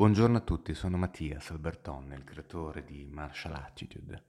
Buongiorno 0.00 0.38
a 0.38 0.40
tutti, 0.40 0.72
sono 0.72 0.96
Mattias 0.96 1.50
Alberton, 1.50 2.12
il 2.14 2.24
creatore 2.24 2.84
di 2.84 3.04
Martial 3.04 3.52
Attitude. 3.52 4.24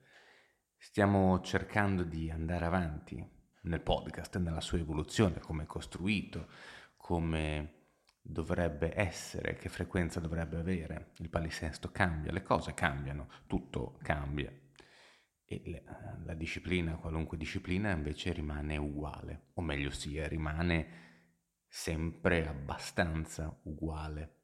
Stiamo 0.76 1.40
cercando 1.40 2.02
di 2.02 2.30
andare 2.30 2.66
avanti 2.66 3.26
nel 3.62 3.80
podcast, 3.80 4.36
nella 4.36 4.60
sua 4.60 4.76
evoluzione, 4.76 5.40
come 5.40 5.62
è 5.62 5.66
costruito, 5.66 6.50
come 6.94 7.86
dovrebbe 8.20 8.92
essere, 8.94 9.54
che 9.54 9.70
frequenza 9.70 10.20
dovrebbe 10.20 10.58
avere. 10.58 11.12
Il 11.20 11.30
palinsesto 11.30 11.90
cambia, 11.90 12.32
le 12.32 12.42
cose 12.42 12.74
cambiano, 12.74 13.30
tutto 13.46 13.96
cambia. 14.02 14.52
E 15.46 15.62
le, 15.64 15.84
la 16.26 16.34
disciplina, 16.34 16.96
qualunque 16.96 17.38
disciplina, 17.38 17.92
invece 17.92 18.32
rimane 18.32 18.76
uguale, 18.76 19.46
o 19.54 19.62
meglio 19.62 19.88
sia, 19.88 20.28
rimane 20.28 21.64
sempre 21.66 22.46
abbastanza 22.46 23.58
uguale 23.62 24.40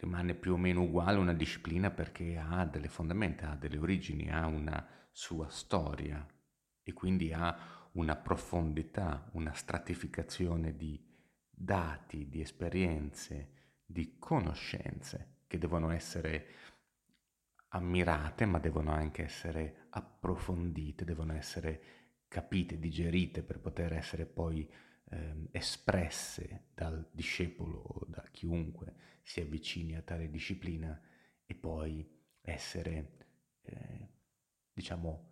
rimane 0.00 0.34
più 0.34 0.54
o 0.54 0.56
meno 0.56 0.82
uguale 0.82 1.18
una 1.18 1.34
disciplina 1.34 1.90
perché 1.90 2.38
ha 2.38 2.64
delle 2.64 2.88
fondamenta, 2.88 3.50
ha 3.50 3.56
delle 3.56 3.78
origini, 3.78 4.30
ha 4.30 4.46
una 4.46 4.86
sua 5.12 5.48
storia 5.48 6.26
e 6.82 6.92
quindi 6.92 7.32
ha 7.32 7.88
una 7.92 8.16
profondità, 8.16 9.28
una 9.32 9.52
stratificazione 9.52 10.76
di 10.76 10.98
dati, 11.50 12.28
di 12.28 12.40
esperienze, 12.40 13.52
di 13.84 14.16
conoscenze 14.18 15.42
che 15.46 15.58
devono 15.58 15.90
essere 15.90 16.46
ammirate 17.72 18.46
ma 18.46 18.58
devono 18.58 18.92
anche 18.92 19.24
essere 19.24 19.86
approfondite, 19.90 21.04
devono 21.04 21.34
essere 21.34 21.82
capite, 22.28 22.78
digerite 22.78 23.42
per 23.42 23.60
poter 23.60 23.92
essere 23.92 24.24
poi 24.24 24.68
eh, 25.10 25.48
espresse 25.50 26.68
dal 26.72 27.06
discepolo 27.12 27.78
o 27.78 28.06
da 28.08 28.24
chiunque 28.30 29.09
si 29.22 29.40
avvicini 29.40 29.96
a 29.96 30.02
tale 30.02 30.30
disciplina 30.30 31.00
e 31.44 31.54
poi 31.54 32.08
essere, 32.40 33.16
eh, 33.62 34.08
diciamo, 34.72 35.28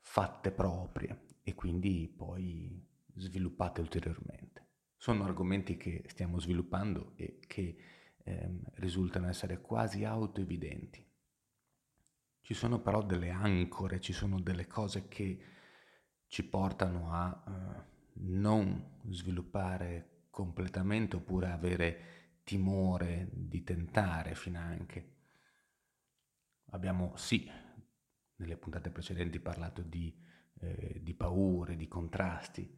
fatte 0.00 0.50
proprie 0.50 1.26
e 1.42 1.54
quindi 1.54 2.12
poi 2.14 2.86
sviluppate 3.14 3.80
ulteriormente. 3.80 4.66
Sono 4.96 5.24
argomenti 5.24 5.76
che 5.76 6.04
stiamo 6.06 6.40
sviluppando 6.40 7.12
e 7.16 7.38
che 7.46 7.76
ehm, 8.24 8.62
risultano 8.74 9.28
essere 9.28 9.60
quasi 9.60 10.04
autoevidenti. 10.04 11.06
Ci 12.40 12.54
sono 12.54 12.80
però 12.80 13.02
delle 13.02 13.30
ancore, 13.30 14.00
ci 14.00 14.12
sono 14.12 14.40
delle 14.40 14.66
cose 14.66 15.08
che 15.08 15.38
ci 16.26 16.44
portano 16.48 17.12
a 17.12 17.44
eh, 17.46 17.96
non 18.20 18.98
sviluppare 19.10 20.26
completamente 20.30 21.16
oppure 21.16 21.50
avere 21.50 22.17
timore 22.48 23.28
di 23.30 23.62
tentare 23.62 24.34
finanche. 24.34 25.16
Abbiamo 26.70 27.14
sì, 27.16 27.50
nelle 28.36 28.56
puntate 28.56 28.90
precedenti 28.90 29.38
parlato 29.38 29.82
di, 29.82 30.16
eh, 30.60 31.00
di 31.02 31.14
paure, 31.14 31.76
di 31.76 31.86
contrasti. 31.86 32.76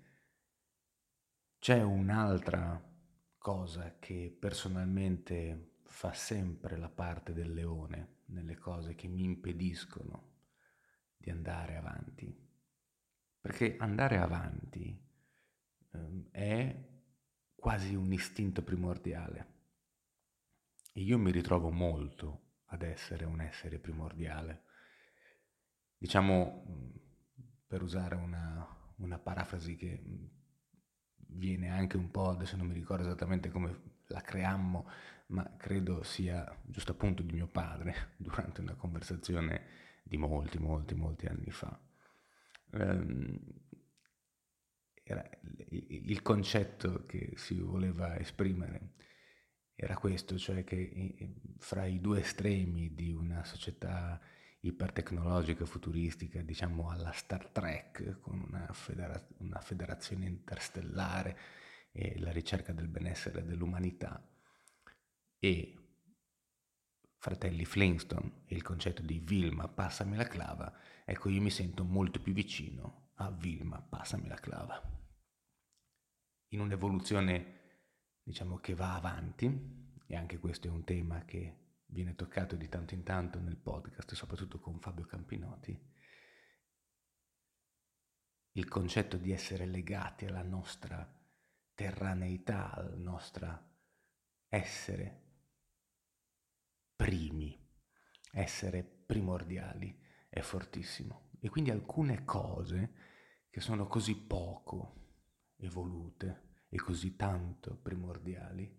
C'è 1.58 1.82
un'altra 1.82 2.82
cosa 3.38 3.98
che 3.98 4.36
personalmente 4.36 5.76
fa 5.84 6.12
sempre 6.12 6.76
la 6.76 6.88
parte 6.88 7.32
del 7.32 7.52
leone 7.52 8.22
nelle 8.26 8.56
cose 8.56 8.96
che 8.96 9.06
mi 9.06 9.22
impediscono 9.22 10.38
di 11.16 11.30
andare 11.30 11.76
avanti. 11.76 12.48
Perché 13.40 13.76
andare 13.78 14.18
avanti 14.18 15.08
Ehm, 15.92 16.28
è 16.30 16.88
quasi 17.54 17.94
un 17.94 18.12
istinto 18.12 18.62
primordiale. 18.62 19.58
Io 20.94 21.18
mi 21.18 21.30
ritrovo 21.30 21.70
molto 21.70 22.48
ad 22.66 22.82
essere 22.82 23.24
un 23.24 23.40
essere 23.40 23.78
primordiale. 23.78 24.64
Diciamo, 25.96 26.64
per 27.66 27.82
usare 27.82 28.16
una, 28.16 28.66
una 28.96 29.18
parafrasi 29.18 29.76
che 29.76 30.02
viene 31.16 31.70
anche 31.70 31.96
un 31.96 32.10
po', 32.10 32.30
adesso 32.30 32.56
non 32.56 32.66
mi 32.66 32.74
ricordo 32.74 33.04
esattamente 33.04 33.50
come 33.50 33.98
la 34.06 34.20
creammo, 34.20 34.88
ma 35.26 35.56
credo 35.56 36.02
sia 36.02 36.58
giusto 36.64 36.92
appunto 36.92 37.22
di 37.22 37.32
mio 37.32 37.46
padre 37.46 38.14
durante 38.18 38.60
una 38.60 38.74
conversazione 38.74 39.78
di 40.02 40.16
molti, 40.16 40.58
molti, 40.58 40.94
molti 40.94 41.26
anni 41.26 41.50
fa. 41.50 41.78
Um, 42.72 43.38
era 45.02 45.28
il 45.70 46.22
concetto 46.22 47.04
che 47.06 47.32
si 47.36 47.58
voleva 47.60 48.16
esprimere 48.18 48.92
era 49.82 49.96
questo, 49.96 50.36
cioè 50.36 50.62
che 50.62 51.32
fra 51.56 51.86
i 51.86 52.00
due 52.00 52.20
estremi 52.20 52.94
di 52.94 53.14
una 53.14 53.42
società 53.44 54.20
ipertecnologica, 54.60 55.64
futuristica, 55.64 56.42
diciamo 56.42 56.90
alla 56.90 57.12
Star 57.12 57.46
Trek, 57.46 58.18
con 58.20 58.44
una, 58.46 58.70
federa- 58.74 59.26
una 59.38 59.60
federazione 59.60 60.26
interstellare 60.26 61.38
e 61.92 62.18
la 62.18 62.30
ricerca 62.30 62.74
del 62.74 62.88
benessere 62.88 63.42
dell'umanità, 63.42 64.22
e 65.38 65.74
Fratelli 67.16 67.64
Flintstone 67.64 68.42
e 68.44 68.54
il 68.54 68.62
concetto 68.62 69.00
di 69.00 69.18
Vilma, 69.18 69.66
passami 69.66 70.16
la 70.16 70.26
clava, 70.26 70.78
ecco 71.06 71.30
io 71.30 71.40
mi 71.40 71.50
sento 71.50 71.84
molto 71.84 72.20
più 72.20 72.34
vicino 72.34 73.12
a 73.14 73.30
Vilma, 73.30 73.80
passami 73.80 74.28
la 74.28 74.36
clava. 74.36 74.78
In 76.48 76.60
un'evoluzione 76.60 77.59
diciamo 78.30 78.58
che 78.58 78.74
va 78.74 78.94
avanti 78.94 79.98
e 80.06 80.14
anche 80.14 80.38
questo 80.38 80.68
è 80.68 80.70
un 80.70 80.84
tema 80.84 81.24
che 81.24 81.80
viene 81.86 82.14
toccato 82.14 82.54
di 82.54 82.68
tanto 82.68 82.94
in 82.94 83.02
tanto 83.02 83.40
nel 83.40 83.56
podcast, 83.56 84.14
soprattutto 84.14 84.60
con 84.60 84.78
Fabio 84.78 85.04
Campinotti, 85.04 85.76
il 88.52 88.68
concetto 88.68 89.16
di 89.16 89.32
essere 89.32 89.66
legati 89.66 90.26
alla 90.26 90.44
nostra 90.44 91.12
terraneità, 91.74 92.70
al 92.72 93.00
nostro 93.00 93.68
essere 94.46 95.22
primi, 96.94 97.58
essere 98.30 98.84
primordiali, 98.84 100.00
è 100.28 100.40
fortissimo. 100.40 101.30
E 101.40 101.48
quindi 101.48 101.70
alcune 101.70 102.24
cose 102.24 102.92
che 103.50 103.60
sono 103.60 103.88
così 103.88 104.14
poco 104.14 105.16
evolute 105.56 106.49
e 106.70 106.78
così 106.78 107.16
tanto 107.16 107.74
primordiali, 107.74 108.72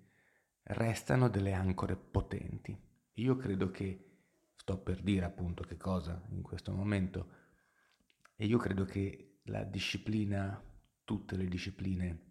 restano 0.64 1.28
delle 1.28 1.54
ancore 1.54 1.98
potenti. 1.98 2.76
Io 3.16 3.36
credo 3.36 3.70
che, 3.70 4.08
sto 4.56 4.78
per 4.80 5.02
dire 5.02 5.26
appunto 5.26 5.64
che 5.64 5.76
cosa 5.76 6.24
in 6.30 6.42
questo 6.42 6.72
momento, 6.72 7.40
e 8.36 8.46
io 8.46 8.58
credo 8.58 8.86
che 8.86 9.42
la 9.44 9.64
disciplina, 9.64 10.60
tutte 11.04 11.36
le 11.36 11.48
discipline 11.48 12.30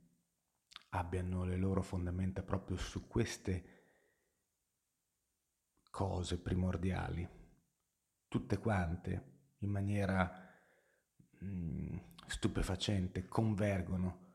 abbiano 0.91 1.45
le 1.45 1.57
loro 1.57 1.83
fondamenta 1.83 2.43
proprio 2.43 2.79
su 2.79 3.07
queste 3.07 3.79
cose 5.91 6.39
primordiali, 6.39 7.29
tutte 8.29 8.59
quante 8.59 9.29
in 9.59 9.71
maniera 9.71 10.49
mh, 11.39 11.47
mm, 11.47 11.97
stupefacente 12.27 13.27
convergono 13.27 14.30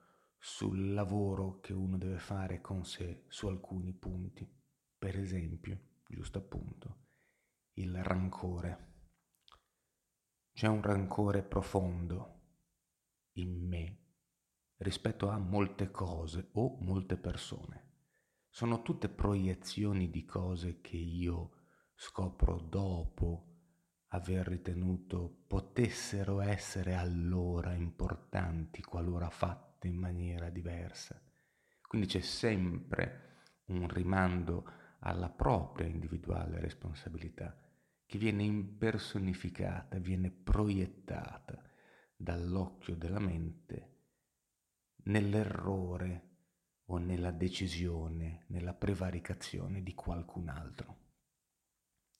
sul 0.48 0.94
lavoro 0.94 1.60
che 1.60 1.74
uno 1.74 1.98
deve 1.98 2.20
fare 2.20 2.62
con 2.62 2.86
sé 2.86 3.24
su 3.30 3.48
alcuni 3.48 3.94
punti. 3.94 4.48
Per 4.96 5.18
esempio, 5.18 6.04
giusto 6.08 6.38
appunto, 6.38 7.08
il 7.74 8.04
rancore. 8.04 8.94
C'è 10.54 10.68
un 10.68 10.84
rancore 10.84 11.42
profondo 11.42 12.42
in 13.38 13.68
me 13.68 14.04
rispetto 14.78 15.30
a 15.30 15.40
molte 15.40 15.90
cose 15.90 16.50
o 16.54 16.78
molte 16.80 17.18
persone. 17.18 17.94
Sono 18.48 18.84
tutte 18.84 19.10
proiezioni 19.10 20.12
di 20.12 20.26
cose 20.26 20.80
che 20.80 20.96
io 20.96 21.54
scopro 21.96 22.60
dopo 22.60 23.48
aver 24.10 24.48
ritenuto 24.48 25.44
potessero 25.48 26.40
essere 26.40 26.94
allora 26.94 27.74
importanti 27.74 28.84
qualora 28.84 29.32
fatte 29.32 29.65
in 29.88 29.96
maniera 29.96 30.50
diversa. 30.50 31.22
Quindi 31.88 32.08
c'è 32.08 32.22
sempre 32.22 33.22
un 33.66 33.88
rimando 33.88 34.70
alla 35.00 35.30
propria 35.30 35.88
individuale 35.88 36.60
responsabilità 36.60 37.58
che 38.06 38.18
viene 38.18 38.44
impersonificata, 38.44 39.98
viene 39.98 40.30
proiettata 40.30 41.62
dall'occhio 42.16 42.96
della 42.96 43.20
mente 43.20 43.94
nell'errore 45.06 46.30
o 46.86 46.98
nella 46.98 47.32
decisione, 47.32 48.46
nella 48.48 48.74
prevaricazione 48.74 49.82
di 49.82 49.94
qualcun 49.94 50.50
altro. 50.50 50.98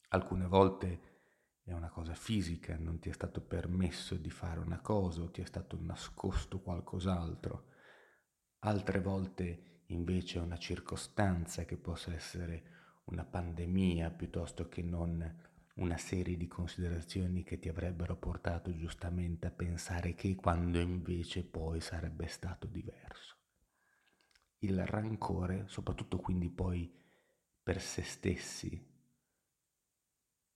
Alcune 0.10 0.48
volte 0.48 1.15
è 1.66 1.74
una 1.74 1.90
cosa 1.90 2.14
fisica, 2.14 2.78
non 2.78 3.00
ti 3.00 3.10
è 3.10 3.12
stato 3.12 3.42
permesso 3.42 4.16
di 4.16 4.30
fare 4.30 4.60
una 4.60 4.80
cosa 4.80 5.24
o 5.24 5.32
ti 5.32 5.42
è 5.42 5.46
stato 5.46 5.76
nascosto 5.82 6.62
qualcos'altro. 6.62 7.72
Altre 8.60 9.02
volte 9.02 9.82
invece 9.88 10.38
è 10.38 10.42
una 10.44 10.60
circostanza 10.60 11.66
che 11.66 11.76
possa 11.76 12.14
essere 12.14 12.74
una 13.06 13.26
pandemia 13.26 14.12
piuttosto 14.12 14.68
che 14.68 14.84
non 14.84 15.44
una 15.78 15.98
serie 15.98 16.38
di 16.38 16.48
considerazioni 16.48 17.44
che 17.44 17.58
ti 17.58 17.68
avrebbero 17.68 18.16
portato 18.16 18.72
giustamente 18.76 19.48
a 19.48 19.52
pensare 19.52 20.14
che 20.14 20.36
quando 20.36 20.80
invece 20.80 21.44
poi 21.44 21.82
sarebbe 21.82 22.28
stato 22.28 22.68
diverso. 22.68 23.38
Il 24.60 24.86
rancore, 24.86 25.66
soprattutto 25.68 26.18
quindi 26.18 26.50
poi 26.52 26.94
per 27.62 27.82
se 27.82 28.04
stessi, 28.04 28.94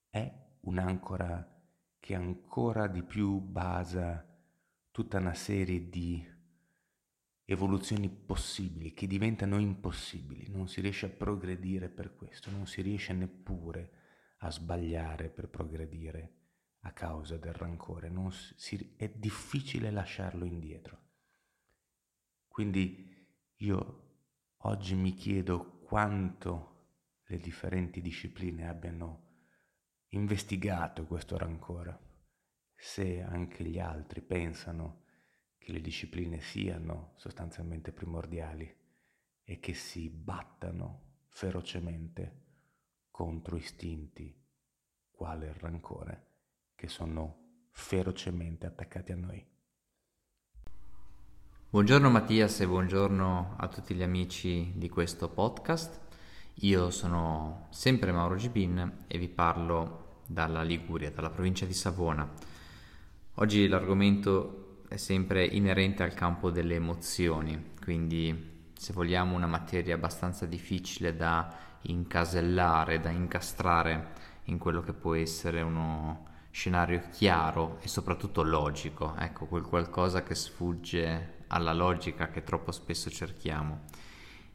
è 0.07 0.47
un'ancora 0.61 1.57
che 1.99 2.15
ancora 2.15 2.87
di 2.87 3.03
più 3.03 3.39
basa 3.39 4.25
tutta 4.91 5.17
una 5.17 5.33
serie 5.33 5.89
di 5.89 6.37
evoluzioni 7.45 8.09
possibili 8.09 8.93
che 8.93 9.07
diventano 9.07 9.57
impossibili, 9.57 10.47
non 10.49 10.67
si 10.67 10.81
riesce 10.81 11.07
a 11.07 11.09
progredire 11.09 11.89
per 11.89 12.15
questo, 12.15 12.51
non 12.51 12.67
si 12.67 12.81
riesce 12.81 13.13
neppure 13.13 13.91
a 14.39 14.51
sbagliare 14.51 15.29
per 15.29 15.49
progredire 15.49 16.33
a 16.81 16.91
causa 16.91 17.37
del 17.37 17.53
rancore, 17.53 18.11
si, 18.55 18.93
è 18.95 19.09
difficile 19.09 19.91
lasciarlo 19.91 20.45
indietro. 20.45 21.07
Quindi 22.47 23.27
io 23.57 24.03
oggi 24.57 24.95
mi 24.95 25.13
chiedo 25.13 25.79
quanto 25.79 26.67
le 27.25 27.37
differenti 27.37 28.01
discipline 28.01 28.67
abbiano 28.67 29.28
investigato 30.09 31.05
questo 31.05 31.37
rancore, 31.37 31.99
se 32.75 33.21
anche 33.21 33.63
gli 33.63 33.79
altri 33.79 34.21
pensano 34.21 35.03
che 35.57 35.71
le 35.71 35.81
discipline 35.81 36.39
siano 36.39 37.13
sostanzialmente 37.15 37.91
primordiali 37.91 38.73
e 39.43 39.59
che 39.59 39.73
si 39.73 40.09
battano 40.09 41.25
ferocemente 41.27 42.47
contro 43.11 43.57
istinti 43.57 44.35
quale 45.11 45.47
il 45.47 45.53
rancore 45.53 46.27
che 46.75 46.87
sono 46.87 47.67
ferocemente 47.71 48.65
attaccati 48.65 49.11
a 49.11 49.15
noi. 49.15 49.45
Buongiorno 51.69 52.09
Mattias 52.09 52.61
e 52.61 52.67
buongiorno 52.67 53.55
a 53.57 53.67
tutti 53.67 53.93
gli 53.93 54.01
amici 54.01 54.71
di 54.75 54.89
questo 54.89 55.29
podcast. 55.29 56.08
Io 56.63 56.89
sono 56.89 57.67
sempre 57.69 58.11
Mauro 58.11 58.35
Gibin 58.35 59.05
e 59.07 59.17
vi 59.17 59.29
parlo 59.29 60.17
dalla 60.25 60.61
Liguria, 60.61 61.09
dalla 61.09 61.29
provincia 61.29 61.65
di 61.65 61.73
Savona. 61.73 62.29
Oggi 63.35 63.65
l'argomento 63.69 64.81
è 64.89 64.97
sempre 64.97 65.45
inerente 65.45 66.03
al 66.03 66.13
campo 66.13 66.51
delle 66.51 66.75
emozioni, 66.75 67.71
quindi 67.81 68.71
se 68.73 68.91
vogliamo 68.91 69.37
una 69.37 69.47
materia 69.47 69.95
abbastanza 69.95 70.45
difficile 70.45 71.15
da 71.15 71.49
incasellare, 71.83 72.99
da 72.99 73.09
incastrare 73.09 74.07
in 74.45 74.57
quello 74.57 74.81
che 74.81 74.91
può 74.91 75.13
essere 75.13 75.61
uno 75.61 76.25
scenario 76.51 77.03
chiaro 77.13 77.77
e 77.79 77.87
soprattutto 77.87 78.43
logico, 78.43 79.15
ecco, 79.17 79.45
quel 79.45 79.63
qualcosa 79.63 80.23
che 80.23 80.35
sfugge 80.35 81.45
alla 81.47 81.71
logica 81.71 82.27
che 82.27 82.43
troppo 82.43 82.73
spesso 82.73 83.09
cerchiamo. 83.09 84.07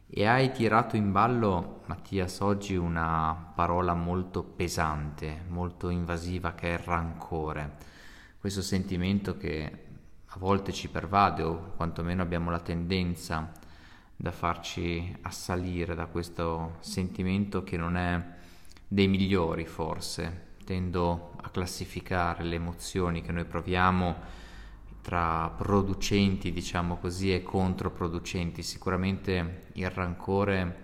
E 0.07 0.25
hai 0.27 0.51
tirato 0.51 0.95
in 0.95 1.11
ballo, 1.11 1.81
Mattias, 1.87 2.39
oggi 2.41 2.75
una 2.75 3.51
parola 3.55 3.95
molto 3.95 4.43
pesante, 4.43 5.43
molto 5.47 5.89
invasiva 5.89 6.53
che 6.53 6.69
è 6.69 6.73
il 6.73 6.85
rancore. 6.85 7.75
Questo 8.37 8.61
sentimento 8.61 9.35
che 9.35 9.83
a 10.23 10.37
volte 10.37 10.71
ci 10.71 10.89
pervade 10.89 11.41
o 11.41 11.73
quantomeno 11.75 12.21
abbiamo 12.21 12.51
la 12.51 12.59
tendenza 12.59 13.51
da 14.15 14.31
farci 14.31 15.17
assalire 15.21 15.95
da 15.95 16.05
questo 16.05 16.75
sentimento 16.81 17.63
che 17.63 17.75
non 17.75 17.97
è 17.97 18.23
dei 18.87 19.07
migliori 19.07 19.65
forse. 19.65 20.53
Tendo 20.63 21.33
a 21.41 21.49
classificare 21.49 22.43
le 22.43 22.55
emozioni 22.55 23.23
che 23.23 23.31
noi 23.31 23.45
proviamo 23.45 24.43
tra 25.05 25.53
producenti, 25.55 26.51
diciamo 26.51 26.97
così, 26.97 27.31
e 27.31 27.43
controproducenti. 27.43 28.63
Sicuramente 28.63 29.67
il 29.73 29.87
rancore 29.91 30.83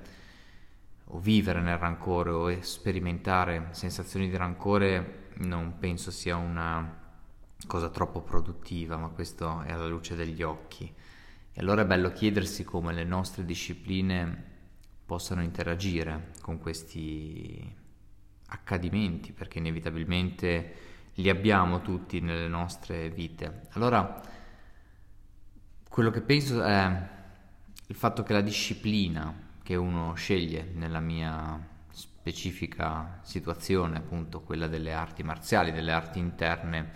o 1.05 1.17
vivere 1.17 1.59
nel 1.59 1.79
rancore 1.79 2.29
o 2.29 2.61
sperimentare 2.61 3.69
sensazioni 3.71 4.29
di 4.29 4.37
rancore 4.37 5.29
non 5.37 5.79
penso 5.79 6.11
sia 6.11 6.35
una 6.35 6.99
cosa 7.65 7.89
troppo 7.89 8.21
produttiva, 8.21 8.95
ma 8.95 9.07
questo 9.07 9.61
è 9.61 9.71
alla 9.71 9.87
luce 9.87 10.15
degli 10.15 10.43
occhi. 10.43 10.93
E 11.53 11.59
allora 11.59 11.81
è 11.81 11.87
bello 11.87 12.11
chiedersi 12.11 12.63
come 12.63 12.93
le 12.93 13.03
nostre 13.03 13.43
discipline 13.43 14.49
possano 15.03 15.41
interagire 15.41 16.29
con 16.41 16.59
questi 16.59 17.75
accadimenti, 18.49 19.31
perché 19.31 19.57
inevitabilmente 19.57 20.90
li 21.15 21.29
abbiamo 21.29 21.81
tutti 21.81 22.19
nelle 22.21 22.47
nostre 22.47 23.09
vite. 23.09 23.67
Allora, 23.71 24.21
quello 25.89 26.09
che 26.09 26.21
penso 26.21 26.63
è 26.63 27.09
il 27.87 27.95
fatto 27.95 28.23
che 28.23 28.33
la 28.33 28.41
disciplina 28.41 29.49
che 29.61 29.75
uno 29.75 30.13
sceglie 30.13 30.71
nella 30.73 30.99
mia 30.99 31.67
specifica 31.89 33.19
situazione, 33.23 33.97
appunto 33.97 34.41
quella 34.41 34.67
delle 34.67 34.93
arti 34.93 35.23
marziali, 35.23 35.71
delle 35.71 35.91
arti 35.91 36.19
interne, 36.19 36.91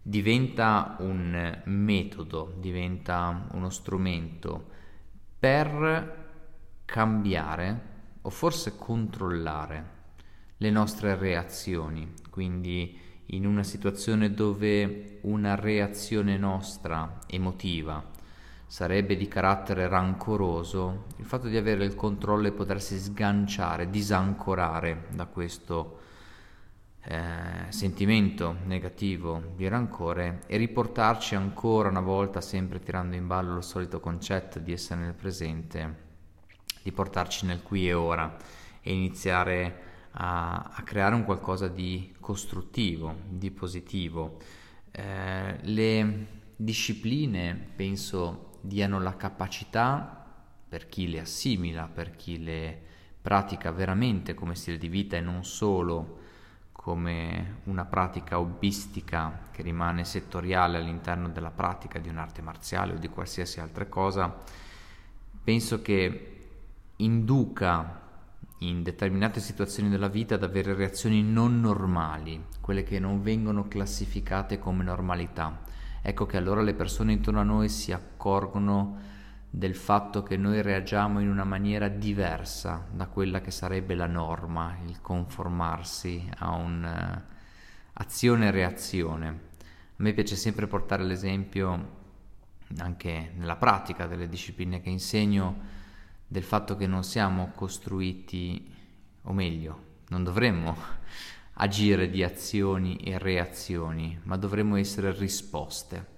diventa 0.00 0.96
un 1.00 1.62
metodo, 1.64 2.54
diventa 2.58 3.46
uno 3.52 3.70
strumento 3.70 4.70
per 5.38 6.22
cambiare 6.84 7.92
o 8.22 8.30
forse 8.30 8.76
controllare 8.76 9.92
le 10.58 10.70
nostre 10.70 11.16
reazioni, 11.16 12.12
quindi 12.30 12.98
in 13.26 13.46
una 13.46 13.62
situazione 13.62 14.32
dove 14.32 15.18
una 15.22 15.54
reazione 15.54 16.36
nostra 16.36 17.20
emotiva 17.26 18.12
sarebbe 18.66 19.16
di 19.16 19.28
carattere 19.28 19.86
rancoroso, 19.86 21.04
il 21.18 21.24
fatto 21.24 21.48
di 21.48 21.56
avere 21.56 21.84
il 21.84 21.94
controllo 21.94 22.48
e 22.48 22.52
potersi 22.52 22.98
sganciare, 22.98 23.88
disancorare 23.88 25.06
da 25.10 25.26
questo 25.26 26.00
eh, 27.04 27.66
sentimento 27.68 28.56
negativo 28.64 29.52
di 29.54 29.68
rancore 29.68 30.40
e 30.46 30.56
riportarci 30.56 31.34
ancora 31.34 31.88
una 31.88 32.00
volta, 32.00 32.40
sempre 32.40 32.80
tirando 32.80 33.14
in 33.14 33.26
ballo 33.26 33.58
il 33.58 33.62
solito 33.62 34.00
concetto 34.00 34.58
di 34.58 34.72
essere 34.72 35.00
nel 35.00 35.14
presente, 35.14 36.02
di 36.82 36.92
portarci 36.92 37.46
nel 37.46 37.62
qui 37.62 37.86
e 37.88 37.92
ora 37.92 38.36
e 38.80 38.92
iniziare 38.92 39.82
a, 40.12 40.70
a 40.74 40.82
creare 40.82 41.14
un 41.14 41.24
qualcosa 41.24 41.68
di 41.68 42.13
costruttivo, 42.24 43.14
di 43.28 43.50
positivo. 43.50 44.38
Eh, 44.90 45.58
le 45.60 46.26
discipline 46.56 47.54
penso 47.76 48.52
diano 48.62 48.98
la 48.98 49.14
capacità 49.14 50.24
per 50.66 50.88
chi 50.88 51.10
le 51.10 51.20
assimila, 51.20 51.86
per 51.86 52.16
chi 52.16 52.42
le 52.42 52.80
pratica 53.20 53.70
veramente 53.72 54.32
come 54.32 54.54
stile 54.54 54.78
di 54.78 54.88
vita 54.88 55.18
e 55.18 55.20
non 55.20 55.44
solo 55.44 56.20
come 56.72 57.60
una 57.64 57.84
pratica 57.84 58.40
hobbistica 58.40 59.48
che 59.50 59.60
rimane 59.60 60.06
settoriale 60.06 60.78
all'interno 60.78 61.28
della 61.28 61.50
pratica 61.50 61.98
di 61.98 62.08
un'arte 62.08 62.40
marziale 62.40 62.94
o 62.94 62.98
di 62.98 63.08
qualsiasi 63.08 63.60
altra 63.60 63.84
cosa, 63.86 64.34
penso 65.42 65.82
che 65.82 66.30
induca 66.96 68.03
in 68.68 68.82
determinate 68.82 69.40
situazioni 69.40 69.88
della 69.88 70.08
vita 70.08 70.34
ad 70.34 70.42
avere 70.42 70.74
reazioni 70.74 71.22
non 71.22 71.60
normali, 71.60 72.44
quelle 72.60 72.82
che 72.82 72.98
non 72.98 73.22
vengono 73.22 73.68
classificate 73.68 74.58
come 74.58 74.84
normalità. 74.84 75.62
Ecco 76.02 76.26
che 76.26 76.36
allora 76.36 76.62
le 76.62 76.74
persone 76.74 77.12
intorno 77.12 77.40
a 77.40 77.44
noi 77.44 77.68
si 77.68 77.92
accorgono 77.92 79.12
del 79.48 79.74
fatto 79.74 80.22
che 80.22 80.36
noi 80.36 80.62
reagiamo 80.62 81.20
in 81.20 81.28
una 81.28 81.44
maniera 81.44 81.88
diversa 81.88 82.86
da 82.90 83.06
quella 83.06 83.40
che 83.40 83.50
sarebbe 83.50 83.94
la 83.94 84.06
norma, 84.06 84.76
il 84.84 85.00
conformarsi 85.00 86.28
a 86.38 86.50
un'azione 86.50 88.46
e 88.46 88.50
reazione. 88.50 89.28
A 89.28 89.32
me 89.96 90.12
piace 90.12 90.34
sempre 90.34 90.66
portare 90.66 91.04
l'esempio 91.04 92.02
anche 92.78 93.30
nella 93.36 93.56
pratica 93.56 94.06
delle 94.06 94.28
discipline 94.28 94.80
che 94.80 94.90
insegno 94.90 95.82
del 96.26 96.42
fatto 96.42 96.76
che 96.76 96.86
non 96.86 97.04
siamo 97.04 97.52
costruiti, 97.54 98.72
o 99.22 99.32
meglio, 99.32 99.92
non 100.08 100.24
dovremmo 100.24 100.76
agire 101.54 102.10
di 102.10 102.22
azioni 102.22 102.96
e 102.96 103.18
reazioni, 103.18 104.18
ma 104.24 104.36
dovremmo 104.36 104.76
essere 104.76 105.12
risposte. 105.12 106.12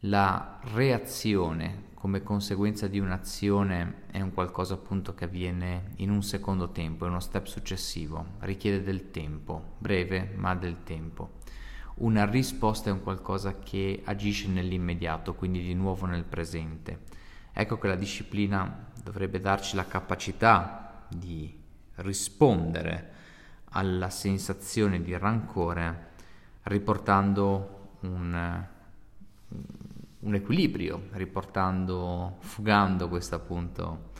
La 0.00 0.58
reazione 0.72 1.90
come 2.02 2.24
conseguenza 2.24 2.88
di 2.88 2.98
un'azione 2.98 4.06
è 4.10 4.20
un 4.20 4.32
qualcosa 4.32 4.74
appunto 4.74 5.14
che 5.14 5.26
avviene 5.26 5.92
in 5.98 6.10
un 6.10 6.24
secondo 6.24 6.72
tempo, 6.72 7.04
è 7.04 7.08
uno 7.08 7.20
step 7.20 7.46
successivo, 7.46 8.26
richiede 8.40 8.82
del 8.82 9.12
tempo, 9.12 9.74
breve 9.78 10.32
ma 10.34 10.56
del 10.56 10.82
tempo. 10.82 11.34
Una 11.98 12.24
risposta 12.24 12.90
è 12.90 12.92
un 12.92 13.04
qualcosa 13.04 13.60
che 13.60 14.02
agisce 14.04 14.48
nell'immediato, 14.48 15.34
quindi 15.34 15.62
di 15.62 15.74
nuovo 15.74 16.06
nel 16.06 16.24
presente. 16.24 17.02
Ecco 17.52 17.78
che 17.78 17.86
la 17.86 17.94
disciplina 17.94 18.90
dovrebbe 19.02 19.40
darci 19.40 19.76
la 19.76 19.86
capacità 19.86 21.04
di 21.08 21.60
rispondere 21.96 23.10
alla 23.70 24.10
sensazione 24.10 25.02
di 25.02 25.16
rancore 25.16 26.10
riportando 26.64 27.96
un, 28.00 28.64
un 30.20 30.34
equilibrio, 30.34 31.08
riportando, 31.12 32.36
fugando 32.40 33.08
questa 33.08 33.36
appunto 33.36 34.10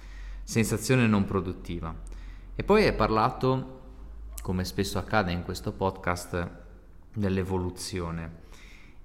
sensazione 0.43 1.07
non 1.07 1.25
produttiva. 1.25 1.95
E 2.55 2.65
poi 2.65 2.85
hai 2.85 2.95
parlato, 2.95 3.81
come 4.43 4.65
spesso 4.65 4.99
accade 4.99 5.33
in 5.33 5.43
questo 5.43 5.73
podcast, 5.73 6.61
dell'evoluzione. 7.15 8.41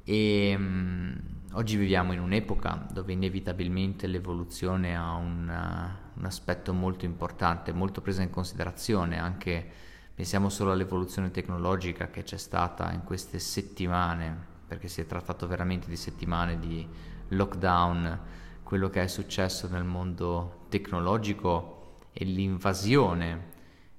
E 0.04 0.56
um, 0.58 1.20
oggi 1.54 1.78
viviamo 1.78 2.14
in 2.14 2.20
un'epoca 2.20 2.88
dove 2.92 3.14
inevitabilmente 3.14 4.08
l'evoluzione 4.08 4.96
ha 4.96 5.14
una, 5.14 6.12
un 6.14 6.26
aspetto 6.26 6.74
molto 6.74 7.06
importante, 7.06 7.72
molto 7.72 8.02
presa 8.02 8.22
in 8.22 8.30
considerazione, 8.30 9.20
anche 9.20 9.66
pensiamo 10.14 10.50
solo 10.50 10.72
all'evoluzione 10.72 11.32
tecnologica 11.32 12.10
che 12.10 12.24
c'è 12.24 12.38
stata 12.38 12.92
in 12.92 13.04
queste 13.04 13.40
settimane, 13.40 14.56
perché 14.68 14.88
si 14.88 15.02
è 15.02 15.06
trattato 15.06 15.48
veramente 15.48 15.88
di 15.88 15.96
settimane 15.96 16.60
di 16.60 16.88
lockdown, 17.30 18.20
quello 18.64 18.90
che 18.90 19.04
è 19.04 19.08
successo 19.08 19.68
nel 19.70 19.84
mondo 19.84 20.66
tecnologico 20.70 22.00
e 22.12 22.26
l'invasione 22.26 23.56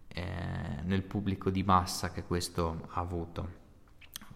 eh, 0.08 0.82
nel 0.82 1.02
pubblico 1.02 1.50
di 1.50 1.62
massa 1.62 2.10
che 2.10 2.24
questo 2.24 2.88
ha 2.90 3.00
avuto 3.00 3.66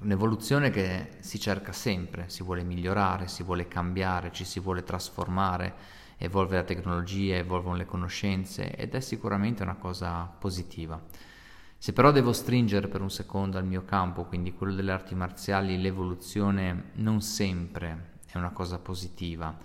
un'evoluzione 0.02 0.70
che 0.70 1.16
si 1.20 1.38
cerca 1.38 1.72
sempre, 1.72 2.28
si 2.28 2.42
vuole 2.42 2.64
migliorare, 2.64 3.28
si 3.28 3.42
vuole 3.42 3.68
cambiare, 3.68 4.32
ci 4.32 4.44
si 4.44 4.60
vuole 4.60 4.82
trasformare, 4.82 5.74
evolve 6.18 6.56
la 6.56 6.64
tecnologia, 6.64 7.36
evolvono 7.36 7.76
le 7.76 7.84
conoscenze 7.84 8.74
ed 8.74 8.94
è 8.94 9.00
sicuramente 9.00 9.62
una 9.62 9.76
cosa 9.76 10.24
positiva. 10.38 11.00
Se 11.78 11.92
però 11.92 12.12
devo 12.12 12.32
stringere 12.32 12.88
per 12.88 13.00
un 13.00 13.10
secondo 13.10 13.58
al 13.58 13.66
mio 13.66 13.84
campo, 13.84 14.24
quindi 14.24 14.54
quello 14.54 14.74
delle 14.74 14.92
arti 14.92 15.14
marziali, 15.14 15.80
l'evoluzione 15.80 16.90
non 16.94 17.20
sempre 17.20 18.10
è 18.30 18.38
una 18.38 18.50
cosa 18.50 18.78
positiva, 18.78 19.56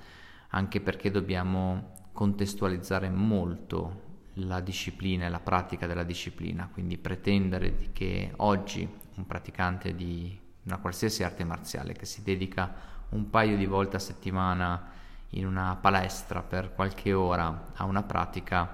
anche 0.49 0.81
perché 0.81 1.11
dobbiamo 1.11 1.93
contestualizzare 2.13 3.09
molto 3.09 4.05
la 4.39 4.59
disciplina 4.59 5.25
e 5.25 5.29
la 5.29 5.39
pratica 5.39 5.85
della 5.87 6.03
disciplina, 6.03 6.69
quindi 6.71 6.97
pretendere 6.97 7.89
che 7.91 8.33
oggi 8.37 8.87
un 9.17 9.25
praticante 9.25 9.93
di 9.93 10.39
una 10.63 10.77
qualsiasi 10.77 11.23
arte 11.23 11.43
marziale 11.43 11.93
che 11.93 12.05
si 12.05 12.23
dedica 12.23 12.73
un 13.09 13.29
paio 13.29 13.57
di 13.57 13.65
volte 13.65 13.95
a 13.95 13.99
settimana 13.99 14.89
in 15.31 15.45
una 15.45 15.77
palestra 15.79 16.41
per 16.41 16.73
qualche 16.73 17.13
ora 17.13 17.71
a 17.73 17.83
una 17.85 18.03
pratica 18.03 18.69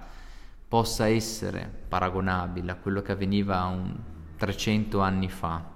possa 0.68 1.08
essere 1.08 1.72
paragonabile 1.88 2.72
a 2.72 2.76
quello 2.76 3.02
che 3.02 3.12
avveniva 3.12 3.64
un 3.66 3.96
300 4.38 5.00
anni 5.02 5.30
fa 5.30 5.72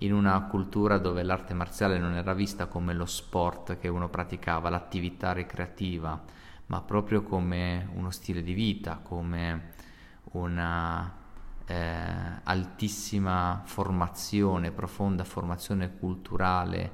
in 0.00 0.12
una 0.12 0.40
cultura 0.42 0.98
dove 0.98 1.22
l'arte 1.22 1.54
marziale 1.54 1.98
non 1.98 2.12
era 2.12 2.34
vista 2.34 2.66
come 2.66 2.92
lo 2.92 3.06
sport 3.06 3.78
che 3.78 3.88
uno 3.88 4.10
praticava, 4.10 4.68
l'attività 4.68 5.32
ricreativa, 5.32 6.22
ma 6.66 6.82
proprio 6.82 7.22
come 7.22 7.88
uno 7.94 8.10
stile 8.10 8.42
di 8.42 8.52
vita, 8.52 9.00
come 9.02 9.72
una 10.32 11.24
eh, 11.66 11.74
altissima 12.44 13.62
formazione, 13.64 14.70
profonda 14.70 15.24
formazione 15.24 15.96
culturale, 15.96 16.92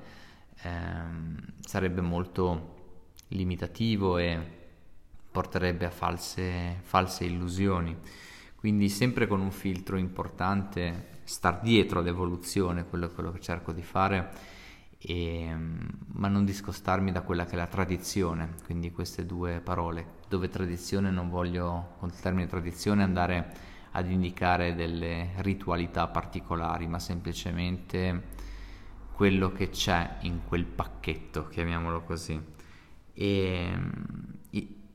ehm, 0.62 1.36
sarebbe 1.60 2.00
molto 2.00 2.80
limitativo 3.28 4.18
e 4.18 4.60
porterebbe 5.30 5.86
a 5.86 5.90
false, 5.90 6.78
false 6.82 7.24
illusioni. 7.24 7.96
Quindi 8.56 8.88
sempre 8.88 9.26
con 9.26 9.40
un 9.40 9.50
filtro 9.50 9.96
importante, 9.96 11.20
star 11.24 11.60
dietro 11.60 12.00
all'evoluzione, 12.00 12.86
quello, 12.86 13.08
quello 13.10 13.32
che 13.32 13.40
cerco 13.40 13.72
di 13.72 13.82
fare, 13.82 14.30
e, 14.98 15.52
ma 16.12 16.28
non 16.28 16.44
discostarmi 16.44 17.10
da 17.10 17.22
quella 17.22 17.44
che 17.44 17.54
è 17.54 17.56
la 17.56 17.66
tradizione, 17.66 18.54
quindi 18.64 18.92
queste 18.92 19.26
due 19.26 19.60
parole, 19.60 20.20
dove 20.28 20.48
tradizione 20.48 21.10
non 21.10 21.28
voglio, 21.28 21.94
con 21.98 22.08
il 22.08 22.20
termine 22.20 22.46
tradizione, 22.46 23.02
andare 23.02 23.70
ad 23.92 24.10
indicare 24.10 24.74
delle 24.74 25.32
ritualità 25.36 26.06
particolari, 26.08 26.86
ma 26.86 26.98
semplicemente 26.98 28.30
quello 29.12 29.52
che 29.52 29.70
c'è 29.70 30.16
in 30.20 30.40
quel 30.44 30.64
pacchetto, 30.64 31.48
chiamiamolo 31.48 32.02
così. 32.02 32.40
E 33.14 33.72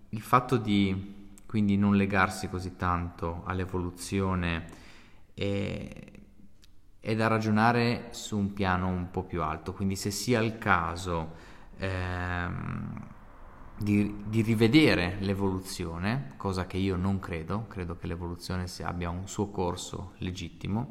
il 0.10 0.22
fatto 0.22 0.58
di 0.58 1.16
quindi 1.46 1.78
non 1.78 1.96
legarsi 1.96 2.50
così 2.50 2.76
tanto 2.76 3.44
all'evoluzione 3.46 4.66
è, 5.34 5.90
è 7.00 7.16
da 7.16 7.28
ragionare 7.28 8.10
su 8.12 8.38
un 8.38 8.52
piano 8.54 8.88
un 8.88 9.10
po' 9.12 9.24
più 9.24 9.42
alto, 9.42 9.74
quindi 9.74 9.96
se 9.96 10.12
sia 10.12 10.42
il 10.42 10.58
caso 10.58 11.36
ehm, 11.78 13.08
di, 13.78 14.24
di, 14.28 14.42
rivedere 14.42 15.18
l'evoluzione, 15.20 16.34
cosa 16.36 16.66
che 16.66 16.78
io 16.78 16.96
non 16.96 17.20
credo, 17.20 17.66
credo 17.68 17.96
che 17.96 18.08
l'evoluzione 18.08 18.66
abbia 18.82 19.10
un 19.10 19.28
suo 19.28 19.50
corso 19.50 20.14
legittimo, 20.18 20.90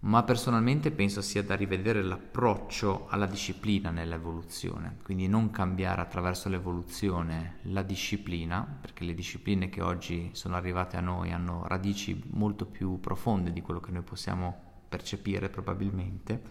ma 0.00 0.22
personalmente 0.22 0.90
penso 0.90 1.20
sia 1.20 1.42
da 1.42 1.54
rivedere 1.54 2.02
l'approccio 2.02 3.06
alla 3.10 3.26
disciplina 3.26 3.90
nell'evoluzione, 3.90 4.96
quindi 5.02 5.28
non 5.28 5.50
cambiare 5.50 6.00
attraverso 6.00 6.48
l'evoluzione 6.48 7.58
la 7.64 7.82
disciplina, 7.82 8.66
perché 8.80 9.04
le 9.04 9.14
discipline 9.14 9.68
che 9.68 9.82
oggi 9.82 10.30
sono 10.32 10.56
arrivate 10.56 10.96
a 10.96 11.00
noi 11.00 11.32
hanno 11.32 11.64
radici 11.66 12.20
molto 12.30 12.64
più 12.64 12.98
profonde 12.98 13.52
di 13.52 13.60
quello 13.60 13.80
che 13.80 13.90
noi 13.92 14.02
possiamo 14.02 14.68
percepire 14.88 15.50
probabilmente, 15.50 16.42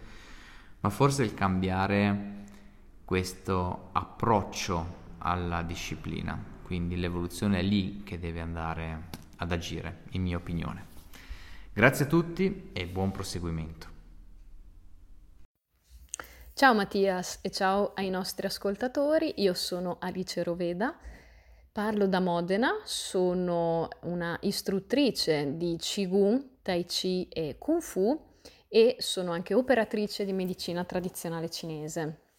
ma 0.80 0.88
forse 0.88 1.24
il 1.24 1.34
cambiare 1.34 2.38
questo 3.04 3.88
approccio 3.92 4.99
alla 5.20 5.62
disciplina. 5.62 6.38
Quindi 6.62 6.96
l'evoluzione 6.96 7.60
è 7.60 7.62
lì 7.62 8.02
che 8.02 8.18
deve 8.18 8.40
andare 8.40 9.08
ad 9.36 9.52
agire, 9.52 10.02
in 10.10 10.22
mia 10.22 10.36
opinione. 10.36 10.86
Grazie 11.72 12.04
a 12.04 12.08
tutti 12.08 12.70
e 12.72 12.86
buon 12.86 13.10
proseguimento. 13.10 13.88
Ciao 16.52 16.74
Mattias 16.74 17.38
e 17.40 17.50
ciao 17.50 17.92
ai 17.94 18.10
nostri 18.10 18.46
ascoltatori, 18.46 19.34
io 19.36 19.54
sono 19.54 19.96
Alice 19.98 20.42
Roveda, 20.42 20.94
parlo 21.72 22.06
da 22.06 22.20
Modena, 22.20 22.80
sono 22.84 23.88
una 24.02 24.36
istruttrice 24.42 25.56
di 25.56 25.76
Qigong, 25.78 26.58
Tai 26.60 26.84
Chi 26.84 27.28
e 27.30 27.56
Kung 27.58 27.80
Fu 27.80 28.28
e 28.68 28.96
sono 28.98 29.32
anche 29.32 29.54
operatrice 29.54 30.26
di 30.26 30.34
medicina 30.34 30.84
tradizionale 30.84 31.48
cinese. 31.48 32.29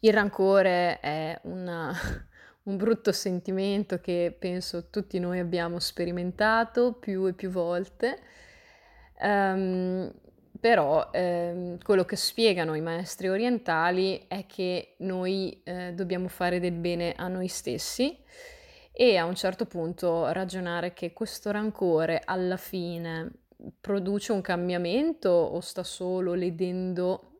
Il 0.00 0.12
rancore 0.12 1.00
è 1.00 1.38
una, 1.44 1.92
un 2.64 2.76
brutto 2.76 3.12
sentimento 3.12 3.98
che 3.98 4.34
penso 4.38 4.90
tutti 4.90 5.18
noi 5.18 5.38
abbiamo 5.38 5.78
sperimentato 5.78 6.92
più 6.92 7.26
e 7.26 7.32
più 7.32 7.50
volte, 7.50 8.18
um, 9.20 10.12
però 10.60 11.10
eh, 11.12 11.78
quello 11.82 12.04
che 12.04 12.16
spiegano 12.16 12.74
i 12.74 12.80
maestri 12.80 13.28
orientali 13.28 14.24
è 14.28 14.46
che 14.46 14.96
noi 14.98 15.60
eh, 15.64 15.92
dobbiamo 15.94 16.28
fare 16.28 16.60
del 16.60 16.72
bene 16.72 17.14
a 17.16 17.28
noi 17.28 17.48
stessi 17.48 18.18
e 18.92 19.16
a 19.16 19.24
un 19.24 19.34
certo 19.34 19.66
punto 19.66 20.32
ragionare 20.32 20.92
che 20.92 21.12
questo 21.12 21.50
rancore 21.50 22.22
alla 22.24 22.56
fine 22.56 23.30
produce 23.80 24.32
un 24.32 24.40
cambiamento 24.40 25.28
o 25.28 25.60
sta 25.60 25.82
solo 25.82 26.34
ledendo 26.34 27.35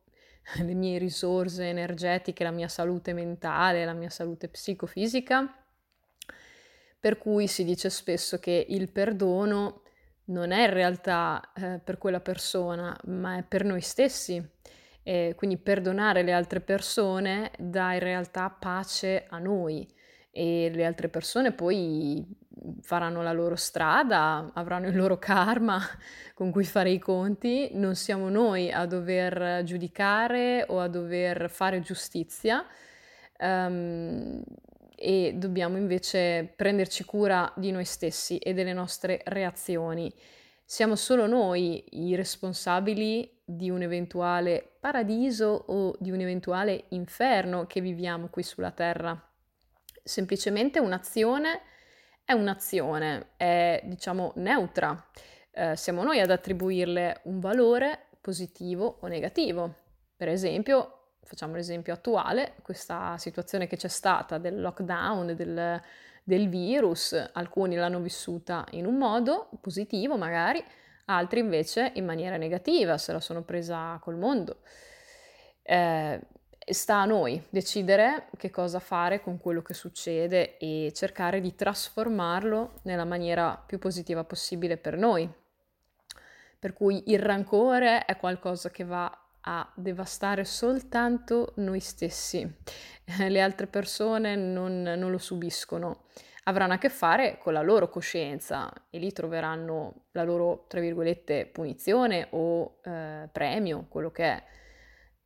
le 0.63 0.75
mie 0.75 0.99
risorse 0.99 1.69
energetiche, 1.69 2.45
la 2.45 2.51
mia 2.51 2.69
salute 2.69 3.13
mentale, 3.13 3.85
la 3.85 3.93
mia 3.93 4.11
salute 4.11 4.49
psicofisica. 4.49 5.63
Per 6.99 7.19
cui 7.19 7.47
si 7.47 7.65
dice 7.65 7.91
spesso 7.91 8.39
che 8.39 8.67
il 8.69 8.91
perdono 8.91 9.83
non 10.27 10.51
è 10.51 10.65
in 10.65 10.73
realtà 10.73 11.53
eh, 11.55 11.81
per 11.83 11.99
quella 11.99 12.21
persona, 12.21 12.97
ma 13.05 13.39
è 13.39 13.43
per 13.43 13.65
noi 13.65 13.81
stessi. 13.81 14.43
E 15.03 15.35
quindi 15.37 15.57
perdonare 15.57 16.23
le 16.23 16.33
altre 16.33 16.61
persone 16.61 17.53
dà 17.59 17.93
in 17.95 18.01
realtà 18.01 18.51
pace 18.51 19.25
a 19.29 19.39
noi 19.39 19.87
e 20.33 20.69
le 20.75 20.85
altre 20.85 21.09
persone 21.09 21.53
poi 21.53 22.27
faranno 22.81 23.23
la 23.23 23.33
loro 23.33 23.57
strada, 23.57 24.51
avranno 24.55 24.89
il 24.89 24.97
loro 24.97 25.19
karma 25.19 25.81
con 26.35 26.51
cui 26.51 26.65
fare 26.65 26.91
i 26.91 26.99
conti, 26.99 27.71
non 27.73 27.95
siamo 27.95 28.29
noi 28.29 28.71
a 28.71 28.87
dover 28.87 29.63
giudicare 29.65 30.65
o 30.69 30.81
a 30.81 30.89
dover 30.89 31.51
fare 31.51 31.81
giustizia 31.81 32.65
um, 33.41 34.43
e 34.95 35.35
dobbiamo 35.37 35.77
invece 35.77 36.53
prenderci 36.57 37.05
cura 37.05 37.53
di 37.57 37.71
noi 37.71 37.85
stessi 37.85 38.39
e 38.39 38.55
delle 38.55 38.73
nostre 38.73 39.21
reazioni. 39.25 40.13
Siamo 40.65 40.97
solo 40.97 41.27
noi 41.27 41.85
i 41.91 42.17
responsabili 42.17 43.31
di 43.45 43.71
un 43.71 43.83
eventuale 43.83 44.77
paradiso 44.81 45.65
o 45.67 45.95
di 46.01 46.11
un 46.11 46.21
eventuale 46.21 46.87
inferno 46.89 47.67
che 47.67 47.81
viviamo 47.81 48.29
qui 48.29 48.43
sulla 48.43 48.73
Terra. 48.73 49.17
Semplicemente 50.03 50.81
un'azione 50.81 51.61
è 52.27 52.33
un'azione, 52.33 53.29
è 53.37 53.81
diciamo 53.85 54.33
neutra. 54.35 55.07
Eh, 55.53 55.77
siamo 55.77 56.03
noi 56.03 56.19
ad 56.19 56.31
attribuirle 56.31 57.21
un 57.23 57.39
valore 57.39 58.09
positivo 58.21 58.99
o 59.01 59.07
negativo. 59.07 59.75
Per 60.17 60.29
esempio, 60.29 61.13
facciamo 61.23 61.55
l'esempio 61.55 61.93
attuale, 61.93 62.55
questa 62.63 63.17
situazione 63.17 63.69
che 63.69 63.77
c'è 63.77 63.87
stata 63.87 64.39
del 64.39 64.61
lockdown, 64.61 65.37
del, 65.37 65.81
del 66.25 66.49
virus, 66.49 67.13
alcuni 67.33 67.77
l'hanno 67.77 68.01
vissuta 68.01 68.67
in 68.73 68.87
un 68.87 68.97
modo 68.99 69.49
positivo 69.61 70.17
magari, 70.17 70.63
altri 71.05 71.39
invece 71.39 71.93
in 71.95 72.05
maniera 72.05 72.37
negativa, 72.37 72.99
se 72.99 73.13
la 73.13 73.21
sono 73.21 73.43
presa 73.43 74.01
col 74.03 74.17
mondo. 74.17 74.63
Eh, 75.63 76.21
sta 76.73 76.97
a 76.97 77.05
noi 77.05 77.43
decidere 77.49 78.27
che 78.37 78.51
cosa 78.51 78.79
fare 78.79 79.21
con 79.21 79.39
quello 79.39 79.63
che 79.63 79.75
succede 79.75 80.57
e 80.59 80.93
cercare 80.95 81.41
di 81.41 81.55
trasformarlo 81.55 82.81
nella 82.83 83.05
maniera 83.05 83.63
più 83.65 83.79
positiva 83.79 84.25
possibile 84.25 84.77
per 84.77 84.97
noi. 84.97 85.31
Per 86.59 86.73
cui 86.73 87.05
il 87.07 87.21
rancore 87.21 88.05
è 88.05 88.17
qualcosa 88.17 88.71
che 88.71 88.85
va 88.85 89.11
a 89.41 89.71
devastare 89.75 90.45
soltanto 90.45 91.53
noi 91.57 91.81
stessi. 91.81 92.51
Le 93.29 93.41
altre 93.41 93.67
persone 93.67 94.35
non, 94.35 94.83
non 94.83 95.11
lo 95.11 95.19
subiscono 95.19 96.05
avranno 96.49 96.75
a 96.75 96.79
che 96.79 96.89
fare 96.89 97.39
con 97.39 97.53
la 97.53 97.63
loro 97.63 97.89
coscienza 97.89 98.73
e 98.91 98.99
lì 98.99 99.13
troveranno 99.13 100.07
la 100.13 100.23
loro, 100.23 100.65
tra 100.69 100.81
virgolette, 100.81 101.47
punizione 101.47 102.29
o 102.31 102.79
eh, 102.85 103.29
premio, 103.33 103.87
quello 103.89 104.11
che 104.11 104.25
è. 104.25 104.43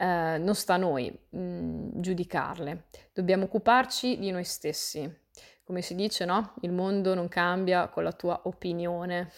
Eh, 0.00 0.38
non 0.38 0.54
sta 0.54 0.74
a 0.74 0.78
noi 0.78 1.10
mh, 1.10 1.38
mm, 1.38 1.88
giudicarle, 1.96 2.84
dobbiamo 3.12 3.44
occuparci 3.44 4.18
di 4.18 4.30
noi 4.30 4.44
stessi. 4.44 5.28
Come 5.62 5.82
si 5.82 5.94
dice, 5.94 6.24
no? 6.24 6.54
Il 6.62 6.72
mondo 6.72 7.12
non 7.14 7.28
cambia 7.28 7.88
con 7.88 8.02
la 8.02 8.12
tua 8.12 8.40
opinione, 8.44 9.30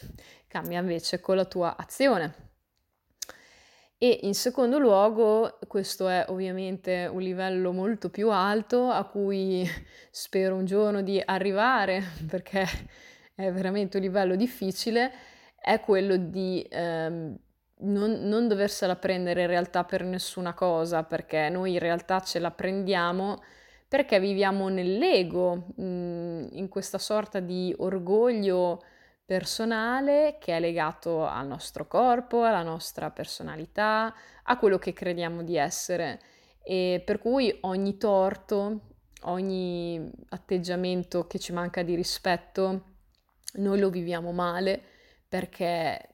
cambia 0.46 0.78
invece 0.78 1.20
con 1.20 1.34
la 1.34 1.44
tua 1.46 1.76
azione. 1.76 2.50
E 3.98 4.20
in 4.22 4.34
secondo 4.34 4.78
luogo, 4.78 5.58
questo 5.66 6.08
è 6.08 6.26
ovviamente 6.28 7.08
un 7.12 7.20
livello 7.20 7.72
molto 7.72 8.08
più 8.08 8.30
alto 8.30 8.88
a 8.88 9.04
cui 9.04 9.68
spero 10.12 10.54
un 10.54 10.64
giorno 10.64 11.02
di 11.02 11.20
arrivare, 11.24 12.02
perché 12.30 12.64
è 13.34 13.50
veramente 13.50 13.96
un 13.96 14.04
livello 14.04 14.36
difficile, 14.36 15.10
è 15.56 15.80
quello 15.80 16.16
di 16.16 16.64
ehm, 16.70 17.36
non, 17.82 18.20
non 18.22 18.48
doversela 18.48 18.96
prendere 18.96 19.42
in 19.42 19.46
realtà 19.48 19.84
per 19.84 20.04
nessuna 20.04 20.54
cosa, 20.54 21.04
perché 21.04 21.48
noi 21.48 21.72
in 21.72 21.78
realtà 21.78 22.20
ce 22.20 22.38
la 22.38 22.50
prendiamo 22.50 23.40
perché 23.92 24.18
viviamo 24.18 24.68
nell'ego, 24.70 25.66
mm, 25.78 26.46
in 26.52 26.68
questa 26.70 26.96
sorta 26.96 27.40
di 27.40 27.74
orgoglio 27.76 28.82
personale 29.22 30.38
che 30.40 30.56
è 30.56 30.60
legato 30.60 31.26
al 31.26 31.46
nostro 31.46 31.86
corpo, 31.86 32.42
alla 32.42 32.62
nostra 32.62 33.10
personalità, 33.10 34.14
a 34.44 34.56
quello 34.56 34.78
che 34.78 34.94
crediamo 34.94 35.42
di 35.42 35.56
essere. 35.56 36.20
E 36.62 37.02
per 37.04 37.18
cui 37.18 37.54
ogni 37.62 37.98
torto, 37.98 38.80
ogni 39.24 40.10
atteggiamento 40.30 41.26
che 41.26 41.38
ci 41.38 41.52
manca 41.52 41.82
di 41.82 41.94
rispetto, 41.94 42.94
noi 43.56 43.78
lo 43.78 43.90
viviamo 43.90 44.32
male 44.32 44.80
perché 45.28 46.11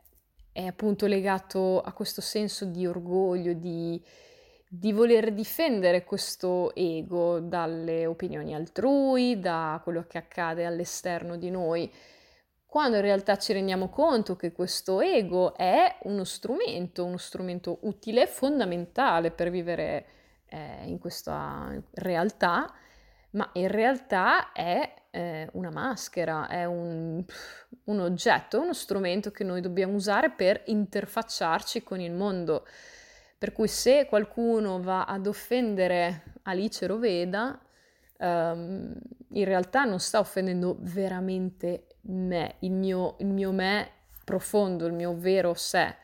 è 0.58 0.66
appunto 0.66 1.06
legato 1.06 1.80
a 1.80 1.92
questo 1.92 2.20
senso 2.20 2.64
di 2.64 2.84
orgoglio, 2.84 3.52
di, 3.52 4.02
di 4.68 4.92
voler 4.92 5.32
difendere 5.32 6.02
questo 6.02 6.74
ego 6.74 7.38
dalle 7.38 8.06
opinioni 8.06 8.56
altrui, 8.56 9.38
da 9.38 9.80
quello 9.84 10.04
che 10.08 10.18
accade 10.18 10.66
all'esterno 10.66 11.36
di 11.36 11.48
noi 11.48 11.88
quando 12.66 12.96
in 12.96 13.02
realtà 13.02 13.38
ci 13.38 13.52
rendiamo 13.52 13.88
conto 13.88 14.35
che 14.35 14.52
questo 14.52 15.00
ego 15.00 15.54
è 15.54 16.00
uno 16.02 16.24
strumento, 16.24 17.04
uno 17.04 17.16
strumento 17.16 17.78
utile, 17.83 18.26
fondamentale 18.26 19.30
per 19.30 19.48
vivere 19.50 20.06
eh, 20.48 20.83
in 20.87 20.98
questa 20.98 21.72
realtà, 21.92 22.70
ma 23.30 23.48
in 23.54 23.68
realtà 23.68 24.52
è 24.52 24.97
eh, 25.11 25.49
una 25.53 25.71
maschera, 25.71 26.49
è 26.49 26.64
un, 26.64 27.25
un 27.85 28.01
oggetto, 28.01 28.61
uno 28.61 28.75
strumento 28.75 29.31
che 29.31 29.44
noi 29.44 29.61
dobbiamo 29.61 29.94
usare 29.94 30.31
per 30.31 30.62
interfacciarci 30.66 31.83
con 31.83 32.01
il 32.01 32.12
mondo. 32.12 32.66
Per 33.38 33.53
cui 33.53 33.68
se 33.68 34.07
qualcuno 34.07 34.81
va 34.81 35.05
ad 35.05 35.27
offendere 35.27 36.35
Alice 36.42 36.87
Roveda, 36.87 37.59
um, 38.18 38.92
in 39.31 39.44
realtà 39.44 39.85
non 39.85 40.01
sta 40.01 40.18
offendendo 40.18 40.77
veramente 40.81 41.87
me, 42.03 42.57
il 42.61 42.73
mio, 42.73 43.14
il 43.21 43.27
mio 43.27 43.53
me 43.53 43.90
profondo, 44.25 44.87
il 44.87 44.92
mio 44.92 45.14
vero 45.16 45.55
sé. 45.55 45.94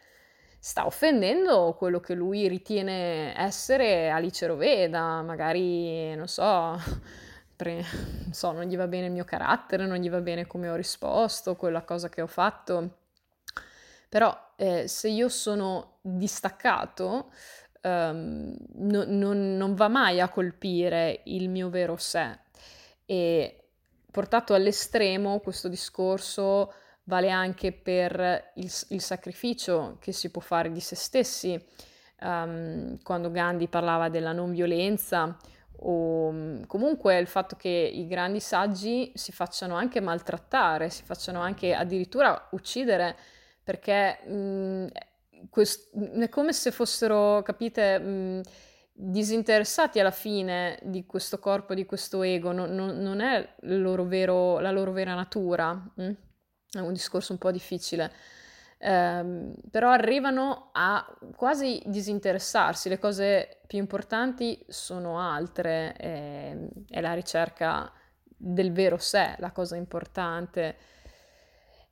Sta 0.60 0.86
offendendo 0.86 1.74
quello 1.76 2.00
che 2.00 2.14
lui 2.14 2.48
ritiene 2.48 3.36
essere 3.36 4.08
Alice 4.08 4.46
Roveda, 4.46 5.20
magari, 5.22 6.14
non 6.14 6.28
so, 6.28 6.78
pre, 7.56 7.84
non 8.24 8.32
so, 8.32 8.52
non 8.52 8.64
gli 8.64 8.76
va 8.76 8.86
bene 8.86 9.06
il 9.06 9.12
mio 9.12 9.24
carattere, 9.24 9.86
non 9.86 9.98
gli 9.98 10.10
va 10.10 10.20
bene 10.20 10.46
come 10.46 10.68
ho 10.68 10.74
risposto, 10.74 11.56
quella 11.56 11.82
cosa 11.82 12.08
che 12.08 12.22
ho 12.22 12.26
fatto. 12.26 12.98
Però 14.08 14.52
eh, 14.56 14.86
se 14.86 15.08
io 15.08 15.28
sono 15.28 15.98
distaccato, 16.00 17.32
um, 17.82 18.54
no, 18.74 19.04
non, 19.06 19.56
non 19.56 19.74
va 19.74 19.88
mai 19.88 20.20
a 20.20 20.28
colpire 20.28 21.22
il 21.24 21.48
mio 21.48 21.68
vero 21.68 21.96
sé. 21.96 22.38
E 23.06 23.64
portato 24.10 24.54
all'estremo 24.54 25.40
questo 25.40 25.68
discorso 25.68 26.72
vale 27.04 27.30
anche 27.30 27.72
per 27.72 28.52
il, 28.54 28.72
il 28.88 29.00
sacrificio 29.00 29.96
che 30.00 30.12
si 30.12 30.30
può 30.30 30.40
fare 30.40 30.70
di 30.70 30.80
se 30.80 30.94
stessi. 30.94 31.62
Um, 32.20 33.02
quando 33.02 33.30
Gandhi 33.30 33.66
parlava 33.66 34.08
della 34.08 34.32
non 34.32 34.52
violenza 34.52 35.36
o 35.86 36.30
mm, 36.32 36.62
comunque 36.66 37.18
il 37.18 37.26
fatto 37.26 37.56
che 37.56 37.68
i 37.68 38.06
grandi 38.06 38.40
saggi 38.40 39.12
si 39.14 39.32
facciano 39.32 39.74
anche 39.74 40.00
maltrattare, 40.00 40.90
si 40.90 41.04
facciano 41.04 41.40
anche 41.40 41.74
addirittura 41.74 42.48
uccidere 42.52 43.16
perché 43.62 44.20
mh, 44.26 44.34
mm, 44.34 44.86
quest- 45.50 45.94
è 46.20 46.28
come 46.28 46.52
se 46.52 46.70
fossero, 46.70 47.42
capite, 47.42 47.98
mh, 47.98 48.08
mm, 48.08 48.40
disinteressati 48.96 49.98
alla 49.98 50.10
fine 50.10 50.78
di 50.82 51.04
questo 51.06 51.38
corpo, 51.38 51.74
di 51.74 51.84
questo 51.84 52.22
ego, 52.22 52.52
non, 52.52 52.70
non, 52.74 52.98
non 52.98 53.20
è 53.20 53.56
loro 53.62 54.04
vero, 54.04 54.60
la 54.60 54.70
loro 54.70 54.92
vera 54.92 55.14
natura. 55.14 55.72
Mm? 56.00 56.12
È 56.70 56.78
un 56.78 56.92
discorso 56.92 57.32
un 57.32 57.38
po' 57.38 57.50
difficile. 57.50 58.12
Eh, 58.78 59.52
però 59.70 59.90
arrivano 59.90 60.70
a 60.72 61.04
quasi 61.36 61.82
disinteressarsi, 61.86 62.88
le 62.88 62.98
cose 62.98 63.60
più 63.74 63.82
importanti 63.82 64.64
sono 64.68 65.18
altre, 65.18 65.94
è, 65.94 66.56
è 66.88 67.00
la 67.00 67.12
ricerca 67.12 67.92
del 68.24 68.70
vero 68.70 68.98
sé, 68.98 69.34
la 69.38 69.50
cosa 69.50 69.74
importante 69.74 70.76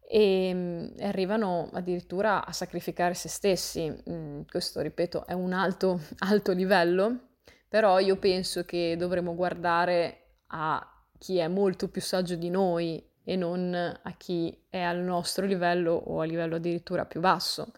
e 0.09 0.53
mm, 0.55 0.87
arrivano 1.01 1.71
addirittura 1.73 2.47
a 2.47 2.53
sacrificare 2.53 3.15
se 3.15 3.29
stessi. 3.29 3.93
Mm, 4.09 4.43
questo, 4.49 4.81
ripeto, 4.81 5.27
è 5.27 5.33
un 5.33 5.53
alto, 5.53 5.99
alto 6.31 6.53
livello, 6.53 7.31
però 7.67 7.99
io 7.99 8.17
penso 8.17 8.65
che 8.65 8.95
dovremmo 8.97 9.35
guardare 9.35 10.37
a 10.49 11.05
chi 11.19 11.39
è 11.39 11.49
molto 11.49 11.89
più 11.89 12.01
saggio 12.01 12.37
di 12.37 12.49
noi 12.49 13.05
e 13.25 13.35
non 13.35 13.75
a 13.75 14.13
chi 14.13 14.67
è 14.71 14.79
al 14.79 14.99
nostro 14.99 15.47
livello 15.47 15.95
o 15.95 16.21
a 16.21 16.27
livello 16.27 16.55
addirittura 16.55 17.07
più 17.07 17.19
basso. 17.19 17.73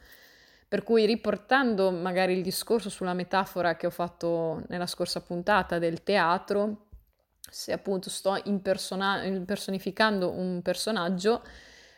Per 0.74 0.82
cui 0.82 1.06
riportando 1.06 1.92
magari 1.92 2.32
il 2.32 2.42
discorso 2.42 2.90
sulla 2.90 3.14
metafora 3.14 3.76
che 3.76 3.86
ho 3.86 3.90
fatto 3.90 4.64
nella 4.66 4.88
scorsa 4.88 5.20
puntata 5.20 5.78
del 5.78 6.02
teatro, 6.02 6.86
se 7.48 7.70
appunto 7.70 8.10
sto 8.10 8.40
impersona- 8.46 9.22
impersonificando 9.22 10.32
un 10.32 10.62
personaggio, 10.62 11.44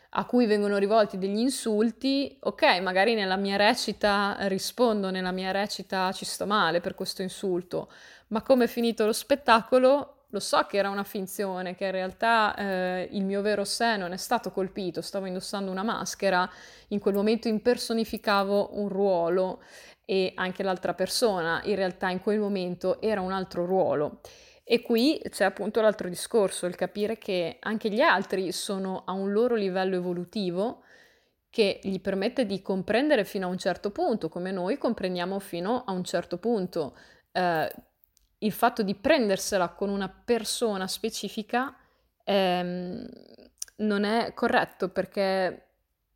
a 0.09 0.25
cui 0.25 0.45
vengono 0.45 0.77
rivolti 0.77 1.17
degli 1.17 1.39
insulti, 1.39 2.37
ok, 2.39 2.79
magari 2.81 3.15
nella 3.15 3.35
mia 3.35 3.55
recita 3.55 4.37
rispondo, 4.41 5.09
nella 5.09 5.31
mia 5.31 5.49
recita 5.49 6.11
ci 6.11 6.25
sto 6.25 6.45
male 6.45 6.79
per 6.79 6.93
questo 6.93 7.23
insulto, 7.23 7.91
ma 8.27 8.43
come 8.43 8.65
è 8.65 8.67
finito 8.67 9.07
lo 9.07 9.11
spettacolo 9.11 10.16
lo 10.29 10.39
so 10.39 10.65
che 10.67 10.77
era 10.77 10.89
una 10.89 11.03
finzione, 11.03 11.75
che 11.75 11.85
in 11.85 11.91
realtà 11.91 12.53
eh, 12.55 13.09
il 13.11 13.23
mio 13.23 13.41
vero 13.41 13.63
sé 13.63 13.95
non 13.95 14.11
è 14.11 14.17
stato 14.17 14.51
colpito, 14.51 15.01
stavo 15.01 15.25
indossando 15.25 15.71
una 15.71 15.83
maschera, 15.83 16.49
in 16.89 16.99
quel 16.99 17.13
momento 17.13 17.47
impersonificavo 17.47 18.79
un 18.79 18.89
ruolo 18.89 19.61
e 20.05 20.33
anche 20.35 20.63
l'altra 20.63 20.93
persona 20.93 21.61
in 21.63 21.75
realtà 21.75 22.09
in 22.09 22.21
quel 22.21 22.39
momento 22.39 23.01
era 23.01 23.21
un 23.21 23.31
altro 23.31 23.65
ruolo. 23.65 24.21
E 24.63 24.81
qui 24.81 25.21
c'è 25.29 25.45
appunto 25.45 25.79
l'altro 25.79 26.09
discorso, 26.09 26.65
il 26.65 26.75
capire 26.75 27.17
che 27.17 27.57
anche 27.61 27.89
gli 27.89 28.01
altri 28.01 28.51
sono 28.51 29.03
a 29.05 29.13
un 29.13 29.31
loro 29.31 29.55
livello 29.55 29.95
evolutivo 29.95 30.83
che 31.49 31.79
gli 31.81 32.01
permette 32.01 32.45
di 32.45 32.61
comprendere 32.61 33.23
fino 33.23 33.47
a 33.47 33.49
un 33.49 33.57
certo 33.57 33.91
punto, 33.91 34.27
come 34.27 34.51
noi 34.51 34.77
comprendiamo 34.77 35.39
fino 35.39 35.83
a 35.85 35.93
un 35.93 36.03
certo 36.03 36.37
punto. 36.37 36.97
Eh, 37.31 37.73
il 38.39 38.51
fatto 38.51 38.83
di 38.83 38.95
prendersela 38.95 39.69
con 39.69 39.89
una 39.89 40.09
persona 40.09 40.87
specifica 40.87 41.75
ehm, 42.23 43.07
non 43.77 44.03
è 44.03 44.33
corretto 44.33 44.89
perché 44.89 45.63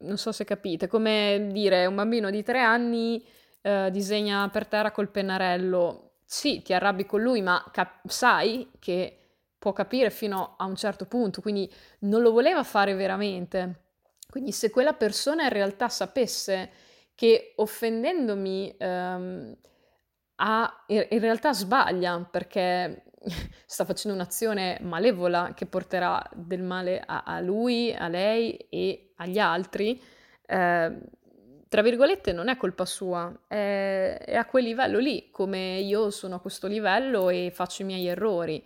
non 0.01 0.17
so 0.17 0.31
se 0.31 0.43
capite, 0.45 0.87
come 0.87 1.49
dire 1.51 1.85
un 1.85 1.95
bambino 1.95 2.29
di 2.29 2.43
tre 2.43 2.59
anni 2.59 3.23
eh, 3.61 3.89
disegna 3.91 4.49
per 4.49 4.65
terra 4.67 4.91
col 4.91 5.09
pennarello. 5.09 6.13
Sì, 6.25 6.61
ti 6.61 6.73
arrabbi 6.73 7.05
con 7.05 7.21
lui, 7.21 7.41
ma 7.41 7.63
cap- 7.71 8.07
sai 8.07 8.71
che 8.79 9.17
può 9.59 9.73
capire 9.73 10.09
fino 10.09 10.55
a 10.57 10.65
un 10.65 10.75
certo 10.75 11.05
punto, 11.05 11.41
quindi 11.41 11.71
non 11.99 12.21
lo 12.21 12.31
voleva 12.31 12.63
fare 12.63 12.95
veramente. 12.95 13.81
Quindi 14.29 14.51
se 14.51 14.69
quella 14.71 14.93
persona 14.93 15.43
in 15.43 15.49
realtà 15.49 15.89
sapesse 15.89 16.71
che 17.13 17.53
offendendomi 17.57 18.75
ehm, 18.77 19.55
ha, 20.43 20.83
in 20.87 21.19
realtà 21.19 21.53
sbaglia 21.53 22.27
perché 22.29 23.03
sta 23.65 23.85
facendo 23.85 24.17
un'azione 24.17 24.79
malevola 24.81 25.53
che 25.53 25.67
porterà 25.67 26.21
del 26.33 26.63
male 26.63 27.01
a, 27.05 27.23
a 27.23 27.39
lui, 27.39 27.93
a 27.93 28.07
lei 28.07 28.55
e 28.69 29.11
agli 29.17 29.37
altri, 29.37 30.01
eh, 30.47 30.99
tra 31.67 31.81
virgolette 31.81 32.33
non 32.33 32.49
è 32.49 32.57
colpa 32.57 32.85
sua, 32.85 33.31
è, 33.47 34.17
è, 34.25 34.35
a 34.35 34.45
quel 34.45 34.63
livello 34.63 34.97
lì, 34.97 35.29
come 35.31 35.77
io 35.77 36.09
sono 36.09 36.35
a 36.35 36.39
questo 36.39 36.67
livello 36.67 37.29
e 37.29 37.51
faccio 37.53 37.83
i 37.83 37.85
miei 37.85 38.07
errori. 38.07 38.63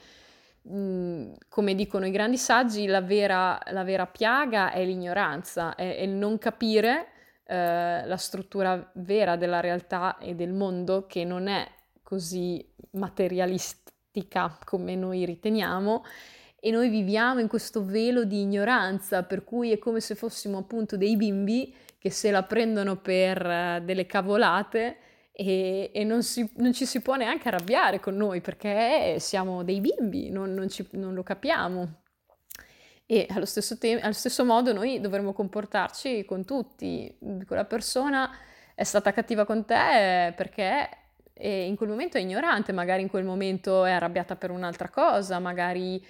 Mm, 0.68 1.34
come 1.48 1.76
dicono 1.76 2.08
i 2.08 2.12
grandi 2.12 2.38
saggi, 2.38 2.88
la 2.88 3.02
vera, 3.02 3.60
la 3.72 3.84
vera 3.84 4.08
piaga 4.08 4.72
è 4.72 4.84
l'ignoranza, 4.84 5.76
è, 5.76 5.98
è 5.98 6.02
il 6.02 6.12
non 6.12 6.40
capire 6.40 7.10
eh, 7.48 8.06
la 8.06 8.18
struttura 8.18 8.90
vera 8.96 9.36
della 9.36 9.60
realtà 9.60 10.18
e 10.18 10.34
del 10.34 10.52
mondo 10.52 11.06
che 11.08 11.24
non 11.24 11.48
è 11.48 11.68
così 12.02 12.66
materialistica 12.92 14.58
come 14.64 14.96
noi 14.96 15.26
riteniamo 15.26 16.04
e 16.60 16.72
noi 16.72 16.90
viviamo 16.90 17.40
in 17.40 17.48
questo 17.48 17.86
velo 17.86 18.24
di 18.24 18.42
ignoranza 18.42 19.24
per 19.24 19.44
cui 19.44 19.72
è 19.72 19.78
come 19.78 20.00
se 20.00 20.16
fossimo 20.16 20.58
appunto 20.58 20.98
dei 20.98 21.16
bimbi 21.16 21.76
che 22.00 22.10
se 22.10 22.32
la 22.32 22.44
prendono 22.44 22.98
per 22.98 23.46
uh, 23.46 23.84
delle 23.84 24.06
cavolate 24.06 24.98
e, 25.32 25.92
e 25.94 26.04
non, 26.04 26.24
si, 26.24 26.50
non, 26.56 26.74
ci 26.74 26.86
si 26.86 27.02
può 27.02 27.16
neanche 27.16 27.50
arrabbiare 27.50 28.00
con 28.00 28.16
noi 28.16 28.42
perché 28.42 29.18
siamo 29.20 29.64
dei 29.64 29.82
bimbi, 29.82 30.30
non, 30.30 30.54
non, 30.54 30.70
ci, 30.70 30.88
non 30.92 31.14
lo 31.14 31.24
capiamo. 31.24 32.04
E 33.08 33.28
allo 33.30 33.46
stesso, 33.46 33.78
te- 33.78 34.00
allo 34.00 34.14
stesso 34.14 34.44
modo 34.44 34.74
noi 34.74 35.00
dovremmo 35.00 35.32
comportarci 35.34 36.26
con 36.26 36.44
tutti. 36.44 37.16
Quella 37.46 37.66
persona 37.66 38.32
è 38.74 38.84
stata 38.84 39.12
cattiva 39.14 39.46
con 39.46 39.64
te 39.66 40.34
perché 40.36 40.90
in 41.38 41.76
quel 41.76 41.90
momento 41.90 42.18
è 42.18 42.22
ignorante, 42.22 42.72
magari 42.72 43.02
in 43.02 43.10
quel 43.10 43.26
momento 43.26 43.84
è 43.86 43.92
arrabbiata 43.92 44.36
per 44.36 44.52
un'altra 44.52 44.90
cosa, 44.90 45.38
magari 45.40 46.04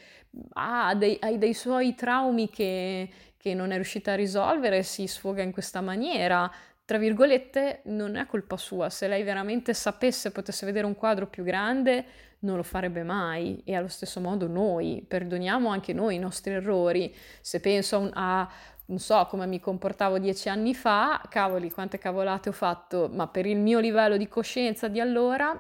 ha 0.53 0.93
dei, 0.95 1.17
ha 1.19 1.31
dei 1.31 1.53
suoi 1.53 1.95
traumi 1.95 2.49
che, 2.49 3.09
che 3.37 3.53
non 3.53 3.71
è 3.71 3.75
riuscita 3.75 4.11
a 4.11 4.15
risolvere, 4.15 4.83
si 4.83 5.07
sfoga 5.07 5.41
in 5.41 5.51
questa 5.51 5.81
maniera. 5.81 6.49
Tra 6.85 6.99
virgolette, 6.99 7.81
non 7.85 8.15
è 8.15 8.27
colpa 8.27 8.57
sua. 8.57 8.91
Se 8.91 9.07
lei 9.07 9.23
veramente 9.23 9.73
sapesse, 9.73 10.31
potesse 10.31 10.67
vedere 10.67 10.85
un 10.85 10.95
quadro 10.95 11.25
più 11.25 11.43
grande, 11.43 12.05
non 12.45 12.55
lo 12.55 12.63
farebbe 12.63 13.03
mai 13.03 13.61
e 13.65 13.75
allo 13.75 13.87
stesso 13.87 14.21
modo 14.21 14.47
noi 14.47 15.03
perdoniamo 15.05 15.67
anche 15.69 15.91
noi 15.91 16.15
i 16.15 16.19
nostri 16.19 16.53
errori. 16.53 17.13
Se 17.41 17.59
penso 17.59 18.09
a, 18.13 18.49
non 18.85 18.99
so 18.99 19.25
come 19.25 19.47
mi 19.47 19.59
comportavo 19.59 20.19
dieci 20.19 20.47
anni 20.47 20.73
fa, 20.73 21.21
cavoli, 21.27 21.71
quante 21.71 21.97
cavolate 21.97 22.49
ho 22.49 22.53
fatto, 22.53 23.09
ma 23.11 23.27
per 23.27 23.45
il 23.45 23.57
mio 23.57 23.79
livello 23.79 24.15
di 24.15 24.27
coscienza 24.27 24.87
di 24.87 24.99
allora 24.99 25.59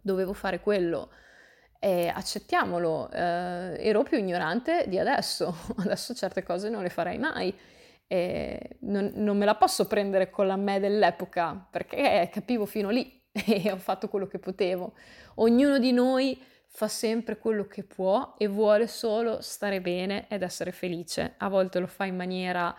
dovevo 0.00 0.32
fare 0.32 0.58
quello. 0.60 1.10
E 1.78 2.08
accettiamolo, 2.08 3.10
eh, 3.10 3.76
ero 3.78 4.02
più 4.02 4.16
ignorante 4.16 4.86
di 4.88 4.98
adesso, 4.98 5.54
adesso 5.78 6.14
certe 6.14 6.42
cose 6.42 6.70
non 6.70 6.82
le 6.82 6.88
farei 6.88 7.18
mai. 7.18 7.54
E 8.08 8.76
non, 8.80 9.12
non 9.16 9.36
me 9.36 9.44
la 9.44 9.56
posso 9.56 9.86
prendere 9.86 10.30
con 10.30 10.46
la 10.46 10.54
me 10.56 10.78
dell'epoca 10.78 11.66
perché 11.68 12.30
capivo 12.32 12.64
fino 12.64 12.88
lì 12.88 13.15
e 13.46 13.70
ho 13.70 13.76
fatto 13.76 14.08
quello 14.08 14.26
che 14.26 14.38
potevo. 14.38 14.94
Ognuno 15.36 15.78
di 15.78 15.92
noi 15.92 16.40
fa 16.66 16.88
sempre 16.88 17.38
quello 17.38 17.66
che 17.66 17.84
può 17.84 18.34
e 18.38 18.48
vuole 18.48 18.86
solo 18.86 19.40
stare 19.40 19.80
bene 19.80 20.26
ed 20.28 20.42
essere 20.42 20.72
felice. 20.72 21.34
A 21.38 21.48
volte 21.48 21.78
lo 21.78 21.86
fa 21.86 22.04
in 22.04 22.16
maniera 22.16 22.74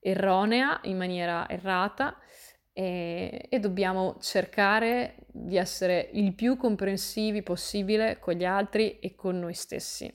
erronea, 0.00 0.80
in 0.84 0.96
maniera 0.96 1.48
errata 1.48 2.16
e, 2.72 3.46
e 3.48 3.58
dobbiamo 3.60 4.16
cercare 4.20 5.16
di 5.26 5.56
essere 5.56 6.10
il 6.12 6.34
più 6.34 6.56
comprensivi 6.56 7.42
possibile 7.42 8.18
con 8.18 8.34
gli 8.34 8.44
altri 8.44 8.98
e 8.98 9.14
con 9.14 9.38
noi 9.38 9.54
stessi. 9.54 10.12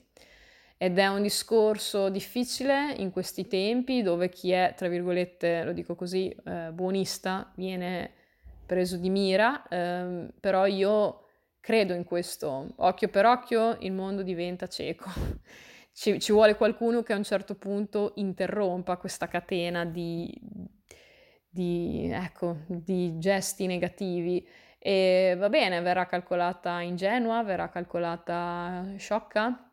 Ed 0.80 0.96
è 0.96 1.06
un 1.08 1.22
discorso 1.22 2.08
difficile 2.08 2.94
in 2.98 3.10
questi 3.10 3.48
tempi 3.48 4.02
dove 4.02 4.28
chi 4.28 4.52
è, 4.52 4.74
tra 4.76 4.86
virgolette, 4.86 5.64
lo 5.64 5.72
dico 5.72 5.96
così, 5.96 6.34
eh, 6.44 6.70
buonista 6.72 7.52
viene 7.56 8.12
preso 8.68 8.98
di 8.98 9.08
mira, 9.08 9.66
ehm, 9.66 10.30
però 10.38 10.66
io 10.66 11.24
credo 11.58 11.94
in 11.94 12.04
questo, 12.04 12.74
occhio 12.76 13.08
per 13.08 13.24
occhio 13.24 13.78
il 13.80 13.92
mondo 13.92 14.22
diventa 14.22 14.68
cieco. 14.68 15.10
Ci, 15.98 16.20
ci, 16.20 16.30
vuole 16.30 16.54
qualcuno 16.54 17.02
che 17.02 17.12
a 17.12 17.16
un 17.16 17.24
certo 17.24 17.56
punto 17.56 18.12
interrompa 18.16 18.98
questa 18.98 19.26
catena 19.26 19.84
di, 19.84 20.32
di, 21.48 22.08
ecco, 22.12 22.58
di 22.68 23.18
gesti 23.18 23.66
negativi. 23.66 24.46
E 24.78 25.34
va 25.36 25.48
bene, 25.48 25.80
verrà 25.80 26.06
calcolata 26.06 26.80
ingenua, 26.82 27.42
verrà 27.42 27.68
calcolata 27.68 28.94
sciocca, 28.96 29.72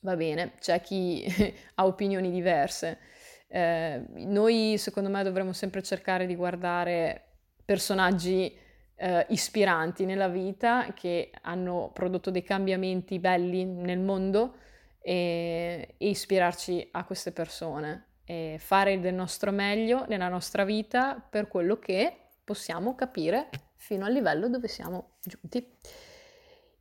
va 0.00 0.16
bene, 0.16 0.54
c'è 0.58 0.80
chi 0.80 1.22
ha 1.74 1.84
opinioni 1.84 2.30
diverse. 2.30 2.98
Eh, 3.46 4.02
noi 4.24 4.76
secondo 4.78 5.10
me 5.10 5.22
dovremmo 5.22 5.52
sempre 5.52 5.82
cercare 5.82 6.24
di 6.24 6.34
guardare 6.34 7.31
personaggi 7.64 8.56
eh, 8.96 9.26
ispiranti 9.30 10.04
nella 10.04 10.28
vita 10.28 10.92
che 10.94 11.30
hanno 11.42 11.90
prodotto 11.92 12.30
dei 12.30 12.42
cambiamenti 12.42 13.18
belli 13.18 13.64
nel 13.64 13.98
mondo 13.98 14.56
e, 15.00 15.94
e 15.98 16.08
ispirarci 16.08 16.88
a 16.92 17.04
queste 17.04 17.32
persone 17.32 18.06
e 18.24 18.56
fare 18.60 19.00
del 19.00 19.14
nostro 19.14 19.50
meglio 19.50 20.06
nella 20.06 20.28
nostra 20.28 20.64
vita 20.64 21.14
per 21.14 21.48
quello 21.48 21.78
che 21.78 22.16
possiamo 22.44 22.94
capire 22.94 23.48
fino 23.74 24.04
al 24.04 24.12
livello 24.12 24.48
dove 24.48 24.68
siamo 24.68 25.16
giunti. 25.22 25.66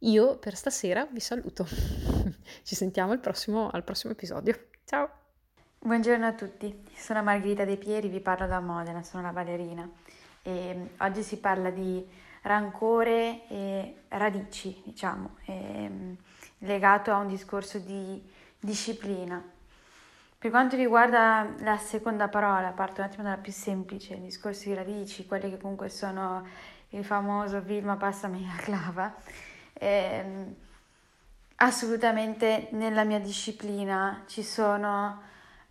Io 0.03 0.37
per 0.37 0.55
stasera 0.55 1.07
vi 1.11 1.19
saluto. 1.19 1.65
Ci 2.63 2.75
sentiamo 2.75 3.17
prossimo, 3.19 3.69
al 3.69 3.83
prossimo 3.83 4.13
episodio. 4.13 4.67
Ciao! 4.85 5.09
Buongiorno 5.79 6.27
a 6.27 6.33
tutti, 6.33 6.83
sono 6.95 7.23
Margherita 7.23 7.65
De 7.65 7.75
Pieri, 7.75 8.07
vi 8.07 8.19
parlo 8.19 8.45
da 8.45 8.59
Modena, 8.59 9.01
sono 9.01 9.23
la 9.23 9.31
ballerina 9.31 9.89
e 10.41 10.89
oggi 10.99 11.23
si 11.23 11.37
parla 11.37 11.69
di 11.69 12.05
rancore 12.43 13.47
e 13.47 13.95
radici, 14.09 14.81
diciamo, 14.83 15.37
e, 15.45 16.15
legato 16.59 17.11
a 17.11 17.17
un 17.17 17.27
discorso 17.27 17.79
di 17.79 18.21
disciplina. 18.59 19.43
Per 20.37 20.49
quanto 20.49 20.75
riguarda 20.75 21.47
la 21.59 21.77
seconda 21.77 22.27
parola, 22.27 22.71
parto 22.71 23.01
un 23.01 23.07
attimo 23.07 23.23
dalla 23.23 23.37
più 23.37 23.51
semplice, 23.51 24.15
il 24.15 24.21
discorso 24.21 24.69
di 24.69 24.73
radici, 24.73 25.27
quelle 25.27 25.49
che 25.49 25.59
comunque 25.59 25.89
sono 25.89 26.47
il 26.89 27.05
famoso 27.05 27.61
Vilma 27.61 27.95
passami 27.95 28.45
la 28.45 28.55
clava, 28.61 29.15
ehm, 29.73 30.55
assolutamente 31.57 32.69
nella 32.71 33.03
mia 33.03 33.19
disciplina 33.19 34.23
ci 34.25 34.43
sono 34.43 35.21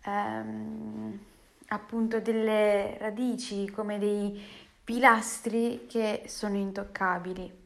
ehm, 0.03 1.19
appunto 1.67 2.19
delle 2.19 2.97
radici 2.97 3.69
come 3.69 3.99
dei 3.99 4.41
pilastri 4.83 5.85
che 5.87 6.23
sono 6.27 6.55
intoccabili 6.57 7.59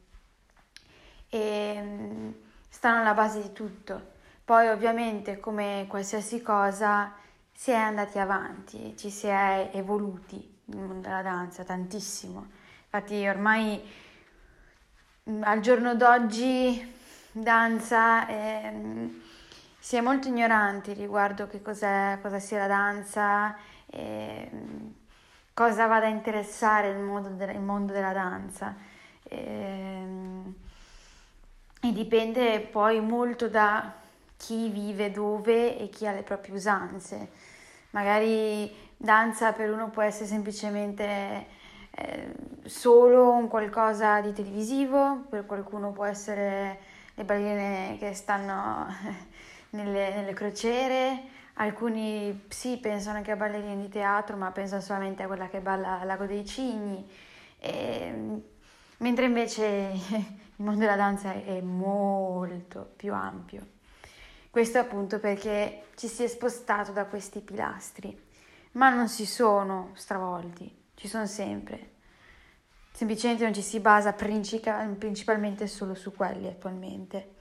e 1.28 1.80
mm, 1.80 2.30
stanno 2.68 3.00
alla 3.00 3.14
base 3.14 3.42
di 3.42 3.52
tutto. 3.52 4.14
Poi 4.44 4.68
ovviamente 4.68 5.40
come 5.40 5.86
qualsiasi 5.88 6.40
cosa 6.42 7.14
si 7.52 7.70
è 7.70 7.74
andati 7.74 8.18
avanti, 8.18 8.94
ci 8.96 9.10
si 9.10 9.26
è 9.26 9.70
evoluti 9.72 10.60
nel 10.66 10.84
mondo 10.84 11.08
della 11.08 11.22
danza 11.22 11.64
tantissimo. 11.64 12.50
Infatti 12.84 13.26
ormai 13.26 13.82
mm, 15.30 15.42
al 15.42 15.60
giorno 15.60 15.94
d'oggi 15.94 16.94
danza 17.32 18.26
eh, 18.28 19.22
si 19.78 19.96
è 19.96 20.00
molto 20.00 20.28
ignoranti 20.28 20.92
riguardo 20.92 21.46
che 21.46 21.62
cos'è, 21.62 22.18
cosa 22.22 22.38
sia 22.38 22.58
la 22.58 22.66
danza. 22.66 23.56
Eh, 23.86 24.50
cosa 25.56 25.86
vada 25.86 26.04
a 26.04 26.10
interessare 26.10 26.90
il 26.90 26.98
mondo, 26.98 27.30
de- 27.30 27.50
il 27.52 27.60
mondo 27.60 27.94
della 27.94 28.12
danza. 28.12 28.76
E, 29.22 29.36
ehm, 29.38 30.54
e 31.80 31.92
dipende 31.92 32.60
poi 32.60 33.00
molto 33.00 33.48
da 33.48 33.90
chi 34.36 34.68
vive 34.68 35.10
dove 35.10 35.78
e 35.78 35.88
chi 35.88 36.06
ha 36.06 36.12
le 36.12 36.22
proprie 36.22 36.54
usanze. 36.54 37.30
Magari 37.92 38.70
danza 38.98 39.52
per 39.52 39.70
uno 39.70 39.88
può 39.88 40.02
essere 40.02 40.26
semplicemente 40.26 41.46
eh, 41.90 42.34
solo 42.66 43.30
un 43.30 43.48
qualcosa 43.48 44.20
di 44.20 44.34
televisivo, 44.34 45.24
per 45.30 45.46
qualcuno 45.46 45.92
può 45.92 46.04
essere 46.04 46.78
le 47.14 47.24
ballerine 47.24 47.96
che 47.98 48.12
stanno 48.12 48.86
nelle, 49.70 50.14
nelle 50.16 50.34
crociere, 50.34 51.34
alcuni 51.56 52.44
sì 52.48 52.78
pensano 52.78 53.22
che 53.22 53.30
a 53.30 53.36
ballerini 53.36 53.82
di 53.82 53.88
teatro, 53.88 54.36
ma 54.36 54.50
pensano 54.50 54.80
solamente 54.80 55.22
a 55.22 55.26
quella 55.26 55.48
che 55.48 55.60
balla 55.60 56.00
al 56.00 56.06
Lago 56.06 56.26
dei 56.26 56.44
Cigni, 56.44 57.08
e, 57.58 58.42
mentre 58.98 59.24
invece 59.24 59.90
il 60.56 60.64
mondo 60.64 60.80
della 60.80 60.96
danza 60.96 61.32
è 61.32 61.60
molto 61.60 62.92
più 62.96 63.12
ampio. 63.12 63.74
Questo 64.50 64.78
appunto 64.78 65.18
perché 65.18 65.84
ci 65.96 66.08
si 66.08 66.24
è 66.24 66.26
spostato 66.26 66.92
da 66.92 67.04
questi 67.04 67.40
pilastri, 67.40 68.24
ma 68.72 68.88
non 68.90 69.08
si 69.08 69.26
sono 69.26 69.90
stravolti, 69.94 70.84
ci 70.94 71.08
sono 71.08 71.26
sempre. 71.26 71.94
Semplicemente 72.92 73.44
non 73.44 73.52
ci 73.52 73.60
si 73.60 73.80
basa 73.80 74.14
principalmente 74.14 75.66
solo 75.66 75.94
su 75.94 76.14
quelli 76.14 76.46
attualmente. 76.46 77.34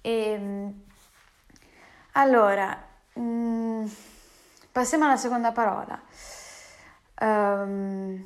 E, 0.00 0.10
ehm, 0.10 0.82
allora, 2.16 2.80
mm, 3.18 3.86
passiamo 4.70 5.04
alla 5.04 5.16
seconda 5.16 5.52
parola. 5.52 6.00
Um, 7.20 8.24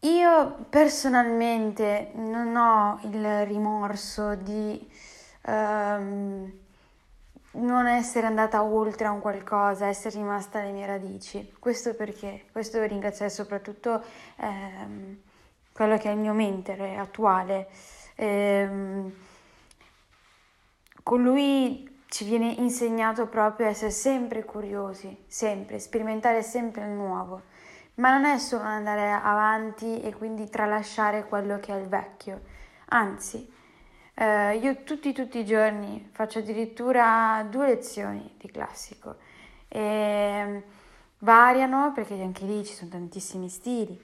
io 0.00 0.66
personalmente 0.68 2.10
non 2.14 2.56
ho 2.56 2.98
il 3.02 3.46
rimorso 3.46 4.34
di 4.34 4.90
um, 5.46 6.52
non 7.52 7.86
essere 7.86 8.26
andata 8.26 8.62
oltre 8.62 9.06
a 9.06 9.12
un 9.12 9.20
qualcosa, 9.20 9.86
essere 9.86 10.16
rimasta 10.16 10.58
alle 10.58 10.72
mie 10.72 10.86
radici. 10.86 11.54
Questo 11.58 11.94
perché? 11.94 12.46
Questo 12.50 12.78
devo 12.78 12.88
ringraziare 12.88 13.30
soprattutto 13.30 14.02
um, 14.36 15.20
quello 15.72 15.96
che 15.98 16.08
è 16.08 16.12
il 16.12 16.18
mio 16.18 16.32
mentore 16.32 16.96
attuale. 16.96 17.68
Um, 18.16 19.12
con 21.14 21.22
lui 21.22 22.02
ci 22.08 22.24
viene 22.24 22.50
insegnato 22.58 23.28
proprio 23.28 23.66
a 23.66 23.68
essere 23.68 23.92
sempre 23.92 24.44
curiosi, 24.44 25.16
sempre, 25.28 25.78
sperimentare 25.78 26.42
sempre 26.42 26.86
il 26.86 26.90
nuovo, 26.90 27.42
ma 27.96 28.10
non 28.10 28.24
è 28.24 28.36
solo 28.38 28.64
andare 28.64 29.12
avanti 29.12 30.00
e 30.00 30.12
quindi 30.12 30.50
tralasciare 30.50 31.24
quello 31.26 31.60
che 31.60 31.72
è 31.72 31.78
il 31.78 31.86
vecchio, 31.86 32.40
anzi, 32.86 33.48
eh, 34.14 34.56
io 34.56 34.82
tutti, 34.82 35.12
tutti 35.12 35.38
i 35.38 35.44
giorni 35.44 36.10
faccio 36.10 36.40
addirittura 36.40 37.46
due 37.48 37.66
lezioni 37.68 38.34
di 38.36 38.50
classico. 38.50 39.14
E 39.68 40.42
mm, 40.44 40.58
variano 41.20 41.92
perché 41.92 42.20
anche 42.20 42.44
lì 42.44 42.64
ci 42.64 42.74
sono 42.74 42.90
tantissimi 42.90 43.48
stili, 43.48 43.96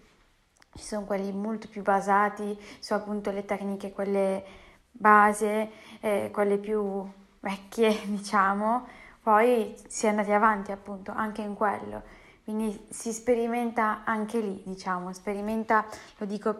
ci 0.74 0.84
sono 0.84 1.04
quelli 1.06 1.32
molto 1.32 1.66
più 1.66 1.82
basati 1.82 2.56
su 2.78 2.92
appunto 2.92 3.32
le 3.32 3.44
tecniche, 3.44 3.90
quelle 3.90 4.59
base, 4.90 5.70
eh, 6.00 6.30
quelle 6.32 6.58
più 6.58 7.08
vecchie, 7.40 8.00
diciamo, 8.06 8.86
poi 9.22 9.74
si 9.86 10.06
è 10.06 10.08
andati 10.08 10.32
avanti 10.32 10.72
appunto 10.72 11.12
anche 11.14 11.42
in 11.42 11.54
quello. 11.54 12.02
Quindi 12.44 12.86
si 12.88 13.12
sperimenta 13.12 14.02
anche 14.04 14.40
lì, 14.40 14.62
diciamo, 14.64 15.12
sperimenta, 15.12 15.84
lo 16.18 16.26
dico 16.26 16.56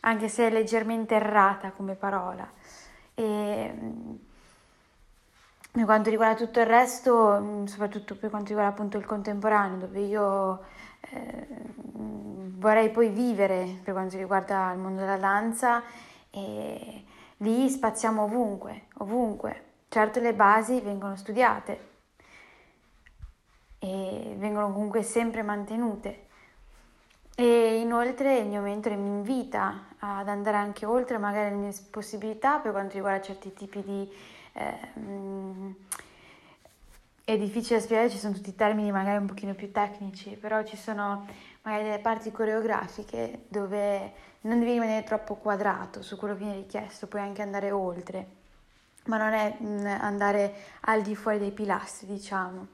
anche 0.00 0.28
se 0.28 0.46
è 0.46 0.50
leggermente 0.50 1.14
errata 1.14 1.72
come 1.72 1.94
parola. 1.94 2.48
E 3.14 3.72
mm, 3.74 4.14
per 5.72 5.84
quanto 5.84 6.10
riguarda 6.10 6.36
tutto 6.36 6.60
il 6.60 6.66
resto, 6.66 7.38
mm, 7.40 7.64
soprattutto 7.64 8.16
per 8.16 8.30
quanto 8.30 8.48
riguarda 8.48 8.72
appunto 8.72 8.98
il 8.98 9.04
contemporaneo, 9.06 9.78
dove 9.78 10.00
io 10.00 10.60
eh, 11.00 11.46
vorrei 12.58 12.90
poi 12.90 13.08
vivere 13.08 13.80
per 13.82 13.94
quanto 13.94 14.16
riguarda 14.16 14.72
il 14.72 14.78
mondo 14.78 15.00
della 15.00 15.16
danza 15.16 15.82
e 16.30 17.04
lì 17.40 17.68
spaziamo 17.68 18.22
ovunque, 18.22 18.86
ovunque. 18.98 19.64
Certo 19.88 20.20
le 20.20 20.34
basi 20.34 20.80
vengono 20.80 21.16
studiate 21.16 21.88
e 23.78 24.34
vengono 24.38 24.72
comunque 24.72 25.02
sempre 25.02 25.42
mantenute. 25.42 26.26
E 27.34 27.80
inoltre 27.80 28.38
il 28.38 28.46
mio 28.46 28.60
mentore 28.60 28.96
mi 28.96 29.08
invita 29.08 29.86
ad 29.98 30.28
andare 30.28 30.58
anche 30.58 30.84
oltre 30.84 31.18
magari 31.18 31.50
le 31.50 31.56
mie 31.56 31.72
possibilità 31.90 32.58
per 32.58 32.72
quanto 32.72 32.94
riguarda 32.94 33.22
certi 33.22 33.52
tipi 33.52 33.82
di... 33.82 34.12
Eh, 34.52 35.88
è 37.24 37.38
difficile 37.38 37.80
spiegare, 37.80 38.10
ci 38.10 38.18
sono 38.18 38.34
tutti 38.34 38.50
i 38.50 38.54
termini 38.56 38.90
magari 38.90 39.18
un 39.18 39.26
pochino 39.26 39.54
più 39.54 39.70
tecnici, 39.70 40.30
però 40.30 40.62
ci 40.64 40.76
sono 40.76 41.26
magari 41.62 41.84
delle 41.84 42.00
parti 42.00 42.30
coreografiche 42.32 43.44
dove 43.48 44.12
non 44.42 44.58
devi 44.58 44.72
rimanere 44.72 45.04
troppo 45.04 45.34
quadrato 45.34 46.02
su 46.02 46.16
quello 46.16 46.34
che 46.34 46.44
viene 46.44 46.56
richiesto, 46.56 47.06
puoi 47.06 47.22
anche 47.22 47.42
andare 47.42 47.70
oltre, 47.70 48.26
ma 49.06 49.18
non 49.18 49.32
è 49.32 49.56
mm, 49.60 49.86
andare 49.86 50.54
al 50.82 51.02
di 51.02 51.14
fuori 51.14 51.38
dei 51.38 51.50
pilastri, 51.50 52.06
diciamo. 52.06 52.66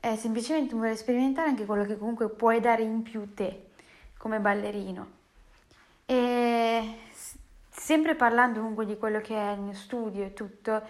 È 0.00 0.16
semplicemente 0.16 0.74
voler 0.74 0.96
sperimentare 0.96 1.48
anche 1.48 1.64
quello 1.64 1.84
che 1.84 1.96
comunque 1.96 2.28
puoi 2.28 2.60
dare 2.60 2.82
in 2.82 3.02
più 3.02 3.34
te 3.34 3.68
come 4.16 4.40
ballerino. 4.40 5.20
E 6.06 6.98
sempre 7.70 8.16
parlando 8.16 8.58
comunque 8.60 8.84
di 8.84 8.96
quello 8.98 9.20
che 9.20 9.36
è 9.36 9.52
il 9.52 9.60
mio 9.60 9.74
studio 9.74 10.24
e 10.24 10.32
tutto, 10.32 10.82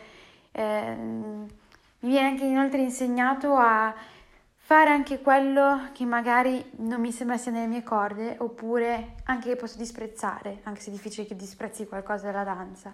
eh, 0.52 0.94
mi 0.94 2.09
viene 2.09 2.28
anche 2.28 2.44
inoltre 2.44 2.81
insegnato 2.81 3.55
a 3.57 3.94
fare 4.72 4.88
anche 4.88 5.20
quello 5.20 5.90
che 5.92 6.06
magari 6.06 6.64
non 6.76 6.98
mi 6.98 7.12
sembra 7.12 7.37
sia 7.37 7.52
nelle 7.52 7.66
mie 7.66 7.82
corde, 7.82 8.37
oppure 8.38 9.16
anche 9.24 9.50
che 9.50 9.56
posso 9.56 9.76
disprezzare, 9.76 10.61
anche 10.62 10.80
se 10.80 10.88
è 10.88 10.92
difficile 10.94 11.26
che 11.26 11.37
disprezzi 11.37 11.87
qualcosa 11.87 12.28
della 12.28 12.42
danza, 12.42 12.90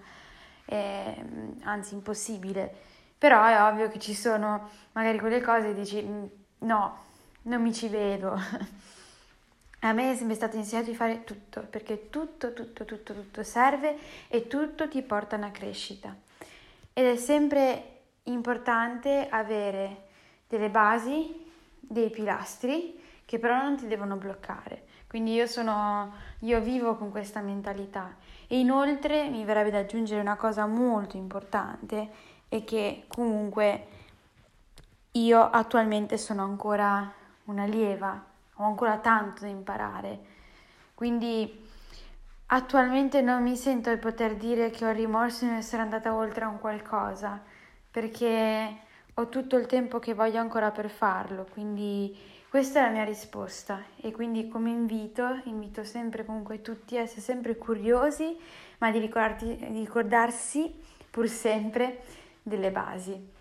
eh, 0.64 1.24
anzi 1.62 1.94
impossibile. 1.94 2.74
Però 3.16 3.44
è 3.44 3.62
ovvio 3.62 3.88
che 3.90 4.00
ci 4.00 4.12
sono 4.12 4.68
magari 4.90 5.20
quelle 5.20 5.40
cose 5.40 5.68
che 5.68 5.74
dici 5.74 6.02
mm, 6.02 6.24
no, 6.66 6.98
non 7.42 7.62
mi 7.62 7.72
ci 7.72 7.86
vedo. 7.86 8.34
A 9.78 9.92
me 9.92 10.10
è 10.10 10.16
sempre 10.16 10.34
stato 10.34 10.56
insegnato 10.56 10.90
di 10.90 10.96
fare 10.96 11.22
tutto, 11.22 11.60
perché 11.60 12.10
tutto, 12.10 12.54
tutto, 12.54 12.84
tutto, 12.86 13.14
tutto 13.14 13.42
serve 13.44 13.96
e 14.26 14.48
tutto 14.48 14.88
ti 14.88 15.00
porta 15.02 15.36
a 15.36 15.38
una 15.38 15.52
crescita. 15.52 16.12
Ed 16.92 17.06
è 17.06 17.16
sempre 17.16 18.00
importante 18.24 19.28
avere 19.30 20.06
delle 20.48 20.70
basi 20.70 21.46
dei 21.80 22.10
pilastri 22.10 22.98
che 23.24 23.38
però 23.38 23.60
non 23.60 23.76
ti 23.76 23.86
devono 23.86 24.16
bloccare. 24.16 24.86
Quindi 25.06 25.32
io 25.32 25.46
sono, 25.46 26.12
io 26.40 26.60
vivo 26.60 26.96
con 26.96 27.10
questa 27.10 27.40
mentalità. 27.40 28.16
E 28.46 28.58
inoltre 28.58 29.28
mi 29.28 29.44
verrebbe 29.44 29.70
da 29.70 29.78
aggiungere 29.78 30.20
una 30.20 30.36
cosa 30.36 30.66
molto 30.66 31.16
importante 31.16 32.08
e 32.48 32.64
che 32.64 33.04
comunque 33.08 33.86
io 35.12 35.42
attualmente 35.42 36.16
sono 36.16 36.42
ancora 36.42 37.10
un'allieva, 37.44 38.24
ho 38.54 38.64
ancora 38.64 38.98
tanto 38.98 39.42
da 39.42 39.48
imparare. 39.48 40.20
Quindi 40.94 41.66
attualmente 42.46 43.20
non 43.20 43.42
mi 43.42 43.56
sento 43.56 43.90
di 43.90 43.98
poter 43.98 44.36
dire 44.36 44.70
che 44.70 44.86
ho 44.86 44.90
rimorso 44.90 45.44
di 45.44 45.52
essere 45.52 45.82
andata 45.82 46.14
oltre 46.14 46.44
a 46.44 46.48
un 46.48 46.58
qualcosa, 46.58 47.42
perché 47.90 48.86
ho 49.18 49.28
tutto 49.28 49.56
il 49.56 49.66
tempo 49.66 49.98
che 49.98 50.14
voglio 50.14 50.38
ancora 50.38 50.70
per 50.70 50.88
farlo, 50.88 51.44
quindi 51.50 52.16
questa 52.48 52.80
è 52.80 52.82
la 52.84 52.90
mia 52.90 53.04
risposta 53.04 53.82
e 53.96 54.12
quindi 54.12 54.46
come 54.46 54.70
invito, 54.70 55.40
invito 55.44 55.82
sempre 55.82 56.24
comunque 56.24 56.62
tutti 56.62 56.96
a 56.96 57.00
essere 57.00 57.20
sempre 57.20 57.56
curiosi, 57.56 58.38
ma 58.78 58.92
di, 58.92 59.00
ricordarsi 59.00 60.72
pur 61.10 61.28
sempre 61.28 61.98
delle 62.42 62.70
basi. 62.70 63.36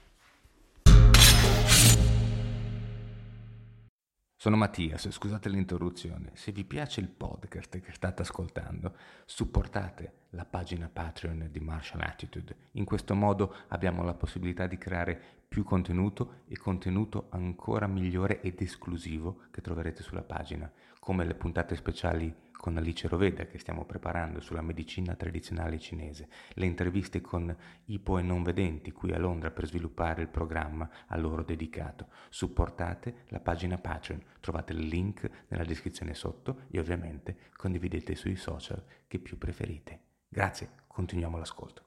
Sono 4.48 4.60
Mattias, 4.60 5.10
scusate 5.10 5.50
l'interruzione. 5.50 6.32
Se 6.36 6.54
vi 6.54 6.64
piace 6.64 7.02
il 7.02 7.10
podcast 7.10 7.82
che 7.82 7.92
state 7.92 8.22
ascoltando, 8.22 8.96
supportate 9.26 10.20
la 10.30 10.46
pagina 10.46 10.88
Patreon 10.88 11.50
di 11.52 11.60
Martial 11.60 12.00
Attitude. 12.00 12.56
In 12.72 12.86
questo 12.86 13.14
modo 13.14 13.54
abbiamo 13.68 14.04
la 14.04 14.14
possibilità 14.14 14.66
di 14.66 14.78
creare 14.78 15.22
più 15.50 15.66
contenuto 15.66 16.44
e 16.48 16.56
contenuto 16.56 17.28
ancora 17.32 17.88
migliore 17.88 18.40
ed 18.40 18.62
esclusivo 18.62 19.42
che 19.52 19.60
troverete 19.60 20.02
sulla 20.02 20.24
pagina, 20.24 20.72
come 20.98 21.26
le 21.26 21.36
puntate 21.36 21.76
speciali 21.76 22.34
con 22.58 22.76
Alice 22.76 23.08
Roveda 23.08 23.46
che 23.46 23.60
stiamo 23.60 23.86
preparando 23.86 24.42
sulla 24.42 24.62
medicina 24.62 25.16
tradizionale 25.16 25.80
cinese, 25.80 26.28
le 26.56 26.66
interviste 26.66 27.22
con 27.22 27.56
ipo 27.86 28.18
e 28.18 28.22
non 28.22 28.44
vedenti 28.44 28.92
qui 28.92 29.14
a 29.14 29.20
Londra 29.20 29.52
per 29.52 29.68
sviluppare 29.68 30.24
il 30.24 30.28
programma 30.28 30.90
a 31.08 31.18
loro 31.18 31.44
dedicato. 31.44 32.08
Supportate 32.30 33.24
la 33.28 33.40
pagina 33.40 33.78
Patreon, 33.78 34.22
trovate 34.42 34.74
il 34.74 34.80
link 34.80 35.30
nella 35.48 35.64
descrizione 35.64 36.14
sotto 36.14 36.64
e 36.70 36.80
ovviamente 36.80 37.38
condividete 37.56 38.16
sui 38.16 38.36
social 38.36 38.84
che 39.08 39.20
più 39.20 39.38
preferite. 39.38 40.00
Grazie, 40.28 40.70
continuiamo 40.88 41.38
l'ascolto. 41.38 41.87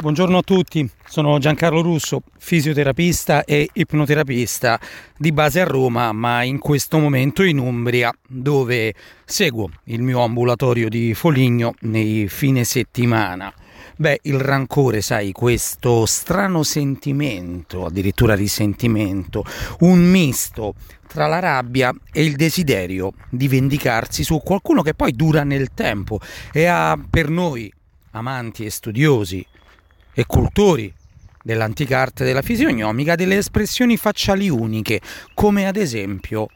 Buongiorno 0.00 0.38
a 0.38 0.42
tutti, 0.42 0.88
sono 1.06 1.38
Giancarlo 1.38 1.82
Russo, 1.82 2.22
fisioterapista 2.38 3.44
e 3.44 3.68
ipnoterapista 3.70 4.80
di 5.14 5.30
base 5.30 5.60
a 5.60 5.64
Roma, 5.64 6.10
ma 6.12 6.42
in 6.42 6.58
questo 6.58 6.98
momento 6.98 7.42
in 7.42 7.58
Umbria, 7.58 8.10
dove 8.26 8.94
seguo 9.26 9.68
il 9.84 10.00
mio 10.00 10.22
ambulatorio 10.22 10.88
di 10.88 11.12
Foligno 11.12 11.74
nei 11.80 12.28
fine 12.28 12.64
settimana. 12.64 13.52
Beh, 13.96 14.20
il 14.22 14.40
rancore, 14.40 15.02
sai, 15.02 15.32
questo 15.32 16.06
strano 16.06 16.62
sentimento, 16.62 17.84
addirittura 17.84 18.34
risentimento, 18.34 19.44
un 19.80 19.98
misto 19.98 20.76
tra 21.06 21.26
la 21.26 21.40
rabbia 21.40 21.92
e 22.10 22.24
il 22.24 22.36
desiderio 22.36 23.12
di 23.28 23.48
vendicarsi 23.48 24.24
su 24.24 24.40
qualcuno 24.42 24.80
che 24.80 24.94
poi 24.94 25.12
dura 25.12 25.44
nel 25.44 25.74
tempo 25.74 26.18
e 26.52 26.64
ha 26.64 26.98
per 27.10 27.28
noi, 27.28 27.70
amanti 28.12 28.64
e 28.64 28.70
studiosi 28.70 29.46
e 30.20 30.26
cultori 30.26 30.92
dell'antica 31.42 31.98
arte 31.98 32.24
della 32.24 32.42
fisionomica, 32.42 33.14
delle 33.14 33.38
espressioni 33.38 33.96
facciali 33.96 34.50
uniche, 34.50 35.00
come 35.32 35.66
ad 35.66 35.76
esempio 35.76 36.48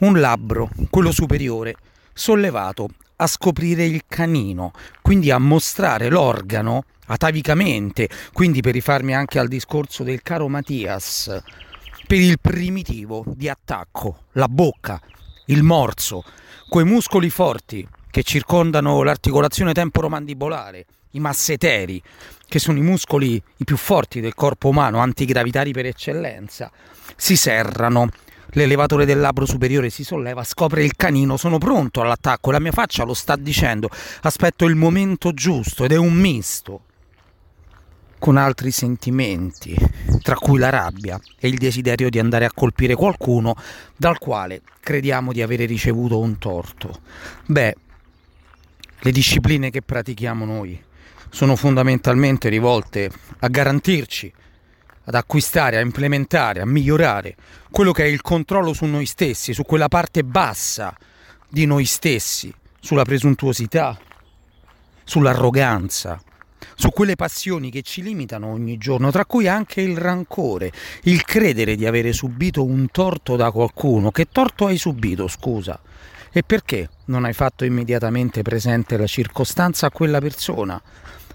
un 0.00 0.20
labbro, 0.20 0.68
quello 0.90 1.10
superiore, 1.10 1.76
sollevato 2.12 2.90
a 3.16 3.26
scoprire 3.26 3.86
il 3.86 4.02
canino, 4.06 4.72
quindi 5.00 5.30
a 5.30 5.38
mostrare 5.38 6.10
l'organo 6.10 6.84
atavicamente, 7.06 8.10
quindi 8.34 8.60
per 8.60 8.74
rifarmi 8.74 9.14
anche 9.14 9.38
al 9.38 9.48
discorso 9.48 10.02
del 10.04 10.20
caro 10.20 10.46
Mattias, 10.48 11.34
per 12.06 12.18
il 12.18 12.38
primitivo 12.38 13.24
di 13.26 13.48
attacco, 13.48 14.24
la 14.32 14.48
bocca, 14.48 15.00
il 15.46 15.62
morso, 15.62 16.22
quei 16.68 16.84
muscoli 16.84 17.30
forti 17.30 17.88
che 18.10 18.22
circondano 18.22 19.02
l'articolazione 19.02 19.72
temporomandibolare, 19.72 20.84
i 21.12 21.20
masseteri, 21.20 22.02
che 22.48 22.58
sono 22.58 22.78
i 22.78 22.82
muscoli 22.82 23.40
i 23.56 23.64
più 23.64 23.76
forti 23.76 24.20
del 24.20 24.34
corpo 24.34 24.68
umano, 24.68 24.98
antigravitari 24.98 25.72
per 25.72 25.86
eccellenza, 25.86 26.70
si 27.14 27.36
serrano 27.36 28.08
L'elevatore 28.52 29.04
del 29.04 29.20
labbro 29.20 29.44
superiore 29.44 29.90
si 29.90 30.04
solleva, 30.04 30.42
scopre 30.42 30.82
il 30.82 30.96
canino, 30.96 31.36
sono 31.36 31.58
pronto 31.58 32.00
all'attacco, 32.00 32.50
la 32.50 32.58
mia 32.58 32.72
faccia 32.72 33.04
lo 33.04 33.12
sta 33.12 33.36
dicendo, 33.36 33.90
aspetto 34.22 34.64
il 34.64 34.74
momento 34.74 35.32
giusto 35.34 35.84
ed 35.84 35.92
è 35.92 35.96
un 35.96 36.14
misto 36.14 36.84
con 38.18 38.38
altri 38.38 38.70
sentimenti, 38.70 39.76
tra 40.22 40.34
cui 40.34 40.58
la 40.58 40.70
rabbia 40.70 41.20
e 41.38 41.48
il 41.48 41.58
desiderio 41.58 42.08
di 42.08 42.18
andare 42.18 42.46
a 42.46 42.52
colpire 42.52 42.94
qualcuno 42.94 43.54
dal 43.96 44.18
quale 44.18 44.62
crediamo 44.80 45.32
di 45.32 45.42
avere 45.42 45.66
ricevuto 45.66 46.18
un 46.18 46.38
torto. 46.38 47.00
Beh, 47.46 47.76
le 49.00 49.12
discipline 49.12 49.70
che 49.70 49.82
pratichiamo 49.82 50.44
noi 50.46 50.86
sono 51.30 51.56
fondamentalmente 51.56 52.48
rivolte 52.48 53.10
a 53.40 53.48
garantirci 53.48 54.32
ad 55.04 55.14
acquistare, 55.14 55.78
a 55.78 55.80
implementare, 55.80 56.60
a 56.60 56.66
migliorare 56.66 57.36
quello 57.70 57.92
che 57.92 58.04
è 58.04 58.06
il 58.06 58.20
controllo 58.20 58.72
su 58.72 58.84
noi 58.84 59.06
stessi, 59.06 59.54
su 59.54 59.62
quella 59.62 59.88
parte 59.88 60.22
bassa 60.22 60.94
di 61.48 61.64
noi 61.64 61.86
stessi, 61.86 62.52
sulla 62.78 63.04
presuntuosità, 63.04 63.98
sull'arroganza, 65.04 66.20
su 66.74 66.90
quelle 66.90 67.16
passioni 67.16 67.70
che 67.70 67.82
ci 67.82 68.02
limitano 68.02 68.48
ogni 68.48 68.76
giorno, 68.76 69.10
tra 69.10 69.24
cui 69.24 69.48
anche 69.48 69.80
il 69.80 69.96
rancore, 69.96 70.70
il 71.04 71.24
credere 71.24 71.74
di 71.74 71.86
avere 71.86 72.12
subito 72.12 72.64
un 72.64 72.88
torto 72.90 73.34
da 73.36 73.50
qualcuno. 73.50 74.10
Che 74.10 74.28
torto 74.30 74.66
hai 74.66 74.76
subito, 74.76 75.26
scusa? 75.26 75.80
E 76.30 76.42
perché 76.42 76.90
non 77.06 77.24
hai 77.24 77.32
fatto 77.32 77.64
immediatamente 77.64 78.42
presente 78.42 78.98
la 78.98 79.06
circostanza 79.06 79.86
a 79.86 79.90
quella 79.90 80.20
persona? 80.20 80.80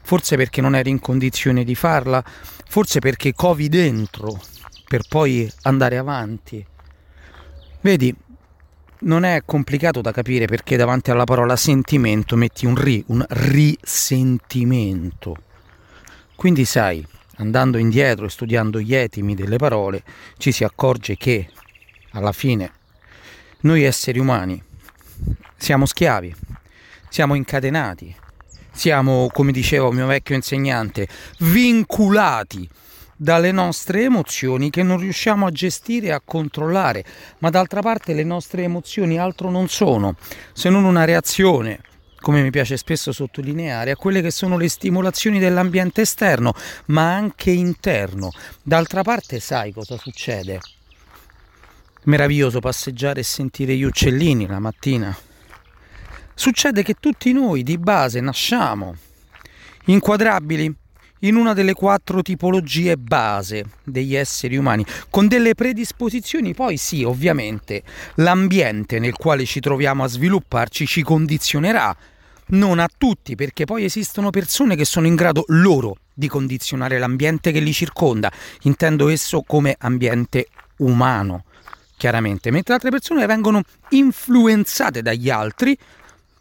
Forse 0.03 0.35
perché 0.35 0.61
non 0.61 0.75
eri 0.75 0.89
in 0.89 0.99
condizione 0.99 1.63
di 1.63 1.75
farla, 1.75 2.23
forse 2.67 2.99
perché 2.99 3.33
covi 3.33 3.69
dentro 3.69 4.41
per 4.87 5.03
poi 5.07 5.51
andare 5.63 5.97
avanti. 5.97 6.65
Vedi, 7.81 8.15
non 8.99 9.23
è 9.23 9.41
complicato 9.45 10.01
da 10.01 10.11
capire 10.11 10.45
perché 10.45 10.77
davanti 10.77 11.11
alla 11.11 11.23
parola 11.23 11.55
sentimento 11.55 12.35
metti 12.35 12.65
un 12.65 12.75
ri, 12.75 13.03
un 13.07 13.25
risentimento. 13.27 15.35
Quindi 16.35 16.65
sai, 16.65 17.05
andando 17.37 17.77
indietro 17.77 18.25
e 18.25 18.29
studiando 18.29 18.79
gli 18.79 18.93
etimi 18.93 19.35
delle 19.35 19.57
parole, 19.57 20.03
ci 20.37 20.51
si 20.51 20.63
accorge 20.63 21.17
che 21.17 21.49
alla 22.11 22.31
fine 22.31 22.71
noi 23.61 23.83
esseri 23.83 24.19
umani 24.19 24.61
siamo 25.57 25.85
schiavi, 25.85 26.33
siamo 27.09 27.35
incatenati, 27.35 28.15
siamo, 28.73 29.29
come 29.31 29.51
diceva 29.51 29.91
mio 29.91 30.07
vecchio 30.07 30.35
insegnante, 30.35 31.07
vinculati 31.39 32.67
dalle 33.15 33.51
nostre 33.51 34.03
emozioni 34.03 34.69
che 34.69 34.83
non 34.83 34.97
riusciamo 34.97 35.45
a 35.45 35.51
gestire 35.51 36.07
e 36.07 36.11
a 36.11 36.21
controllare, 36.23 37.05
ma 37.39 37.49
d'altra 37.49 37.81
parte 37.81 38.13
le 38.13 38.23
nostre 38.23 38.63
emozioni 38.63 39.17
altro 39.17 39.49
non 39.49 39.69
sono 39.69 40.15
se 40.51 40.69
non 40.69 40.83
una 40.83 41.05
reazione 41.05 41.79
come 42.23 42.41
mi 42.41 42.51
piace 42.51 42.77
spesso 42.77 43.11
sottolineare, 43.11 43.91
a 43.91 43.95
quelle 43.97 44.21
che 44.21 44.31
sono 44.31 44.57
le 44.57 44.69
stimolazioni 44.69 45.39
dell'ambiente 45.39 46.01
esterno, 46.01 46.53
ma 46.85 47.13
anche 47.13 47.51
interno. 47.51 48.31
D'altra 48.61 49.01
parte, 49.01 49.41
sai 49.41 49.73
cosa 49.73 49.97
succede? 49.97 50.61
Meraviglioso 52.03 52.61
passeggiare 52.61 53.19
e 53.19 53.23
sentire 53.23 53.75
gli 53.75 53.83
uccellini 53.83 54.47
la 54.47 54.59
mattina. 54.59 55.13
Succede 56.35 56.83
che 56.83 56.95
tutti 56.99 57.31
noi 57.31 57.63
di 57.63 57.77
base 57.77 58.19
nasciamo 58.19 58.95
inquadrabili 59.85 60.73
in 61.19 61.35
una 61.35 61.53
delle 61.53 61.73
quattro 61.73 62.21
tipologie 62.21 62.97
base 62.97 63.65
degli 63.83 64.15
esseri 64.15 64.57
umani, 64.57 64.85
con 65.09 65.27
delle 65.27 65.55
predisposizioni, 65.55 66.53
poi 66.53 66.77
sì, 66.77 67.03
ovviamente, 67.03 67.83
l'ambiente 68.15 68.99
nel 68.99 69.13
quale 69.13 69.45
ci 69.45 69.59
troviamo 69.59 70.03
a 70.03 70.07
svilupparci 70.07 70.85
ci 70.85 71.01
condizionerà, 71.01 71.95
non 72.47 72.79
a 72.79 72.89
tutti, 72.97 73.35
perché 73.35 73.63
poi 73.63 73.85
esistono 73.85 74.31
persone 74.31 74.75
che 74.75 74.85
sono 74.85 75.07
in 75.07 75.15
grado 75.15 75.45
loro 75.47 75.97
di 76.13 76.27
condizionare 76.27 76.99
l'ambiente 76.99 77.51
che 77.53 77.59
li 77.59 77.71
circonda, 77.71 78.31
intendo 78.63 79.07
esso 79.07 79.43
come 79.43 79.75
ambiente 79.79 80.47
umano, 80.79 81.45
chiaramente, 81.95 82.51
mentre 82.51 82.73
altre 82.73 82.89
persone 82.89 83.25
vengono 83.25 83.61
influenzate 83.89 85.01
dagli 85.01 85.29
altri 85.29 85.77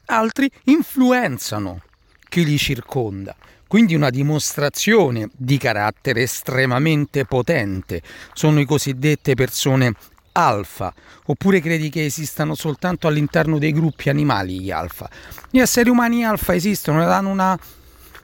altri 0.06 0.50
influenzano 0.64 1.82
chi 2.28 2.44
li 2.44 2.58
circonda. 2.58 3.36
Quindi 3.66 3.94
una 3.94 4.10
dimostrazione 4.10 5.30
di 5.34 5.56
carattere 5.56 6.22
estremamente 6.22 7.24
potente 7.24 8.02
sono 8.34 8.60
i 8.60 8.66
cosiddette 8.66 9.34
persone 9.34 9.94
alfa, 10.32 10.92
oppure 11.24 11.60
credi 11.60 11.88
che 11.88 12.04
esistano 12.04 12.54
soltanto 12.54 13.06
all'interno 13.06 13.58
dei 13.58 13.72
gruppi 13.72 14.08
animali 14.08 14.60
gli 14.60 14.70
alfa? 14.70 15.08
Gli 15.50 15.58
esseri 15.58 15.88
umani 15.88 16.24
alfa 16.24 16.54
esistono 16.54 17.02
ed 17.02 17.08
hanno 17.08 17.30
una 17.30 17.58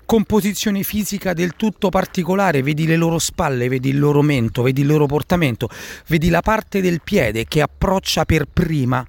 composizione 0.04 0.82
fisica 0.82 1.34
del 1.34 1.54
tutto 1.54 1.90
particolare, 1.90 2.62
vedi 2.62 2.86
le 2.86 2.96
loro 2.96 3.18
spalle, 3.18 3.68
vedi 3.68 3.90
il 3.90 3.98
loro 3.98 4.22
mento, 4.22 4.62
vedi 4.62 4.80
il 4.80 4.86
loro 4.86 5.06
portamento, 5.06 5.68
vedi 6.06 6.30
la 6.30 6.40
parte 6.40 6.80
del 6.80 7.02
piede 7.02 7.44
che 7.44 7.60
approccia 7.60 8.24
per 8.24 8.46
prima 8.50 9.06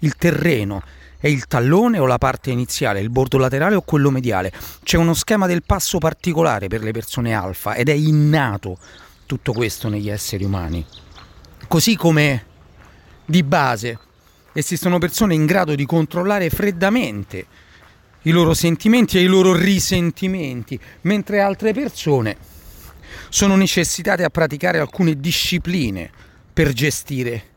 il 0.00 0.14
terreno 0.16 0.82
è 1.22 1.28
il 1.28 1.46
tallone 1.46 2.00
o 2.00 2.06
la 2.06 2.18
parte 2.18 2.50
iniziale, 2.50 2.98
il 2.98 3.08
bordo 3.08 3.38
laterale 3.38 3.76
o 3.76 3.82
quello 3.82 4.10
mediale. 4.10 4.50
C'è 4.82 4.96
uno 4.96 5.14
schema 5.14 5.46
del 5.46 5.62
passo 5.62 5.98
particolare 5.98 6.66
per 6.66 6.82
le 6.82 6.90
persone 6.90 7.32
alfa 7.32 7.74
ed 7.74 7.88
è 7.88 7.92
innato 7.92 8.76
tutto 9.24 9.52
questo 9.52 9.88
negli 9.88 10.10
esseri 10.10 10.42
umani. 10.42 10.84
Così 11.68 11.94
come 11.94 12.44
di 13.24 13.44
base 13.44 14.00
esistono 14.52 14.98
persone 14.98 15.34
in 15.34 15.46
grado 15.46 15.76
di 15.76 15.86
controllare 15.86 16.50
freddamente 16.50 17.46
i 18.22 18.32
loro 18.32 18.52
sentimenti 18.52 19.16
e 19.16 19.22
i 19.22 19.26
loro 19.26 19.54
risentimenti, 19.54 20.76
mentre 21.02 21.40
altre 21.40 21.72
persone 21.72 22.36
sono 23.28 23.54
necessitate 23.54 24.24
a 24.24 24.28
praticare 24.28 24.80
alcune 24.80 25.14
discipline 25.20 26.10
per 26.52 26.72
gestire 26.72 27.50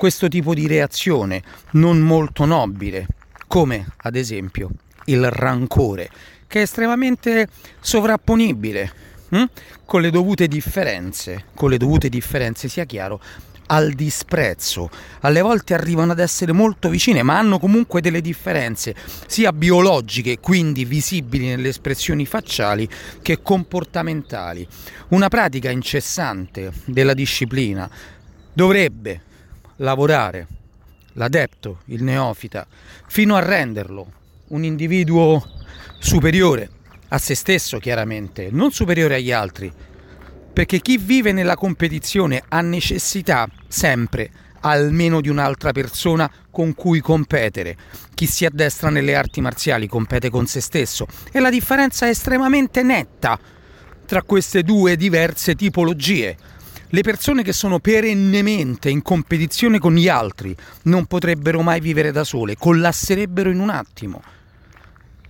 questo 0.00 0.28
tipo 0.28 0.54
di 0.54 0.66
reazione 0.66 1.42
non 1.72 1.98
molto 1.98 2.46
nobile, 2.46 3.06
come 3.46 3.86
ad 3.98 4.16
esempio 4.16 4.70
il 5.04 5.30
rancore, 5.30 6.08
che 6.46 6.60
è 6.60 6.62
estremamente 6.62 7.46
sovrapponibile, 7.80 8.92
hm? 9.28 9.44
con 9.84 10.00
le 10.00 10.10
dovute 10.10 10.48
differenze, 10.48 11.44
con 11.54 11.68
le 11.68 11.76
dovute 11.76 12.08
differenze, 12.08 12.66
sia 12.66 12.86
chiaro, 12.86 13.20
al 13.66 13.92
disprezzo. 13.92 14.88
Alle 15.20 15.42
volte 15.42 15.74
arrivano 15.74 16.12
ad 16.12 16.18
essere 16.18 16.52
molto 16.52 16.88
vicine, 16.88 17.22
ma 17.22 17.36
hanno 17.36 17.58
comunque 17.58 18.00
delle 18.00 18.22
differenze, 18.22 18.94
sia 19.26 19.52
biologiche, 19.52 20.38
quindi 20.40 20.86
visibili 20.86 21.44
nelle 21.44 21.68
espressioni 21.68 22.24
facciali, 22.24 22.88
che 23.20 23.42
comportamentali. 23.42 24.66
Una 25.08 25.28
pratica 25.28 25.68
incessante 25.68 26.72
della 26.86 27.12
disciplina 27.12 27.86
dovrebbe 28.54 29.28
lavorare 29.80 30.46
l'adepto, 31.14 31.80
il 31.86 32.02
neofita, 32.02 32.66
fino 33.06 33.36
a 33.36 33.40
renderlo 33.40 34.12
un 34.48 34.64
individuo 34.64 35.42
superiore 35.98 36.70
a 37.08 37.18
se 37.18 37.34
stesso 37.34 37.78
chiaramente, 37.78 38.48
non 38.50 38.70
superiore 38.70 39.16
agli 39.16 39.32
altri, 39.32 39.72
perché 40.52 40.80
chi 40.80 40.96
vive 40.96 41.32
nella 41.32 41.56
competizione 41.56 42.42
ha 42.48 42.60
necessità 42.60 43.48
sempre 43.68 44.30
almeno 44.60 45.20
di 45.20 45.28
un'altra 45.28 45.72
persona 45.72 46.30
con 46.50 46.74
cui 46.74 47.00
competere. 47.00 47.76
Chi 48.14 48.26
si 48.26 48.44
addestra 48.44 48.90
nelle 48.90 49.14
arti 49.14 49.40
marziali 49.40 49.88
compete 49.88 50.28
con 50.30 50.46
se 50.46 50.60
stesso 50.60 51.06
e 51.32 51.40
la 51.40 51.50
differenza 51.50 52.06
è 52.06 52.10
estremamente 52.10 52.82
netta 52.82 53.38
tra 54.06 54.22
queste 54.22 54.62
due 54.62 54.96
diverse 54.96 55.54
tipologie. 55.54 56.36
Le 56.92 57.02
persone 57.02 57.44
che 57.44 57.52
sono 57.52 57.78
perennemente 57.78 58.90
in 58.90 59.02
competizione 59.02 59.78
con 59.78 59.94
gli 59.94 60.08
altri 60.08 60.56
non 60.82 61.06
potrebbero 61.06 61.62
mai 61.62 61.78
vivere 61.78 62.10
da 62.10 62.24
sole, 62.24 62.56
collasserebbero 62.56 63.48
in 63.48 63.60
un 63.60 63.70
attimo. 63.70 64.20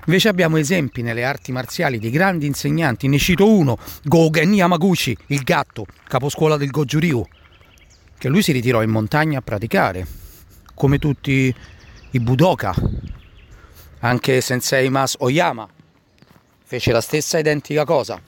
Invece 0.07 0.29
abbiamo 0.29 0.57
esempi 0.57 1.03
nelle 1.03 1.23
arti 1.23 1.53
marziali 1.53 1.99
di 1.99 2.09
grandi 2.09 2.47
insegnanti, 2.47 3.09
ne 3.09 3.19
cito 3.19 3.47
uno, 3.47 3.77
Gogen 4.05 4.55
Yamaguchi, 4.55 5.15
il 5.27 5.43
gatto, 5.43 5.85
caposcuola 6.09 6.57
del 6.57 6.71
Goju 6.71 6.99
Ryu, 6.99 7.29
che 8.17 8.29
lui 8.31 8.43
si 8.43 8.53
ritirò 8.53 8.83
in 8.83 8.89
montagna 8.89 9.41
a 9.41 9.43
praticare, 9.43 10.07
come 10.75 10.99
tutti 10.99 11.55
i 12.13 12.21
Budoka. 12.21 12.75
Anche 13.99 14.41
Sensei 14.41 14.89
Mas 14.89 15.15
Oyama 15.19 15.69
fece 16.65 16.91
la 16.91 17.03
stessa 17.03 17.39
identica 17.39 17.85
cosa. 17.85 18.19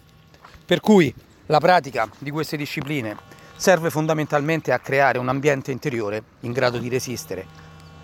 Per 0.67 0.81
cui 0.81 1.13
la 1.53 1.61
pratica 1.61 2.11
di 2.19 2.31
queste 2.31 2.57
discipline 2.57 3.15
serve 3.57 3.91
fondamentalmente 3.91 4.73
a 4.73 4.79
creare 4.79 5.19
un 5.19 5.29
ambiente 5.29 5.71
interiore 5.71 6.25
in 6.41 6.53
grado 6.53 6.79
di 6.79 6.89
resistere 6.89 7.47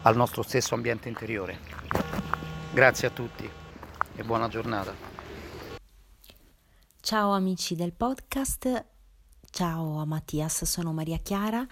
al 0.03 0.17
nostro 0.17 0.43
stesso 0.43 0.75
ambiente 0.75 1.09
interiore. 1.09 1.59
Grazie 2.71 3.09
a 3.09 3.11
tutti 3.11 3.49
e 4.17 4.23
buona 4.23 4.49
giornata. 4.49 4.95
Ciao 7.01 7.33
amici 7.33 7.75
del 7.75 7.95
podcast, 7.95 8.85
ciao 9.49 9.97
a 9.97 10.05
Mattias, 10.05 10.65
sono 10.65 10.93
Maria 10.93 11.17
Chiara, 11.17 11.67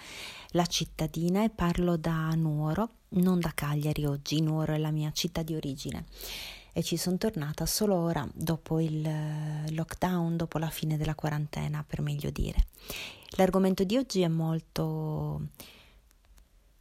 la 0.53 0.64
cittadina 0.64 1.45
e 1.45 1.51
parlo 1.51 1.99
da 1.99 2.31
Nuoro, 2.31 2.89
non 3.11 3.39
da 3.39 3.53
Cagliari 3.55 4.07
oggi, 4.07 4.41
Nuoro 4.41 4.72
è 4.72 4.79
la 4.79 4.91
mia 4.91 5.11
città 5.12 5.43
di 5.43 5.55
origine 5.55 6.07
e 6.77 6.83
ci 6.83 6.99
sono 6.99 7.16
tornata 7.16 7.64
solo 7.64 7.95
ora 7.95 8.29
dopo 8.35 8.81
il 8.81 9.01
lockdown, 9.70 10.37
dopo 10.37 10.59
la 10.59 10.68
fine 10.68 10.99
della 10.99 11.14
quarantena 11.14 11.83
per 11.83 12.03
meglio 12.03 12.29
dire. 12.29 12.66
L'argomento 13.39 13.83
di 13.83 13.97
oggi 13.97 14.20
è 14.20 14.29
molto 14.29 15.41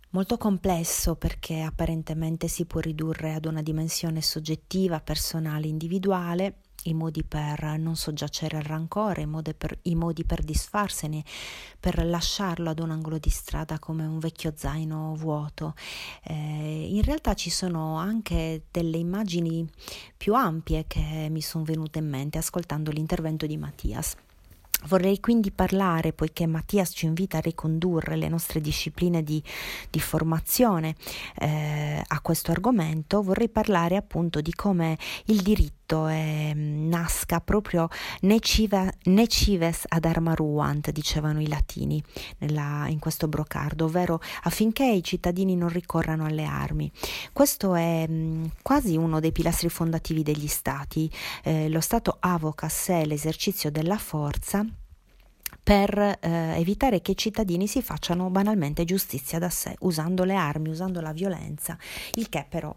molto 0.10 0.38
complesso 0.38 1.16
perché 1.16 1.62
apparentemente 1.62 2.50
si 2.50 2.66
può 2.66 2.82
ridurre 2.82 3.36
ad 3.36 3.46
una 3.46 3.62
dimensione 3.62 4.22
soggettiva, 4.22 5.00
personale, 5.00 5.68
individuale, 5.68 6.58
i 6.86 6.94
modi 6.94 7.24
per 7.24 7.78
non 7.78 7.96
soggiacere 7.96 8.58
al 8.58 8.64
rancore, 8.64 9.22
i 9.22 9.26
modi 9.26 9.54
per, 9.54 9.78
i 9.84 9.96
modi 9.96 10.24
per 10.24 10.44
disfarsene, 10.44 11.24
per 11.80 12.06
lasciarlo 12.06 12.70
ad 12.70 12.80
un 12.80 12.92
angolo 12.92 13.18
di 13.18 13.30
strada 13.30 13.80
come 13.80 14.06
un 14.06 14.20
vecchio 14.20 14.54
zaino 14.56 15.16
vuoto. 15.16 15.76
Eh, 16.24 16.88
in 16.92 17.02
realtà 17.04 17.34
ci 17.34 17.50
sono 17.50 17.98
anche 17.98 18.64
delle 18.72 18.98
immagini 18.98 19.68
più 20.16 20.34
ampie 20.34 20.86
che 20.88 21.28
mi 21.30 21.42
sono 21.42 21.64
venute 21.64 22.00
in 22.00 22.10
mente 22.10 22.38
ascoltando 22.38 22.92
l'intervento 22.92 23.46
di 23.46 23.58
Mattias. 23.58 24.16
Vorrei 24.88 25.20
quindi 25.20 25.52
parlare, 25.52 26.14
poiché 26.14 26.46
Mattias 26.46 26.92
ci 26.94 27.06
invita 27.06 27.38
a 27.38 27.42
ricondurre 27.42 28.16
le 28.16 28.28
nostre 28.28 28.62
discipline 28.62 29.24
di, 29.24 29.42
di 29.90 30.00
formazione 30.00 30.96
eh, 31.40 32.04
a 32.06 32.22
questo 32.22 32.52
argomento, 32.52 33.24
vorrei 33.24 33.50
parlare 33.50 33.96
appunto 33.96 34.42
di 34.42 34.54
come 34.54 34.98
il 35.26 35.42
diritto 35.42 35.74
eh, 35.88 36.54
nasca 36.56 37.40
proprio 37.40 37.88
necives 38.22 39.84
ad 39.88 40.06
arma 40.06 40.34
ruant, 40.34 40.92
dicevano 40.92 41.42
i 41.42 41.48
latini 41.48 42.02
nella, 42.40 42.88
in 42.88 43.00
questo 43.00 43.28
brocardo, 43.28 43.86
ovvero 43.86 44.20
affinché 44.44 44.86
i 44.86 45.04
cittadini 45.04 45.56
non 45.56 45.70
ricorrano 45.70 46.26
alle 46.26 46.46
armi. 46.46 46.92
Questo 47.32 47.76
è 47.76 48.08
mh, 48.08 48.52
quasi 48.62 48.98
uno 48.98 49.20
dei 49.20 49.32
pilastri 49.32 49.70
fondativi 49.70 50.24
degli 50.24 50.48
stati. 50.48 51.10
Eh, 51.44 51.70
lo 51.70 51.80
Stato 51.80 52.18
avoca 52.20 52.66
a 52.66 52.70
sé 52.70 53.06
l'esercizio 53.06 53.70
della 53.70 53.98
forza 53.98 54.66
per 55.64 55.98
eh, 55.98 56.20
evitare 56.58 57.02
che 57.02 57.12
i 57.12 57.18
cittadini 57.18 57.68
si 57.68 57.82
facciano 57.82 58.30
banalmente 58.30 58.86
giustizia 58.86 59.40
da 59.40 59.50
sé, 59.50 59.76
usando 59.80 60.24
le 60.24 60.36
armi, 60.36 60.70
usando 60.70 61.02
la 61.02 61.12
violenza, 61.12 61.78
il 62.14 62.30
che 62.30 62.46
però 62.48 62.76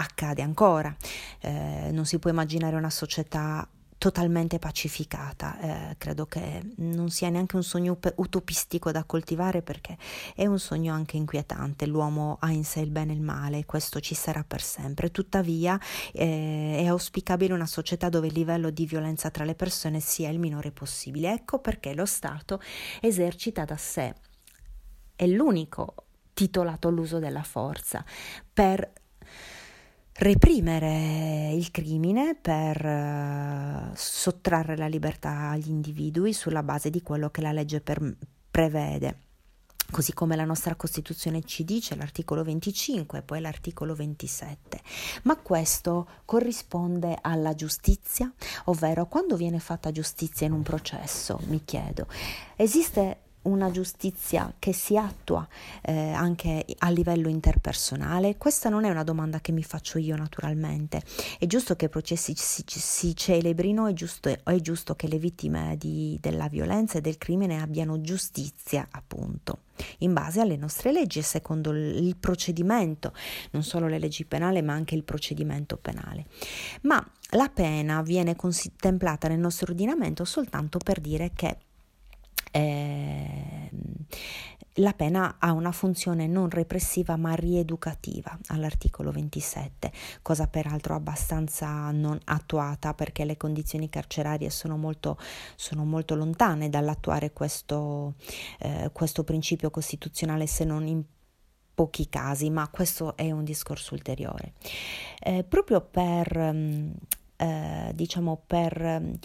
accade 0.00 0.42
ancora. 0.42 0.94
Eh, 1.40 1.90
non 1.92 2.04
si 2.04 2.18
può 2.18 2.30
immaginare 2.30 2.76
una 2.76 2.90
società 2.90 3.66
totalmente 4.00 4.58
pacificata. 4.58 5.60
Eh, 5.60 5.96
credo 5.98 6.24
che 6.24 6.62
non 6.76 7.10
sia 7.10 7.28
neanche 7.28 7.56
un 7.56 7.62
sogno 7.62 7.98
utopistico 8.14 8.90
da 8.90 9.04
coltivare 9.04 9.60
perché 9.60 9.98
è 10.34 10.46
un 10.46 10.58
sogno 10.58 10.94
anche 10.94 11.18
inquietante. 11.18 11.84
L'uomo 11.84 12.38
ha 12.40 12.50
in 12.50 12.64
sé 12.64 12.80
il 12.80 12.90
bene 12.90 13.12
e 13.12 13.16
il 13.16 13.20
male, 13.20 13.66
questo 13.66 14.00
ci 14.00 14.14
sarà 14.14 14.42
per 14.42 14.62
sempre. 14.62 15.10
Tuttavia 15.10 15.78
eh, 16.14 16.78
è 16.78 16.86
auspicabile 16.86 17.52
una 17.52 17.66
società 17.66 18.08
dove 18.08 18.28
il 18.28 18.32
livello 18.32 18.70
di 18.70 18.86
violenza 18.86 19.28
tra 19.28 19.44
le 19.44 19.54
persone 19.54 20.00
sia 20.00 20.30
il 20.30 20.38
minore 20.38 20.70
possibile. 20.70 21.34
Ecco 21.34 21.58
perché 21.58 21.92
lo 21.92 22.06
Stato 22.06 22.58
esercita 23.02 23.66
da 23.66 23.76
sé, 23.76 24.14
è 25.14 25.26
l'unico 25.26 25.94
titolato 26.32 26.88
all'uso 26.88 27.18
della 27.18 27.42
forza 27.42 28.02
per 28.50 28.92
reprimere 30.20 31.50
il 31.54 31.70
crimine 31.70 32.36
per 32.38 32.84
uh, 32.84 33.90
sottrarre 33.94 34.76
la 34.76 34.86
libertà 34.86 35.48
agli 35.48 35.70
individui 35.70 36.34
sulla 36.34 36.62
base 36.62 36.90
di 36.90 37.00
quello 37.00 37.30
che 37.30 37.40
la 37.40 37.52
legge 37.52 37.80
per, 37.80 38.16
prevede. 38.50 39.18
Così 39.90 40.12
come 40.12 40.36
la 40.36 40.44
nostra 40.44 40.74
Costituzione 40.76 41.42
ci 41.42 41.64
dice, 41.64 41.96
l'articolo 41.96 42.44
25 42.44 43.18
e 43.18 43.22
poi 43.22 43.40
l'articolo 43.40 43.94
27. 43.94 44.80
Ma 45.22 45.36
questo 45.36 46.06
corrisponde 46.26 47.16
alla 47.20 47.54
giustizia? 47.54 48.30
Ovvero, 48.66 49.06
quando 49.06 49.36
viene 49.36 49.58
fatta 49.58 49.90
giustizia 49.90 50.46
in 50.46 50.52
un 50.52 50.62
processo, 50.62 51.40
mi 51.46 51.64
chiedo, 51.64 52.06
esiste 52.56 53.29
una 53.42 53.70
giustizia 53.70 54.52
che 54.58 54.72
si 54.72 54.96
attua 54.96 55.46
eh, 55.82 56.10
anche 56.12 56.64
a 56.78 56.90
livello 56.90 57.28
interpersonale? 57.28 58.36
Questa 58.36 58.68
non 58.68 58.84
è 58.84 58.90
una 58.90 59.04
domanda 59.04 59.40
che 59.40 59.52
mi 59.52 59.62
faccio 59.62 59.98
io 59.98 60.16
naturalmente. 60.16 61.02
È 61.38 61.46
giusto 61.46 61.76
che 61.76 61.86
i 61.86 61.88
processi 61.88 62.34
si, 62.36 62.64
si 62.66 63.16
celebrino, 63.16 63.86
è 63.86 63.92
giusto, 63.92 64.28
è 64.28 64.56
giusto, 64.56 64.94
che 64.94 65.08
le 65.08 65.18
vittime 65.18 65.76
di, 65.78 66.18
della 66.20 66.48
violenza 66.48 66.98
e 66.98 67.00
del 67.00 67.18
crimine 67.18 67.60
abbiano 67.60 68.00
giustizia, 68.00 68.86
appunto, 68.90 69.60
in 69.98 70.12
base 70.12 70.40
alle 70.40 70.56
nostre 70.56 70.92
leggi 70.92 71.20
e 71.20 71.22
secondo 71.22 71.70
il 71.70 72.16
procedimento, 72.16 73.12
non 73.52 73.62
solo 73.62 73.86
le 73.88 73.98
leggi 73.98 74.24
penali, 74.24 74.60
ma 74.62 74.74
anche 74.74 74.94
il 74.94 75.04
procedimento 75.04 75.76
penale. 75.76 76.26
Ma 76.82 77.04
la 77.30 77.48
pena 77.48 78.02
viene 78.02 78.36
contemplata 78.36 79.28
nel 79.28 79.38
nostro 79.38 79.70
ordinamento 79.70 80.24
soltanto 80.24 80.78
per 80.78 81.00
dire 81.00 81.30
che 81.34 81.56
eh, 82.50 83.70
la 84.74 84.92
pena 84.92 85.36
ha 85.38 85.52
una 85.52 85.72
funzione 85.72 86.26
non 86.26 86.48
repressiva 86.48 87.16
ma 87.16 87.34
rieducativa 87.34 88.38
all'articolo 88.46 89.10
27, 89.10 89.92
cosa 90.22 90.46
peraltro 90.46 90.94
abbastanza 90.94 91.90
non 91.90 92.18
attuata 92.24 92.94
perché 92.94 93.24
le 93.24 93.36
condizioni 93.36 93.88
carcerarie 93.88 94.48
sono 94.48 94.76
molto, 94.76 95.18
sono 95.56 95.84
molto 95.84 96.14
lontane 96.14 96.68
dall'attuare 96.68 97.32
questo, 97.32 98.14
eh, 98.60 98.90
questo 98.92 99.24
principio 99.24 99.70
costituzionale 99.70 100.46
se 100.46 100.64
non 100.64 100.86
in 100.86 101.02
pochi 101.74 102.08
casi, 102.08 102.50
ma 102.50 102.68
questo 102.68 103.16
è 103.16 103.30
un 103.30 103.42
discorso 103.42 103.94
ulteriore. 103.94 104.52
Eh, 105.18 105.44
proprio 105.44 105.80
per, 105.80 106.52
mm, 106.52 106.90
eh, 107.36 107.92
diciamo, 107.94 108.42
per 108.46 109.18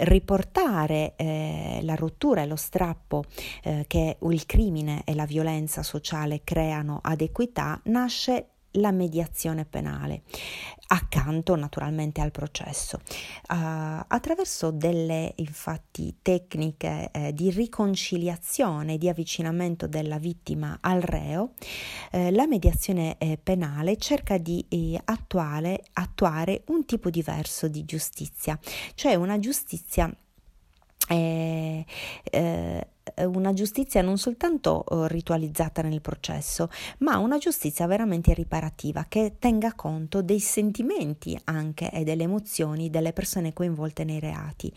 riportare 0.00 1.14
eh, 1.16 1.80
la 1.82 1.94
rottura 1.94 2.42
e 2.42 2.46
lo 2.46 2.56
strappo 2.56 3.24
eh, 3.62 3.84
che 3.86 4.18
il 4.20 4.46
crimine 4.46 5.02
e 5.04 5.14
la 5.14 5.26
violenza 5.26 5.82
sociale 5.82 6.42
creano 6.44 7.00
ad 7.02 7.20
equità 7.20 7.80
nasce 7.84 8.48
la 8.72 8.90
mediazione 8.90 9.64
penale, 9.64 10.22
accanto 10.88 11.56
naturalmente 11.56 12.20
al 12.20 12.30
processo. 12.30 13.00
Uh, 13.48 14.04
attraverso 14.06 14.70
delle 14.70 15.32
infatti 15.36 16.16
tecniche 16.22 17.10
eh, 17.12 17.32
di 17.32 17.50
riconciliazione, 17.50 18.98
di 18.98 19.08
avvicinamento 19.08 19.86
della 19.86 20.18
vittima 20.18 20.78
al 20.80 21.00
reo, 21.00 21.52
eh, 22.10 22.30
la 22.30 22.46
mediazione 22.46 23.16
eh, 23.18 23.38
penale 23.42 23.96
cerca 23.96 24.38
di 24.38 24.64
eh, 24.68 25.00
attuare, 25.04 25.82
attuare 25.94 26.62
un 26.66 26.84
tipo 26.84 27.10
diverso 27.10 27.68
di 27.68 27.84
giustizia, 27.84 28.58
cioè 28.94 29.14
una 29.14 29.38
giustizia 29.38 30.14
eh, 31.08 31.84
eh, 32.24 32.86
una 33.24 33.52
giustizia 33.52 34.02
non 34.02 34.18
soltanto 34.18 34.84
eh, 34.84 35.08
ritualizzata 35.08 35.82
nel 35.82 36.00
processo, 36.00 36.70
ma 36.98 37.18
una 37.18 37.38
giustizia 37.38 37.86
veramente 37.86 38.34
riparativa 38.34 39.06
che 39.08 39.36
tenga 39.38 39.74
conto 39.74 40.22
dei 40.22 40.40
sentimenti 40.40 41.38
anche 41.44 41.90
e 41.90 42.04
delle 42.04 42.24
emozioni 42.24 42.90
delle 42.90 43.12
persone 43.12 43.52
coinvolte 43.52 44.04
nei 44.04 44.20
reati. 44.20 44.72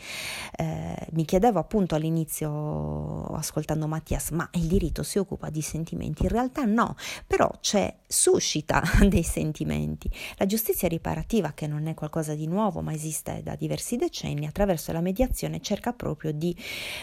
Eh, 0.55 1.07
mi 1.11 1.25
chiedevo 1.25 1.59
appunto 1.59 1.95
all'inizio, 1.95 3.25
ascoltando 3.27 3.87
Mattias, 3.87 4.31
ma 4.31 4.47
il 4.53 4.67
diritto 4.67 5.03
si 5.03 5.17
occupa 5.17 5.49
di 5.49 5.61
sentimenti? 5.61 6.23
In 6.23 6.29
realtà 6.29 6.65
no, 6.65 6.95
però 7.25 7.49
c'è, 7.59 7.93
suscita 8.07 8.81
dei 9.07 9.23
sentimenti. 9.23 10.09
La 10.37 10.45
giustizia 10.45 10.87
riparativa, 10.87 11.53
che 11.53 11.67
non 11.67 11.87
è 11.87 11.93
qualcosa 11.93 12.33
di 12.35 12.47
nuovo, 12.47 12.81
ma 12.81 12.93
esiste 12.93 13.41
da 13.43 13.55
diversi 13.55 13.95
decenni, 13.95 14.45
attraverso 14.45 14.91
la 14.91 15.01
mediazione 15.01 15.61
cerca 15.61 15.93
proprio 15.93 16.31
di 16.31 16.55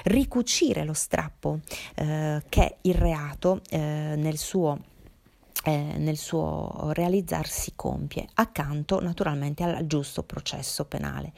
ricucire 0.04 0.84
lo 0.84 0.94
strappo 1.18 1.60
eh, 1.96 2.42
che 2.48 2.76
il 2.82 2.94
reato 2.94 3.60
eh, 3.70 4.14
nel 4.16 4.38
suo 4.38 4.78
eh, 5.64 5.96
nel 5.98 6.16
suo 6.16 6.92
realizzarsi 6.92 7.72
compie, 7.74 8.28
accanto 8.34 9.00
naturalmente 9.00 9.64
al 9.64 9.86
giusto 9.88 10.22
processo 10.22 10.84
penale. 10.84 11.32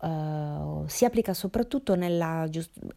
Uh, 0.00 0.84
si 0.86 1.04
applica 1.04 1.34
soprattutto, 1.34 1.96
nella, 1.96 2.48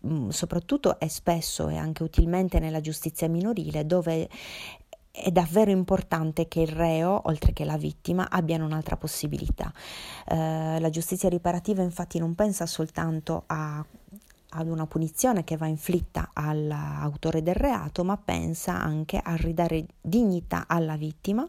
mm, 0.05 0.29
soprattutto 0.29 0.99
e 0.99 1.09
spesso 1.09 1.67
e 1.67 1.77
anche 1.77 2.03
utilmente 2.03 2.59
nella 2.59 2.79
giustizia 2.79 3.27
minorile, 3.27 3.87
dove 3.87 4.29
è 5.09 5.31
davvero 5.31 5.71
importante 5.71 6.47
che 6.47 6.61
il 6.61 6.67
reo, 6.71 7.23
oltre 7.25 7.53
che 7.53 7.65
la 7.65 7.77
vittima, 7.77 8.29
abbiano 8.29 8.63
un'altra 8.63 8.97
possibilità. 8.97 9.73
Uh, 10.29 10.79
la 10.79 10.89
giustizia 10.91 11.27
riparativa 11.27 11.81
infatti 11.81 12.19
non 12.19 12.35
pensa 12.35 12.67
soltanto 12.67 13.43
a 13.47 13.83
ad 14.53 14.67
una 14.67 14.85
punizione 14.85 15.43
che 15.43 15.57
va 15.57 15.67
inflitta 15.67 16.31
all'autore 16.33 17.41
del 17.41 17.55
reato, 17.55 18.03
ma 18.03 18.17
pensa 18.17 18.79
anche 18.79 19.17
a 19.17 19.35
ridare 19.35 19.85
dignità 20.01 20.65
alla 20.67 20.95
vittima 20.95 21.47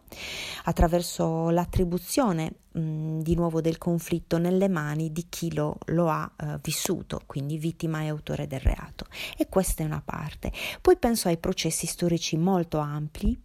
attraverso 0.65 1.51
l'attribuzione 1.51 2.53
mh, 2.73 3.21
di 3.21 3.35
nuovo 3.35 3.61
del 3.61 3.79
conflitto 3.79 4.39
nelle 4.39 4.69
mani 4.69 5.13
di 5.13 5.27
chi 5.29 5.53
lo, 5.55 5.79
lo 5.87 6.09
ha 6.09 6.31
eh, 6.37 6.59
vissuto, 6.63 7.23
quindi 7.27 7.59
vittima 7.59 8.03
e 8.03 8.09
autore 8.09 8.47
del 8.47 8.61
reato. 8.61 9.07
E 9.37 9.49
questa 9.49 9.83
è 9.83 9.87
una 9.87 10.03
parte. 10.05 10.53
Poi 10.81 10.97
penso 10.97 11.29
ai 11.29 11.39
processi 11.39 11.87
storici 11.87 12.37
molto 12.37 12.79
ampli 12.79 13.39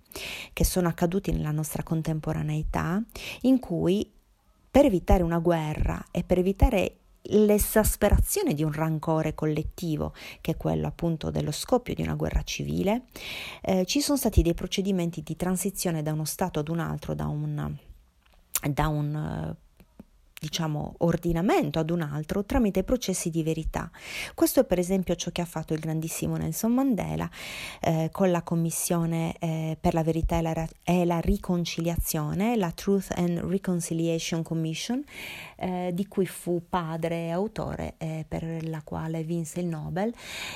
che 0.53 0.64
sono 0.64 0.88
accaduti 0.88 1.32
nella 1.32 1.51
nostra 1.51 1.84
contemporaneità, 1.84 3.01
in 3.41 3.60
cui 3.60 4.12
per 4.70 4.86
evitare 4.86 5.24
una 5.24 5.39
guerra 5.39 6.05
e 6.12 6.24
per 6.24 6.38
evitare 6.38 6.97
l'esasperazione 7.30 8.53
di 8.53 8.63
un 8.63 8.71
rancore 8.71 9.34
collettivo, 9.34 10.13
che 10.41 10.51
è 10.51 10.57
quello 10.57 10.88
appunto 10.88 11.30
dello 11.30 11.51
scoppio 11.51 11.93
di 11.93 12.01
una 12.01 12.15
guerra 12.15 12.43
civile, 12.43 13.03
eh, 13.61 13.86
ci 13.86 14.01
sono 14.01 14.17
stati 14.17 14.41
dei 14.41 14.53
procedimenti 14.53 15.21
di 15.21 15.36
transizione 15.36 16.01
da 16.01 16.13
uno 16.13 16.25
Stato 16.25 16.59
ad 16.59 16.69
un 16.69 16.80
altro, 16.80 17.13
da 17.13 17.28
un, 17.28 17.75
da 18.69 18.88
un 18.88 19.55
diciamo, 20.40 20.94
ordinamento 21.00 21.80
ad 21.80 21.90
un 21.90 22.02
altro 22.02 22.44
tramite 22.44 22.84
processi 22.84 23.30
di 23.30 23.42
verità. 23.42 23.90
Questo 24.36 24.60
è 24.60 24.66
per 24.66 24.78
esempio 24.78 25.16
ciò 25.16 25.32
che 25.32 25.42
ha 25.42 25.46
fatto 25.46 25.74
il 25.74 25.80
grandissimo 25.80 26.38
Nelson 26.38 26.74
Mandela 26.74 27.30
eh, 27.82 28.10
con 28.12 28.30
la 28.30 28.44
Commissione 28.44 29.36
eh, 29.40 29.78
per 29.80 29.94
la 29.96 30.04
verità 30.04 30.38
e 30.38 30.42
la, 30.42 30.68
e 30.84 31.06
la, 31.06 31.20
riconciliazione, 31.20 32.56
la 32.56 32.72
Truth 32.72 33.14
and 33.16 33.40
Reconciliation 33.40 34.44
Commission, 34.44 35.04
eh, 35.56 35.92
di 35.94 36.08
cui 36.08 36.28
fu 36.28 36.62
padre 36.70 37.26
e 37.26 37.32
autore, 37.32 37.96
eh, 37.98 38.24
per 38.28 38.68
la 38.68 38.82
quale 38.84 39.24
vinse 39.24 39.60
il 39.60 39.66
Nobel, 39.66 40.14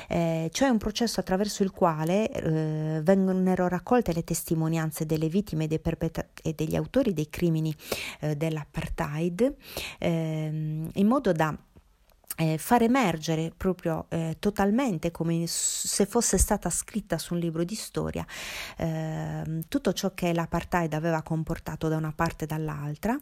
eh, 0.08 0.50
cioè 0.52 0.70
un 0.70 0.78
processo 0.78 1.20
attraverso 1.20 1.64
il 1.64 1.72
quale 1.72 2.30
eh, 2.30 3.02
vennero 3.02 3.68
raccolte 3.68 4.14
le 4.14 4.24
testimonianze 4.24 5.08
delle 5.08 5.28
vittime 5.28 5.68
e, 5.68 5.80
perpetra- 5.80 6.28
e 6.44 6.54
degli 6.54 6.76
autori 6.76 7.14
dei 7.14 7.30
crimini 7.30 7.74
dell'apartheid 8.36 9.56
ehm, 9.99 10.89
in 10.93 11.07
modo 11.07 11.32
da 11.32 11.57
eh, 12.42 12.58
far 12.58 12.82
emergere 12.82 13.52
proprio 13.56 14.08
eh, 14.10 14.38
totalmente 14.39 15.12
come 15.12 15.46
se 15.46 16.06
fosse 16.08 16.39
stata 16.39 16.70
scritta 16.72 17.20
su 17.20 17.36
un 17.36 17.39
libro 17.39 17.64
di 17.64 17.76
storia 17.76 18.26
eh, 18.78 19.64
tutto 19.68 19.94
ciò 19.94 20.14
che 20.14 20.34
l'apartheid 20.34 20.94
aveva 20.94 21.22
comportato 21.22 21.88
da 21.88 21.98
una 21.98 22.12
parte 22.14 22.46
e 22.46 22.48
dall'altra, 22.48 23.18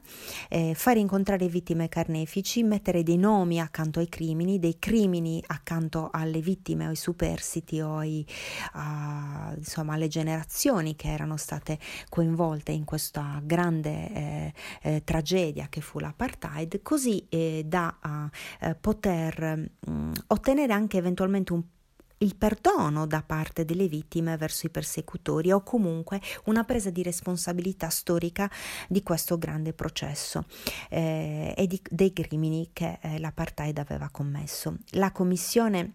eh, 0.48 0.74
far 0.74 0.98
incontrare 0.98 1.48
vittime 1.48 1.90
carnefici, 1.90 2.64
mettere 2.64 3.04
dei 3.04 3.18
nomi 3.18 3.60
accanto 3.60 4.00
ai 4.00 4.08
crimini, 4.08 4.60
dei 4.60 4.80
crimini 4.80 5.44
accanto 5.48 6.10
alle 6.12 6.40
vittime 6.40 6.86
o 6.86 6.90
ai 6.90 6.96
superstiti 6.96 7.82
o 7.82 7.98
ai, 7.98 8.26
a, 8.74 9.54
insomma, 9.56 9.96
alle 9.96 10.08
generazioni 10.08 10.96
che 10.96 11.10
erano 11.10 11.36
state 11.36 11.78
coinvolte 12.08 12.72
in 12.72 12.86
questa 12.86 13.42
grande 13.44 14.14
eh, 14.14 14.54
eh, 14.82 15.04
tragedia 15.04 15.68
che 15.70 15.82
fu 15.82 16.00
l'apartheid, 16.00 16.82
così 16.82 17.28
da 17.66 18.30
poter 18.80 19.09
poter 19.10 19.56
mh, 19.56 19.92
mm, 19.92 20.12
ottenere 20.28 20.74
anche 20.74 20.98
eventualmente 20.98 21.54
un 21.54 21.64
il 22.22 22.36
perdono 22.36 23.08
da 23.08 23.24
parte 23.26 23.64
delle 23.64 23.88
vittime 23.88 24.36
verso 24.36 24.66
i 24.66 24.70
persecutori 24.70 25.54
o 25.54 25.64
comunque 25.64 26.20
una 26.48 26.66
presa 26.66 26.90
di 26.90 27.02
responsabilità 27.02 27.88
storica 27.88 28.52
di 28.90 29.02
questo 29.04 29.38
grande 29.38 29.72
processo 29.72 30.44
eh, 30.90 31.54
e 31.56 31.66
di, 31.66 31.82
dei 31.90 32.12
crimini 32.12 32.72
che 32.74 33.00
eh, 33.02 33.20
l'apartheid 33.20 33.78
aveva 33.78 34.10
commesso. 34.12 34.80
La 34.96 35.14
commissione 35.14 35.94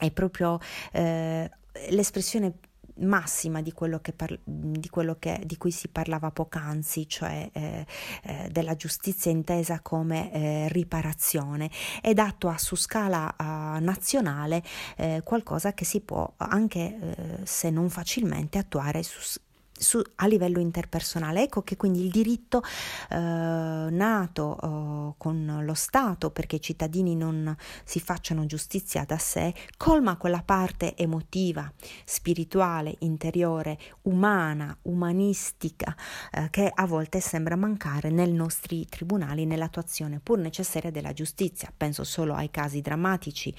è 0.00 0.10
proprio 0.10 0.58
eh, 0.90 1.48
l'espressione 1.90 2.54
massima 2.98 3.60
di 3.62 3.72
quello, 3.72 4.00
par- 4.14 4.38
di, 4.42 4.88
quello 4.88 5.16
che, 5.18 5.40
di 5.44 5.56
cui 5.56 5.70
si 5.70 5.88
parlava 5.88 6.30
poc'anzi, 6.30 7.08
cioè 7.08 7.48
eh, 7.52 7.86
eh, 8.22 8.48
della 8.50 8.76
giustizia 8.76 9.30
intesa 9.30 9.80
come 9.80 10.32
eh, 10.32 10.68
riparazione 10.68 11.70
ed 12.02 12.18
attua 12.18 12.56
su 12.58 12.76
scala 12.76 13.34
uh, 13.38 13.82
nazionale 13.82 14.62
eh, 14.96 15.20
qualcosa 15.24 15.72
che 15.72 15.84
si 15.84 16.00
può 16.00 16.32
anche 16.36 16.78
eh, 16.80 17.38
se 17.44 17.70
non 17.70 17.90
facilmente 17.90 18.58
attuare 18.58 19.02
su, 19.02 19.40
su, 19.78 20.02
a 20.16 20.26
livello 20.26 20.58
interpersonale. 20.58 21.42
Ecco 21.42 21.62
che 21.62 21.76
quindi 21.76 22.04
il 22.04 22.10
diritto 22.10 22.62
eh, 23.10 23.16
nato 23.16 24.58
eh, 24.60 25.14
con 25.18 25.60
lo 25.62 25.74
Stato 25.74 26.30
perché 26.30 26.56
i 26.56 26.60
cittadini 26.60 27.14
non 27.14 27.54
si 27.84 28.00
facciano 28.00 28.46
giustizia 28.46 29.04
da 29.04 29.18
sé, 29.18 29.54
colma 29.76 30.16
quella 30.16 30.42
parte 30.42 30.96
emotiva, 30.96 31.70
spirituale, 32.04 32.96
interiore, 33.00 33.78
umana, 34.02 34.76
umanistica 34.82 35.94
eh, 36.32 36.48
che 36.50 36.70
a 36.72 36.86
volte 36.86 37.20
sembra 37.20 37.56
mancare 37.56 38.10
nei 38.10 38.32
nostri 38.32 38.86
tribunali 38.86 39.44
nell'attuazione 39.44 40.20
pur 40.20 40.38
necessaria 40.38 40.90
della 40.90 41.12
giustizia. 41.12 41.72
Penso 41.76 42.04
solo 42.04 42.34
ai 42.34 42.50
casi 42.50 42.80
drammatici 42.80 43.54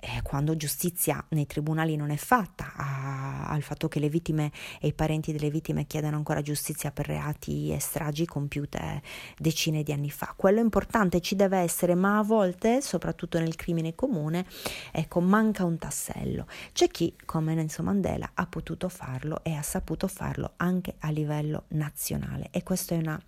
eh, 0.00 0.22
quando 0.22 0.56
giustizia 0.56 1.22
nei 1.30 1.46
tribunali 1.46 1.94
non 1.94 2.10
è 2.10 2.16
fatta, 2.16 2.72
a, 2.74 3.09
al 3.50 3.62
fatto 3.62 3.88
che 3.88 3.98
le 3.98 4.08
vittime 4.08 4.50
e 4.80 4.88
i 4.88 4.92
parenti 4.92 5.32
delle 5.32 5.50
vittime 5.50 5.86
chiedano 5.86 6.16
ancora 6.16 6.42
giustizia 6.42 6.90
per 6.90 7.06
reati 7.06 7.72
e 7.72 7.80
stragi 7.80 8.26
compiute 8.26 9.02
decine 9.38 9.82
di 9.82 9.92
anni 9.92 10.10
fa. 10.10 10.32
Quello 10.36 10.60
importante 10.60 11.20
ci 11.20 11.36
deve 11.36 11.58
essere, 11.58 11.94
ma 11.94 12.18
a 12.18 12.22
volte, 12.22 12.80
soprattutto 12.80 13.38
nel 13.38 13.56
crimine 13.56 13.94
comune, 13.94 14.46
ecco, 14.92 15.20
manca 15.20 15.64
un 15.64 15.78
tassello. 15.78 16.46
C'è 16.72 16.88
chi, 16.88 17.14
come 17.24 17.54
Nelson 17.54 17.84
Mandela, 17.84 18.30
ha 18.34 18.46
potuto 18.46 18.88
farlo 18.88 19.42
e 19.42 19.54
ha 19.54 19.62
saputo 19.62 20.06
farlo 20.08 20.54
anche 20.56 20.94
a 21.00 21.10
livello 21.10 21.64
nazionale 21.68 22.48
e 22.50 22.62
questa 22.62 22.94
è 22.94 22.98
una 22.98 23.20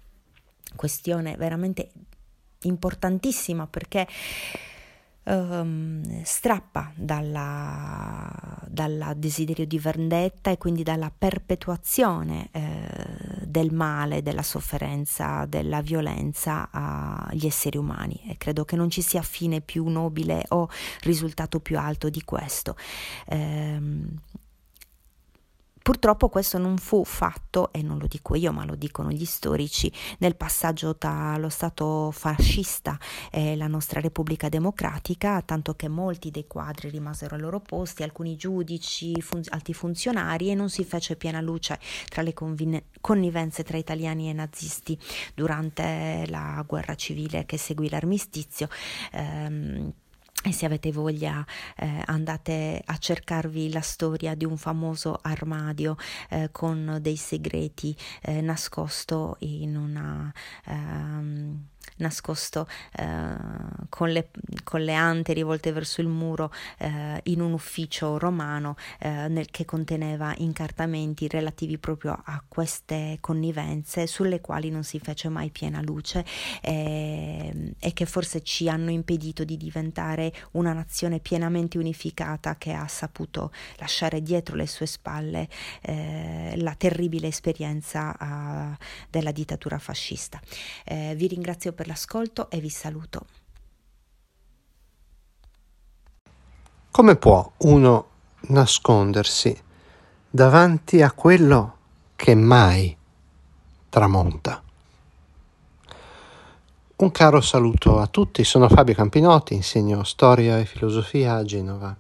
questione 0.77 1.37
veramente 1.37 1.91
importantissima 2.63 3.67
perché 3.67 4.07
um, 5.25 6.23
strappa 6.25 6.93
dal 6.95 8.65
desiderio 9.17 9.67
di 9.67 9.79
vendetta 9.79 10.51
e 10.51 10.59
quindi 10.59 10.83
dalla 10.83 11.13
perpetuazione 11.17 12.49
eh, 12.53 13.47
del 13.47 13.73
male, 13.73 14.23
della 14.23 14.43
sofferenza, 14.43 15.45
della 15.47 15.81
violenza 15.83 16.69
agli 16.71 17.47
esseri 17.47 17.77
umani 17.77 18.21
e 18.29 18.37
credo 18.37 18.65
che 18.65 18.77
non 18.77 18.91
ci 18.91 19.03
sia 19.03 19.23
fine 19.23 19.61
più 19.61 19.87
nobile 19.89 20.45
o 20.49 20.69
risultato 21.03 21.61
più 21.61 21.79
alto 21.79 22.09
di 22.09 22.23
questo. 22.25 22.77
Eh, 23.27 23.81
Purtroppo 25.83 26.29
questo 26.29 26.59
non 26.59 26.79
fu 26.79 27.05
fatto, 27.05 27.73
e 27.73 27.83
non 27.83 27.99
lo 27.99 28.07
dico 28.07 28.37
io, 28.37 28.53
ma 28.53 28.65
lo 28.65 28.77
dicono 28.77 29.11
gli 29.11 29.25
storici, 29.25 29.93
nel 30.19 30.37
passaggio 30.37 30.97
tra 30.97 31.37
lo 31.39 31.49
Stato 31.49 32.11
fascista 32.13 32.99
e 33.31 33.57
la 33.57 33.67
nostra 33.67 34.01
Repubblica 34.01 34.49
Democratica, 34.49 35.43
tanto 35.43 35.75
che 35.75 35.89
molti 35.89 36.31
dei 36.31 36.47
quadri 36.47 36.89
rimasero 36.89 37.35
ai 37.35 37.41
loro 37.41 37.61
posti, 37.61 38.03
alcuni 38.03 38.37
giudici, 38.37 39.21
fun- 39.21 39.43
alti 39.49 39.75
funzionari, 39.75 40.51
e 40.51 40.55
non 40.55 40.71
si 40.71 40.85
fece 40.85 41.17
piena 41.17 41.41
luce 41.41 41.79
tra 42.09 42.23
le 42.23 42.33
convine- 42.33 42.85
connivenze 43.01 43.65
tra 43.65 43.77
italiani 43.77 44.31
e 44.31 44.33
nazisti 44.33 44.99
durante 45.35 46.25
la 46.29 46.65
guerra 46.67 46.95
civile 46.95 47.45
che 47.45 47.57
seguì 47.59 47.89
l'armistizio. 47.89 48.69
Ehm, 49.13 49.93
e 50.43 50.53
se 50.53 50.67
avete 50.67 50.91
voglia 50.91 51.45
eh, 51.77 52.03
andate 52.07 52.83
a 52.85 52.97
cercarvi 52.97 53.73
la 53.73 53.81
storia 53.81 54.35
di 54.35 54.45
un 54.45 54.57
famoso 54.57 55.19
armadio 55.23 55.97
eh, 56.31 56.49
con 56.51 56.99
dei 57.01 57.17
segreti 57.17 57.97
eh, 58.23 58.41
nascosto 58.41 59.37
in 59.41 59.77
una... 59.77 60.33
Um, 60.67 61.67
nascosto 61.97 62.67
eh, 62.97 63.37
con, 63.89 64.11
le, 64.11 64.31
con, 64.65 64.83
le, 64.83 64.95
ante 64.95 65.33
rivolte 65.33 65.73
verso 65.73 66.01
il 66.01 66.09
muro 66.09 66.53
eh, 66.79 67.21
in 67.25 67.41
un 67.41 67.53
ufficio 67.53 68.19
romano 68.19 68.77
eh, 68.99 69.29
nel, 69.29 69.51
che 69.51 69.65
conteneva 69.65 70.35
incartamenti 70.39 71.29
relativi 71.29 71.79
proprio 71.79 72.21
a 72.25 72.43
queste 72.47 73.19
connivenze 73.21 74.07
sulle 74.07 74.41
quali 74.41 74.71
non 74.71 74.85
si 74.85 74.99
fece 74.99 75.29
mai 75.29 75.51
piena 75.51 75.81
luce 75.81 76.25
eh, 76.61 77.75
e 77.79 77.93
che 77.93 78.07
forse 78.07 78.43
ci 78.43 78.69
hanno 78.69 78.91
impedito 78.91 79.45
di 79.45 79.57
diventare 79.57 80.33
una 80.53 80.73
nazione 80.73 81.21
pienamente 81.21 81.79
unificata 81.79 82.57
che 82.57 82.73
ha 82.73 82.87
saputo 82.89 83.53
lasciare 83.77 84.23
dietro 84.23 84.57
le 84.57 84.67
sue 84.67 84.87
spalle 84.87 85.49
eh, 85.83 86.55
la 86.57 86.75
terribile 86.75 87.29
esperienza 87.29 88.17
uh, 88.19 88.77
della 89.11 89.33
dittatura 89.33 89.79
fascista. 89.79 90.41
Eh, 90.85 91.15
vi 91.17 91.27
ringrazio 91.27 91.72
per 91.73 91.87
l'ascolto 91.87 92.51
e 92.51 92.61
vi 92.61 92.69
saluto. 92.69 93.27
Come 96.91 97.17
può 97.17 97.51
uno 97.59 98.07
nascondersi 98.49 99.59
davanti 100.29 101.01
a 101.01 101.11
quello 101.13 101.77
che 102.17 102.35
mai 102.35 102.95
tramonta? 103.89 104.63
Un 106.97 107.11
caro 107.11 107.41
saluto 107.41 107.99
a 107.99 108.07
tutti, 108.07 108.45
sono 108.45 108.69
Fabio 108.69 108.95
Campinotti, 108.95 109.55
insegno 109.55 110.05
storia 110.05 110.59
e 110.59 110.67
filosofia 110.67 111.35
a 111.35 111.45
Genova. 111.45 111.97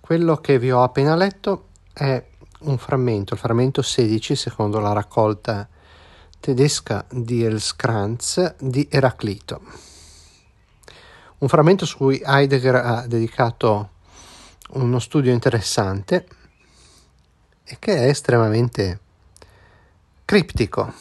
Quello 0.00 0.36
che 0.36 0.58
vi 0.58 0.72
ho 0.72 0.82
appena 0.82 1.14
letto 1.14 1.68
è 1.92 2.24
un 2.60 2.78
frammento, 2.78 3.34
il 3.34 3.40
frammento 3.40 3.82
16 3.82 4.34
secondo 4.34 4.80
la 4.80 4.92
raccolta 4.92 5.68
tedesca 6.46 7.04
di 7.10 7.42
Elskranz 7.42 8.54
di 8.60 8.86
Eraclito. 8.88 9.60
Un 11.38 11.48
frammento 11.48 11.84
su 11.84 11.96
cui 11.96 12.22
Heidegger 12.24 12.76
ha 12.76 13.04
dedicato 13.08 13.90
uno 14.74 15.00
studio 15.00 15.32
interessante 15.32 16.24
e 17.64 17.76
che 17.80 17.96
è 17.96 18.06
estremamente 18.06 19.00
criptico 20.24 20.92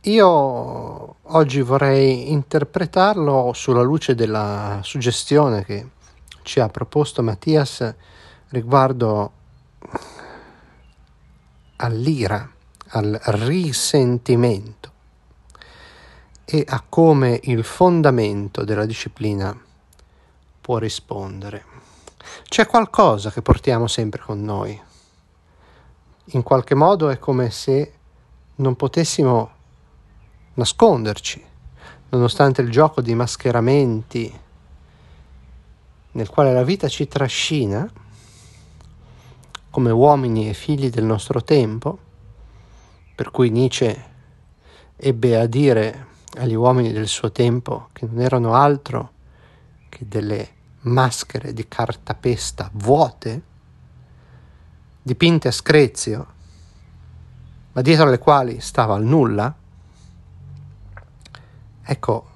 io 0.00 1.14
oggi 1.22 1.60
vorrei 1.60 2.32
interpretarlo 2.32 3.52
sulla 3.54 3.82
luce 3.82 4.16
della 4.16 4.80
suggestione 4.82 5.64
che 5.64 5.90
ci 6.42 6.58
ha 6.58 6.68
proposto 6.68 7.22
Mattias 7.22 7.94
riguardo 8.48 9.32
all'ira, 11.82 12.48
al 12.94 13.20
risentimento 13.24 14.90
e 16.44 16.64
a 16.66 16.82
come 16.88 17.40
il 17.44 17.64
fondamento 17.64 18.64
della 18.64 18.84
disciplina 18.84 19.58
può 20.60 20.78
rispondere. 20.78 21.64
C'è 22.44 22.66
qualcosa 22.66 23.30
che 23.30 23.42
portiamo 23.42 23.86
sempre 23.86 24.20
con 24.20 24.42
noi. 24.42 24.80
In 26.26 26.42
qualche 26.42 26.74
modo 26.74 27.08
è 27.08 27.18
come 27.18 27.50
se 27.50 27.92
non 28.56 28.76
potessimo 28.76 29.50
nasconderci, 30.54 31.44
nonostante 32.10 32.62
il 32.62 32.70
gioco 32.70 33.00
di 33.00 33.14
mascheramenti 33.14 34.40
nel 36.12 36.28
quale 36.28 36.52
la 36.52 36.62
vita 36.62 36.88
ci 36.88 37.08
trascina 37.08 37.90
come 39.72 39.90
uomini 39.90 40.48
e 40.48 40.54
figli 40.54 40.90
del 40.90 41.02
nostro 41.02 41.42
tempo, 41.42 41.98
per 43.16 43.32
cui 43.32 43.50
Nietzsche 43.50 44.10
ebbe 44.94 45.36
a 45.36 45.46
dire 45.46 46.06
agli 46.38 46.54
uomini 46.54 46.92
del 46.92 47.08
suo 47.08 47.32
tempo 47.32 47.88
che 47.92 48.06
non 48.06 48.20
erano 48.20 48.54
altro 48.54 49.10
che 49.88 50.06
delle 50.06 50.48
maschere 50.82 51.52
di 51.52 51.66
cartapesta 51.66 52.70
vuote, 52.74 53.42
dipinte 55.02 55.48
a 55.48 55.52
screzio, 55.52 56.26
ma 57.72 57.80
dietro 57.80 58.08
le 58.08 58.18
quali 58.18 58.60
stava 58.60 58.94
il 58.96 59.04
nulla, 59.04 59.56
Ecco, 61.84 62.26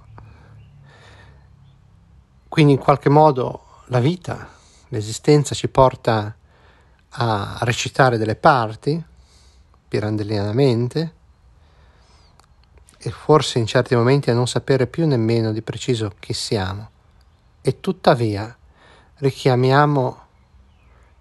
quindi 2.49 2.73
in 2.73 2.79
qualche 2.79 3.09
modo 3.09 3.83
la 3.87 4.01
vita, 4.01 4.49
l'esistenza 4.89 5.55
ci 5.55 5.69
porta 5.69 6.35
a 7.19 7.59
recitare 7.61 8.19
delle 8.19 8.37
parti 8.37 9.03
pirandellianamente 9.89 11.15
e 12.99 13.11
forse 13.11 13.59
in 13.59 13.67
certi 13.67 13.95
momenti 13.95 14.31
a 14.31 14.35
non 14.35 14.49
sapere 14.49 14.87
più 14.87 15.07
nemmeno 15.07 15.53
di 15.53 15.63
preciso 15.63 16.13
chi 16.19 16.33
siamo. 16.33 16.91
E 17.61 17.81
tuttavia 17.81 18.57
richiamiamo 19.17 20.25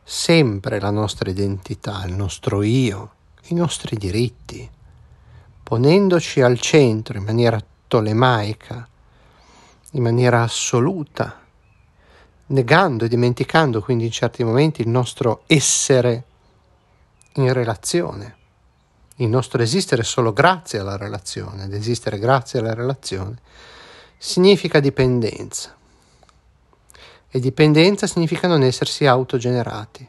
sempre 0.04 0.80
la 0.80 0.90
nostra 0.90 1.30
identità, 1.30 2.04
il 2.06 2.14
nostro 2.14 2.62
io, 2.62 3.14
i 3.48 3.54
nostri 3.54 3.96
diritti, 3.96 4.70
ponendoci 5.64 6.42
al 6.42 6.60
centro 6.60 7.18
in 7.18 7.24
maniera 7.24 7.60
tolemaica, 7.88 8.88
in 9.92 10.04
maniera 10.04 10.42
assoluta, 10.42 11.45
negando 12.48 13.06
e 13.06 13.08
dimenticando 13.08 13.82
quindi 13.82 14.06
in 14.06 14.12
certi 14.12 14.44
momenti 14.44 14.82
il 14.82 14.90
nostro 14.90 15.44
essere 15.48 16.24
in 17.34 17.52
relazione, 17.52 18.36
il 19.18 19.28
nostro 19.28 19.62
esistere 19.62 20.04
solo 20.04 20.34
grazie 20.34 20.80
alla 20.80 20.98
relazione, 20.98 21.66
ed 21.66 21.74
esistere 21.74 22.20
grazie 22.20 22.60
alla 22.60 22.74
relazione, 22.74 23.38
significa 24.18 24.80
dipendenza. 24.80 25.76
E 27.30 27.40
dipendenza 27.40 28.08
significa 28.08 28.48
non 28.48 28.64
essersi 28.64 29.06
autogenerati. 29.06 30.08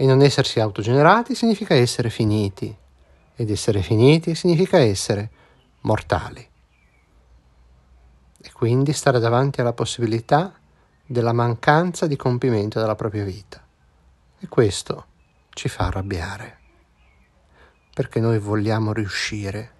E 0.00 0.06
non 0.06 0.22
essersi 0.22 0.60
autogenerati 0.60 1.34
significa 1.34 1.74
essere 1.74 2.10
finiti. 2.10 2.72
Ed 3.34 3.50
essere 3.50 3.82
finiti 3.82 4.36
significa 4.36 4.78
essere 4.78 5.30
mortali 5.80 6.48
e 8.40 8.52
quindi 8.52 8.92
stare 8.92 9.18
davanti 9.18 9.60
alla 9.60 9.72
possibilità 9.72 10.57
della 11.10 11.32
mancanza 11.32 12.06
di 12.06 12.16
compimento 12.16 12.78
della 12.78 12.94
propria 12.94 13.24
vita. 13.24 13.64
E 14.38 14.46
questo 14.46 15.06
ci 15.50 15.68
fa 15.68 15.86
arrabbiare, 15.86 16.58
perché 17.94 18.20
noi 18.20 18.38
vogliamo 18.38 18.92
riuscire. 18.92 19.72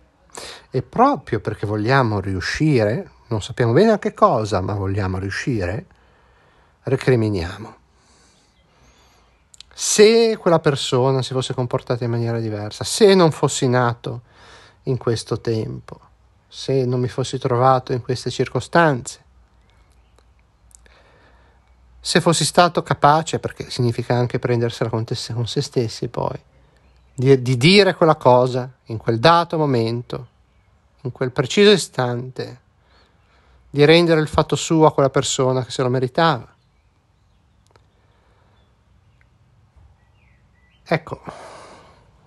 E 0.71 0.83
proprio 0.83 1.41
perché 1.41 1.67
vogliamo 1.67 2.21
riuscire, 2.21 3.11
non 3.29 3.43
sappiamo 3.43 3.73
bene 3.73 3.93
a 3.93 3.99
che 3.99 4.15
cosa, 4.15 4.61
ma 4.63 4.73
vogliamo 4.73 5.19
riuscire, 5.19 5.87
recriminiamo. 6.85 7.77
Se 9.75 10.37
quella 10.39 10.61
persona 10.61 11.23
si 11.23 11.35
fosse 11.35 11.53
comportata 11.53 12.05
in 12.05 12.11
maniera 12.11 12.41
diversa, 12.41 12.85
se 12.85 13.15
non 13.15 13.33
fossi 13.33 13.69
nato 13.69 14.23
in 14.85 14.97
questo 14.97 15.41
tempo, 15.41 16.01
se 16.49 16.87
non 16.87 17.01
mi 17.01 17.09
fossi 17.09 17.39
trovato 17.39 17.93
in 17.93 18.01
queste 18.01 18.31
circostanze. 18.31 19.27
Se 22.01 22.21
fossi 22.21 22.45
stato 22.45 22.83
capace, 22.83 23.39
perché 23.39 23.71
significa 23.71 24.15
anche 24.15 24.39
prendersela 24.39 24.89
con, 24.89 25.05
te, 25.05 25.17
con 25.33 25.47
se 25.47 25.61
stessi 25.61 26.09
poi, 26.09 26.39
di, 27.15 27.43
di 27.43 27.57
dire 27.57 27.95
quella 27.95 28.17
cosa 28.17 28.71
in 28.85 28.97
quel 28.97 29.19
dato 29.19 29.59
momento, 29.59 30.29
in 31.03 31.13
quel 31.13 31.33
preciso 31.33 31.71
istante, 31.71 32.61
di 33.71 33.85
rendere 33.85 34.21
il 34.21 34.29
fatto 34.29 34.57
suo 34.57 34.87
a 34.87 34.93
quella 34.93 35.11
persona 35.11 35.65
che 35.65 35.71
se 35.71 35.83
lo 35.83 35.89
meritava. 35.89 36.55
Ecco, 40.91 41.21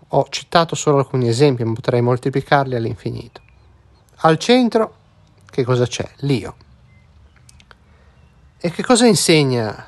ho 0.10 0.28
citato 0.30 0.76
solo 0.76 1.00
alcuni 1.00 1.28
esempi, 1.28 1.64
ma 1.64 1.74
potrei 1.74 2.02
moltiplicarli 2.02 2.76
all'infinito. 2.76 3.42
Al 4.18 4.38
centro 4.38 4.96
che 5.50 5.64
cosa 5.64 5.88
c'è? 5.88 6.08
L'io. 6.18 6.56
E 8.64 8.70
che 8.70 8.84
cosa 8.84 9.08
insegna 9.08 9.88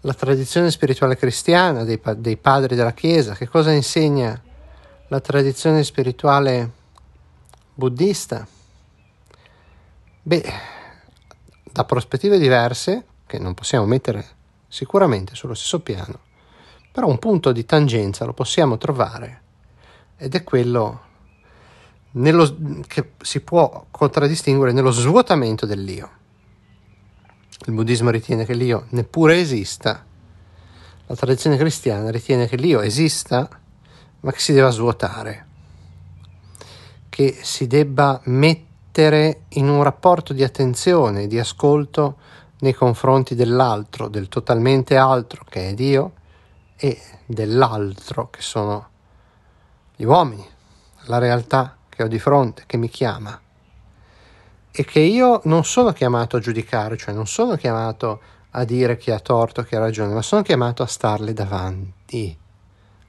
la 0.00 0.14
tradizione 0.14 0.72
spirituale 0.72 1.16
cristiana 1.16 1.84
dei, 1.84 2.00
dei 2.16 2.36
padri 2.36 2.74
della 2.74 2.92
Chiesa? 2.92 3.36
Che 3.36 3.46
cosa 3.46 3.70
insegna 3.70 4.42
la 5.06 5.20
tradizione 5.20 5.84
spirituale 5.84 6.68
buddista? 7.72 8.44
Beh, 10.22 10.52
da 11.62 11.84
prospettive 11.84 12.36
diverse, 12.36 13.04
che 13.26 13.38
non 13.38 13.54
possiamo 13.54 13.86
mettere 13.86 14.26
sicuramente 14.66 15.36
sullo 15.36 15.54
stesso 15.54 15.82
piano, 15.82 16.18
però 16.90 17.06
un 17.06 17.20
punto 17.20 17.52
di 17.52 17.64
tangenza 17.64 18.24
lo 18.24 18.32
possiamo 18.32 18.76
trovare 18.76 19.42
ed 20.16 20.34
è 20.34 20.42
quello 20.42 21.02
nello, 22.10 22.82
che 22.88 23.12
si 23.20 23.40
può 23.40 23.86
contraddistinguere 23.88 24.72
nello 24.72 24.90
svuotamento 24.90 25.64
dell'io. 25.64 26.22
Il 27.66 27.72
buddismo 27.72 28.10
ritiene 28.10 28.44
che 28.44 28.52
l'io 28.52 28.86
neppure 28.90 29.38
esista, 29.38 30.04
la 31.06 31.14
tradizione 31.14 31.56
cristiana 31.56 32.10
ritiene 32.10 32.46
che 32.46 32.56
l'io 32.56 32.80
esista, 32.80 33.48
ma 34.20 34.32
che 34.32 34.38
si 34.38 34.52
debba 34.52 34.68
svuotare, 34.68 35.46
che 37.08 37.38
si 37.40 37.66
debba 37.66 38.20
mettere 38.24 39.44
in 39.50 39.68
un 39.68 39.82
rapporto 39.82 40.34
di 40.34 40.42
attenzione, 40.42 41.26
di 41.26 41.38
ascolto 41.38 42.16
nei 42.58 42.74
confronti 42.74 43.34
dell'altro, 43.34 44.08
del 44.08 44.28
totalmente 44.28 44.96
altro 44.96 45.44
che 45.48 45.70
è 45.70 45.74
Dio 45.74 46.12
e 46.76 47.00
dell'altro 47.24 48.28
che 48.28 48.42
sono 48.42 48.88
gli 49.96 50.04
uomini, 50.04 50.46
la 51.04 51.18
realtà 51.18 51.78
che 51.88 52.02
ho 52.02 52.08
di 52.08 52.18
fronte, 52.18 52.64
che 52.66 52.76
mi 52.76 52.90
chiama 52.90 53.40
e 54.76 54.84
che 54.84 54.98
io 54.98 55.40
non 55.44 55.64
sono 55.64 55.92
chiamato 55.92 56.36
a 56.36 56.40
giudicare, 56.40 56.96
cioè 56.96 57.14
non 57.14 57.28
sono 57.28 57.54
chiamato 57.54 58.20
a 58.50 58.64
dire 58.64 58.96
chi 58.96 59.12
ha 59.12 59.20
torto, 59.20 59.62
chi 59.62 59.76
ha 59.76 59.78
ragione, 59.78 60.12
ma 60.12 60.20
sono 60.20 60.42
chiamato 60.42 60.82
a 60.82 60.86
starle 60.86 61.32
davanti, 61.32 62.36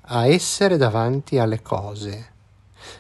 a 0.01 0.27
essere 0.27 0.77
davanti 0.77 1.39
alle 1.39 1.63
cose 1.63 2.33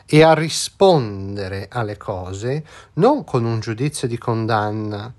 e 0.07 0.23
a 0.23 0.33
rispondere 0.33 1.67
alle 1.69 1.95
cose 1.97 2.65
non 2.93 3.23
con 3.23 3.45
un 3.45 3.59
giudizio 3.59 4.07
di 4.07 4.17
condanna, 4.17 5.13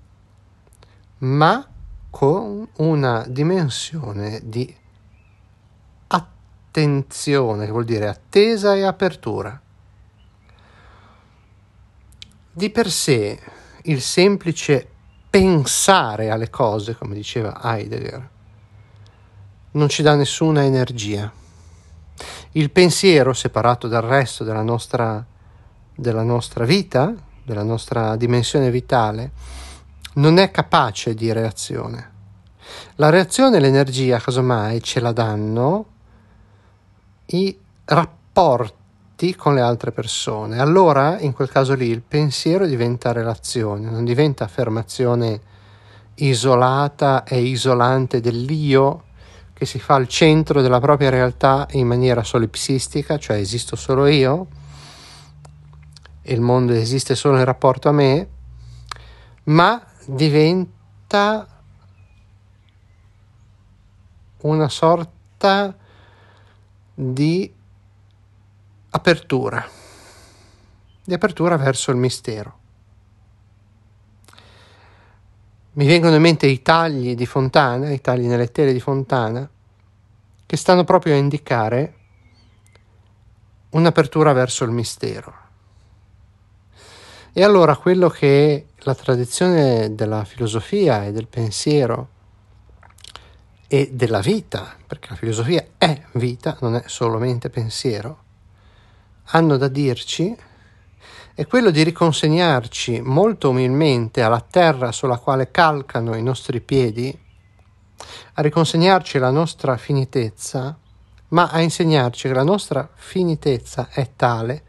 ma 1.19 1.67
con 2.09 2.67
una 2.77 3.25
dimensione 3.29 4.41
di 4.43 4.75
attenzione, 6.07 7.65
che 7.65 7.71
vuol 7.71 7.85
dire 7.85 8.09
attesa 8.09 8.75
e 8.75 8.83
apertura. 8.83 9.61
Di 12.57 12.71
per 12.71 12.89
sé 12.89 13.39
il 13.83 14.01
semplice 14.01 14.89
pensare 15.29 16.31
alle 16.31 16.49
cose, 16.49 16.95
come 16.95 17.13
diceva 17.13 17.61
Heidegger, 17.61 18.29
non 19.73 19.87
ci 19.89 20.01
dà 20.01 20.15
nessuna 20.15 20.63
energia. 20.63 21.31
Il 22.53 22.71
pensiero, 22.71 23.33
separato 23.33 23.87
dal 23.87 24.01
resto 24.01 24.43
della 24.43 24.63
nostra, 24.63 25.23
della 25.93 26.23
nostra 26.23 26.65
vita, 26.65 27.13
della 27.45 27.61
nostra 27.61 28.15
dimensione 28.15 28.71
vitale, 28.71 29.33
non 30.13 30.39
è 30.39 30.49
capace 30.49 31.13
di 31.13 31.31
reazione. 31.31 32.11
La 32.95 33.11
reazione 33.11 33.57
e 33.57 33.59
l'energia, 33.59 34.17
casomai, 34.17 34.81
ce 34.81 34.99
la 34.99 35.11
danno 35.11 35.85
i 37.27 37.55
rapporti 37.85 38.76
con 39.35 39.55
le 39.55 39.61
altre 39.61 39.91
persone. 39.91 40.59
Allora, 40.59 41.19
in 41.19 41.33
quel 41.33 41.49
caso 41.49 41.73
lì, 41.73 41.87
il 41.87 42.01
pensiero 42.01 42.67
diventa 42.67 43.11
relazione, 43.11 43.89
non 43.89 44.05
diventa 44.05 44.43
affermazione 44.43 45.41
isolata 46.15 47.23
e 47.23 47.41
isolante 47.41 48.21
dell'io 48.21 49.05
che 49.53 49.65
si 49.65 49.79
fa 49.79 49.95
al 49.95 50.07
centro 50.07 50.61
della 50.61 50.79
propria 50.79 51.09
realtà 51.09 51.65
in 51.71 51.87
maniera 51.87 52.23
solipsistica, 52.23 53.17
cioè 53.17 53.37
esisto 53.37 53.75
solo 53.75 54.05
io 54.05 54.47
e 56.21 56.33
il 56.33 56.41
mondo 56.41 56.73
esiste 56.73 57.15
solo 57.15 57.37
in 57.37 57.45
rapporto 57.45 57.89
a 57.89 57.93
me, 57.93 58.27
ma 59.45 59.81
diventa 60.05 61.47
una 64.41 64.69
sorta 64.69 65.75
di 66.93 67.51
apertura, 68.89 69.67
di 71.03 71.13
apertura 71.13 71.57
verso 71.57 71.91
il 71.91 71.97
mistero. 71.97 72.59
Mi 75.73 75.85
vengono 75.85 76.15
in 76.15 76.21
mente 76.21 76.47
i 76.47 76.61
tagli 76.61 77.13
di 77.13 77.25
Fontana, 77.25 77.91
i 77.91 78.01
tagli 78.01 78.25
nelle 78.25 78.51
tele 78.51 78.73
di 78.73 78.79
Fontana, 78.79 79.47
che 80.45 80.57
stanno 80.57 80.83
proprio 80.83 81.13
a 81.13 81.17
indicare 81.17 81.93
un'apertura 83.71 84.33
verso 84.33 84.63
il 84.63 84.71
mistero. 84.71 85.45
E 87.33 87.43
allora 87.43 87.75
quello 87.75 88.09
che 88.09 88.69
la 88.77 88.95
tradizione 88.95 89.93
della 89.93 90.23
filosofia 90.23 91.05
e 91.05 91.11
del 91.11 91.27
pensiero 91.27 92.09
e 93.67 93.91
della 93.91 94.21
vita, 94.21 94.75
perché 94.87 95.09
la 95.09 95.15
filosofia 95.15 95.63
è 95.77 96.05
vita, 96.13 96.57
non 96.61 96.75
è 96.75 96.83
solamente 96.87 97.49
pensiero, 97.49 98.23
hanno 99.29 99.57
da 99.57 99.67
dirci 99.67 100.35
è 101.33 101.45
quello 101.45 101.69
di 101.69 101.83
riconsegnarci 101.83 103.01
molto 103.01 103.49
umilmente 103.49 104.23
alla 104.23 104.41
terra 104.41 104.91
sulla 104.91 105.19
quale 105.19 105.51
calcano 105.51 106.15
i 106.15 106.23
nostri 106.23 106.61
piedi, 106.61 107.15
a 108.33 108.41
riconsegnarci 108.41 109.19
la 109.19 109.29
nostra 109.29 109.77
finitezza, 109.77 110.75
ma 111.29 111.49
a 111.49 111.61
insegnarci 111.61 112.27
che 112.27 112.33
la 112.33 112.43
nostra 112.43 112.89
finitezza 112.91 113.89
è 113.91 114.13
tale 114.15 114.63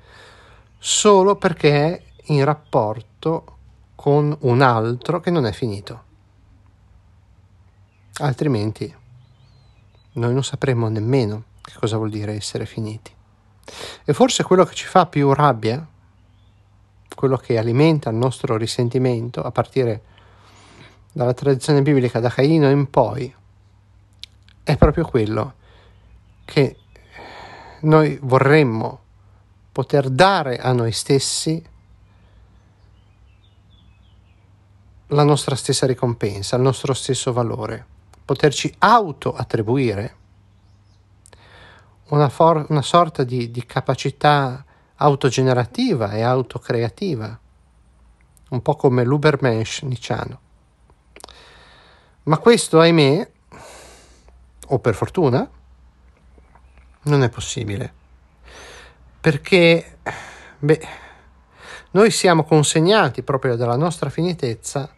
solo 0.79 1.37
perché 1.37 1.73
è 1.73 2.03
in 2.27 2.45
rapporto 2.45 3.57
con 3.95 4.37
un 4.41 4.61
altro 4.61 5.21
che 5.21 5.31
non 5.31 5.47
è 5.47 5.53
finito. 5.53 6.03
Altrimenti 8.19 8.95
noi 10.13 10.33
non 10.33 10.45
sapremmo 10.45 10.89
nemmeno 10.89 11.45
che 11.63 11.73
cosa 11.79 11.97
vuol 11.97 12.11
dire 12.11 12.35
essere 12.35 12.67
finiti. 12.67 13.17
E 14.05 14.13
forse 14.13 14.43
quello 14.43 14.65
che 14.65 14.75
ci 14.75 14.87
fa 14.87 15.07
più 15.07 15.33
rabbia, 15.33 15.87
quello 17.15 17.37
che 17.37 17.59
alimenta 17.59 18.11
il 18.11 18.17
nostro 18.17 18.57
risentimento, 18.57 19.43
a 19.43 19.51
partire 19.51 20.03
dalla 21.13 21.35
tradizione 21.35 21.83
biblica 21.83 22.21
da 22.21 22.29
Caino 22.29 22.71
in 22.71 22.89
poi, 22.91 23.35
è 24.63 24.77
proprio 24.77 25.05
quello 25.05 25.55
che 26.45 26.77
noi 27.81 28.19
vorremmo 28.23 29.01
poter 29.73 30.09
dare 30.11 30.59
a 30.59 30.73
noi 30.73 30.93
stessi 30.93 31.63
la 35.09 35.25
nostra 35.25 35.57
stessa 35.57 35.87
ricompensa, 35.87 36.57
il 36.57 36.63
nostro 36.63 36.93
stesso 36.93 37.33
valore, 37.33 37.87
poterci 38.25 38.75
auto-attribuire 38.79 40.17
una, 42.09 42.29
for- 42.29 42.67
una 42.69 42.83
sorta 42.83 43.25
di, 43.25 43.51
di 43.51 43.65
capacità 43.67 44.65
autogenerativa 44.97 46.13
e 46.13 46.23
autocreativa, 46.23 47.39
un 48.51 48.63
po' 48.63 48.77
come 48.77 49.05
l'Ubermensch 49.05 49.83
nicciano. 49.83 50.41
Ma 52.25 52.39
questo, 52.39 52.81
ahimè, 52.81 53.31
o 54.69 54.79
per 54.79 54.95
fortuna, 54.95 55.49
non 57.03 57.23
è 57.23 57.29
possibile. 57.29 57.95
Perché, 59.21 59.99
beh, 60.59 60.89
noi 61.93 62.11
siamo 62.11 62.45
consegnati 62.45 63.23
proprio 63.23 63.57
dalla 63.57 63.77
nostra 63.77 64.11
finitezza 64.11 64.91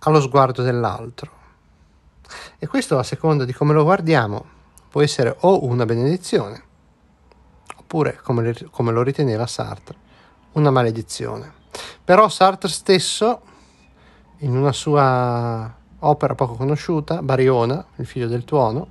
allo 0.00 0.20
sguardo 0.20 0.62
dell'altro. 0.62 1.40
E 2.58 2.66
questo 2.66 2.98
a 2.98 3.02
seconda 3.02 3.44
di 3.44 3.52
come 3.52 3.72
lo 3.72 3.84
guardiamo 3.84 4.60
può 4.92 5.00
essere 5.00 5.34
o 5.40 5.64
una 5.64 5.86
benedizione, 5.86 6.62
oppure, 7.76 8.20
come, 8.22 8.54
come 8.70 8.92
lo 8.92 9.02
riteneva 9.02 9.46
Sartre, 9.46 9.96
una 10.52 10.70
maledizione. 10.70 11.50
Però 12.04 12.28
Sartre 12.28 12.68
stesso, 12.68 13.40
in 14.40 14.54
una 14.54 14.72
sua 14.72 15.74
opera 16.00 16.34
poco 16.34 16.56
conosciuta, 16.56 17.22
Bariona, 17.22 17.82
il 17.96 18.06
figlio 18.06 18.28
del 18.28 18.44
tuono, 18.44 18.86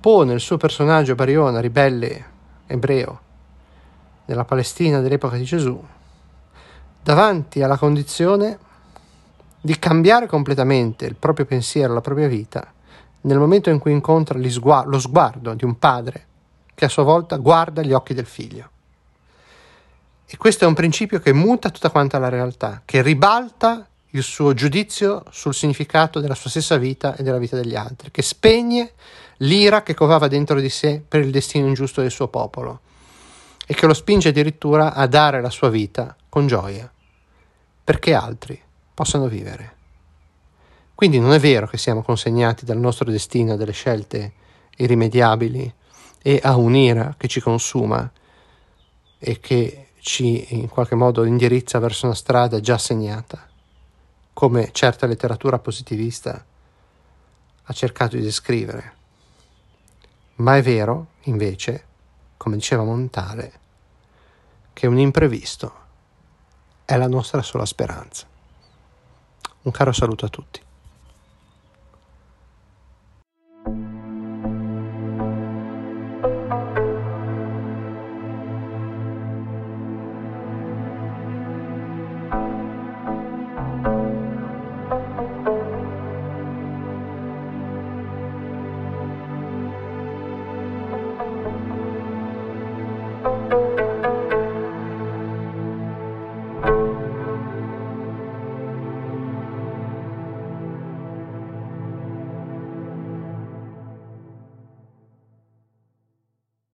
pone 0.00 0.32
il 0.32 0.40
suo 0.40 0.56
personaggio 0.56 1.14
Bariona, 1.14 1.60
ribelle 1.60 2.24
ebreo 2.66 3.20
della 4.24 4.44
Palestina 4.44 4.98
dell'epoca 4.98 5.36
di 5.36 5.44
Gesù, 5.44 5.80
davanti 7.04 7.62
alla 7.62 7.78
condizione 7.78 8.58
di 9.60 9.78
cambiare 9.78 10.26
completamente 10.26 11.06
il 11.06 11.14
proprio 11.14 11.46
pensiero, 11.46 11.94
la 11.94 12.00
propria 12.00 12.26
vita 12.26 12.74
nel 13.26 13.38
momento 13.38 13.70
in 13.70 13.78
cui 13.78 13.92
incontra 13.92 14.40
sguardo, 14.48 14.90
lo 14.90 14.98
sguardo 15.00 15.54
di 15.54 15.64
un 15.64 15.78
padre 15.78 16.26
che 16.74 16.84
a 16.84 16.88
sua 16.88 17.02
volta 17.02 17.36
guarda 17.36 17.82
gli 17.82 17.92
occhi 17.92 18.14
del 18.14 18.26
figlio. 18.26 18.70
E 20.26 20.36
questo 20.36 20.64
è 20.64 20.66
un 20.66 20.74
principio 20.74 21.20
che 21.20 21.32
muta 21.32 21.70
tutta 21.70 21.90
quanta 21.90 22.18
la 22.18 22.28
realtà, 22.28 22.82
che 22.84 23.02
ribalta 23.02 23.88
il 24.10 24.22
suo 24.22 24.54
giudizio 24.54 25.24
sul 25.30 25.54
significato 25.54 26.20
della 26.20 26.34
sua 26.34 26.50
stessa 26.50 26.76
vita 26.76 27.16
e 27.16 27.22
della 27.22 27.38
vita 27.38 27.56
degli 27.56 27.74
altri, 27.74 28.10
che 28.10 28.22
spegne 28.22 28.92
l'ira 29.38 29.82
che 29.82 29.94
covava 29.94 30.28
dentro 30.28 30.60
di 30.60 30.68
sé 30.68 31.02
per 31.06 31.20
il 31.20 31.30
destino 31.30 31.66
ingiusto 31.66 32.00
del 32.00 32.10
suo 32.10 32.28
popolo 32.28 32.80
e 33.66 33.74
che 33.74 33.86
lo 33.86 33.94
spinge 33.94 34.28
addirittura 34.28 34.94
a 34.94 35.06
dare 35.06 35.40
la 35.40 35.50
sua 35.50 35.68
vita 35.68 36.16
con 36.28 36.46
gioia, 36.46 36.90
perché 37.82 38.14
altri 38.14 38.60
possano 38.94 39.26
vivere. 39.26 39.75
Quindi 40.96 41.18
non 41.18 41.34
è 41.34 41.38
vero 41.38 41.66
che 41.66 41.76
siamo 41.76 42.02
consegnati 42.02 42.64
dal 42.64 42.78
nostro 42.78 43.10
destino 43.10 43.52
a 43.52 43.56
delle 43.56 43.72
scelte 43.72 44.32
irrimediabili 44.78 45.70
e 46.22 46.40
a 46.42 46.56
un'ira 46.56 47.16
che 47.18 47.28
ci 47.28 47.38
consuma 47.42 48.10
e 49.18 49.38
che 49.38 49.88
ci 49.98 50.54
in 50.54 50.70
qualche 50.70 50.94
modo 50.94 51.24
indirizza 51.24 51.78
verso 51.80 52.06
una 52.06 52.14
strada 52.14 52.60
già 52.60 52.78
segnata, 52.78 53.46
come 54.32 54.70
certa 54.72 55.06
letteratura 55.06 55.58
positivista 55.58 56.42
ha 57.64 57.72
cercato 57.74 58.16
di 58.16 58.22
descrivere. 58.22 58.94
Ma 60.36 60.56
è 60.56 60.62
vero, 60.62 61.08
invece, 61.24 61.84
come 62.38 62.56
diceva 62.56 62.84
Montale, 62.84 63.52
che 64.72 64.86
un 64.86 64.98
imprevisto 64.98 65.74
è 66.86 66.96
la 66.96 67.06
nostra 67.06 67.42
sola 67.42 67.66
speranza. 67.66 68.26
Un 69.60 69.70
caro 69.70 69.92
saluto 69.92 70.24
a 70.24 70.28
tutti. 70.30 70.64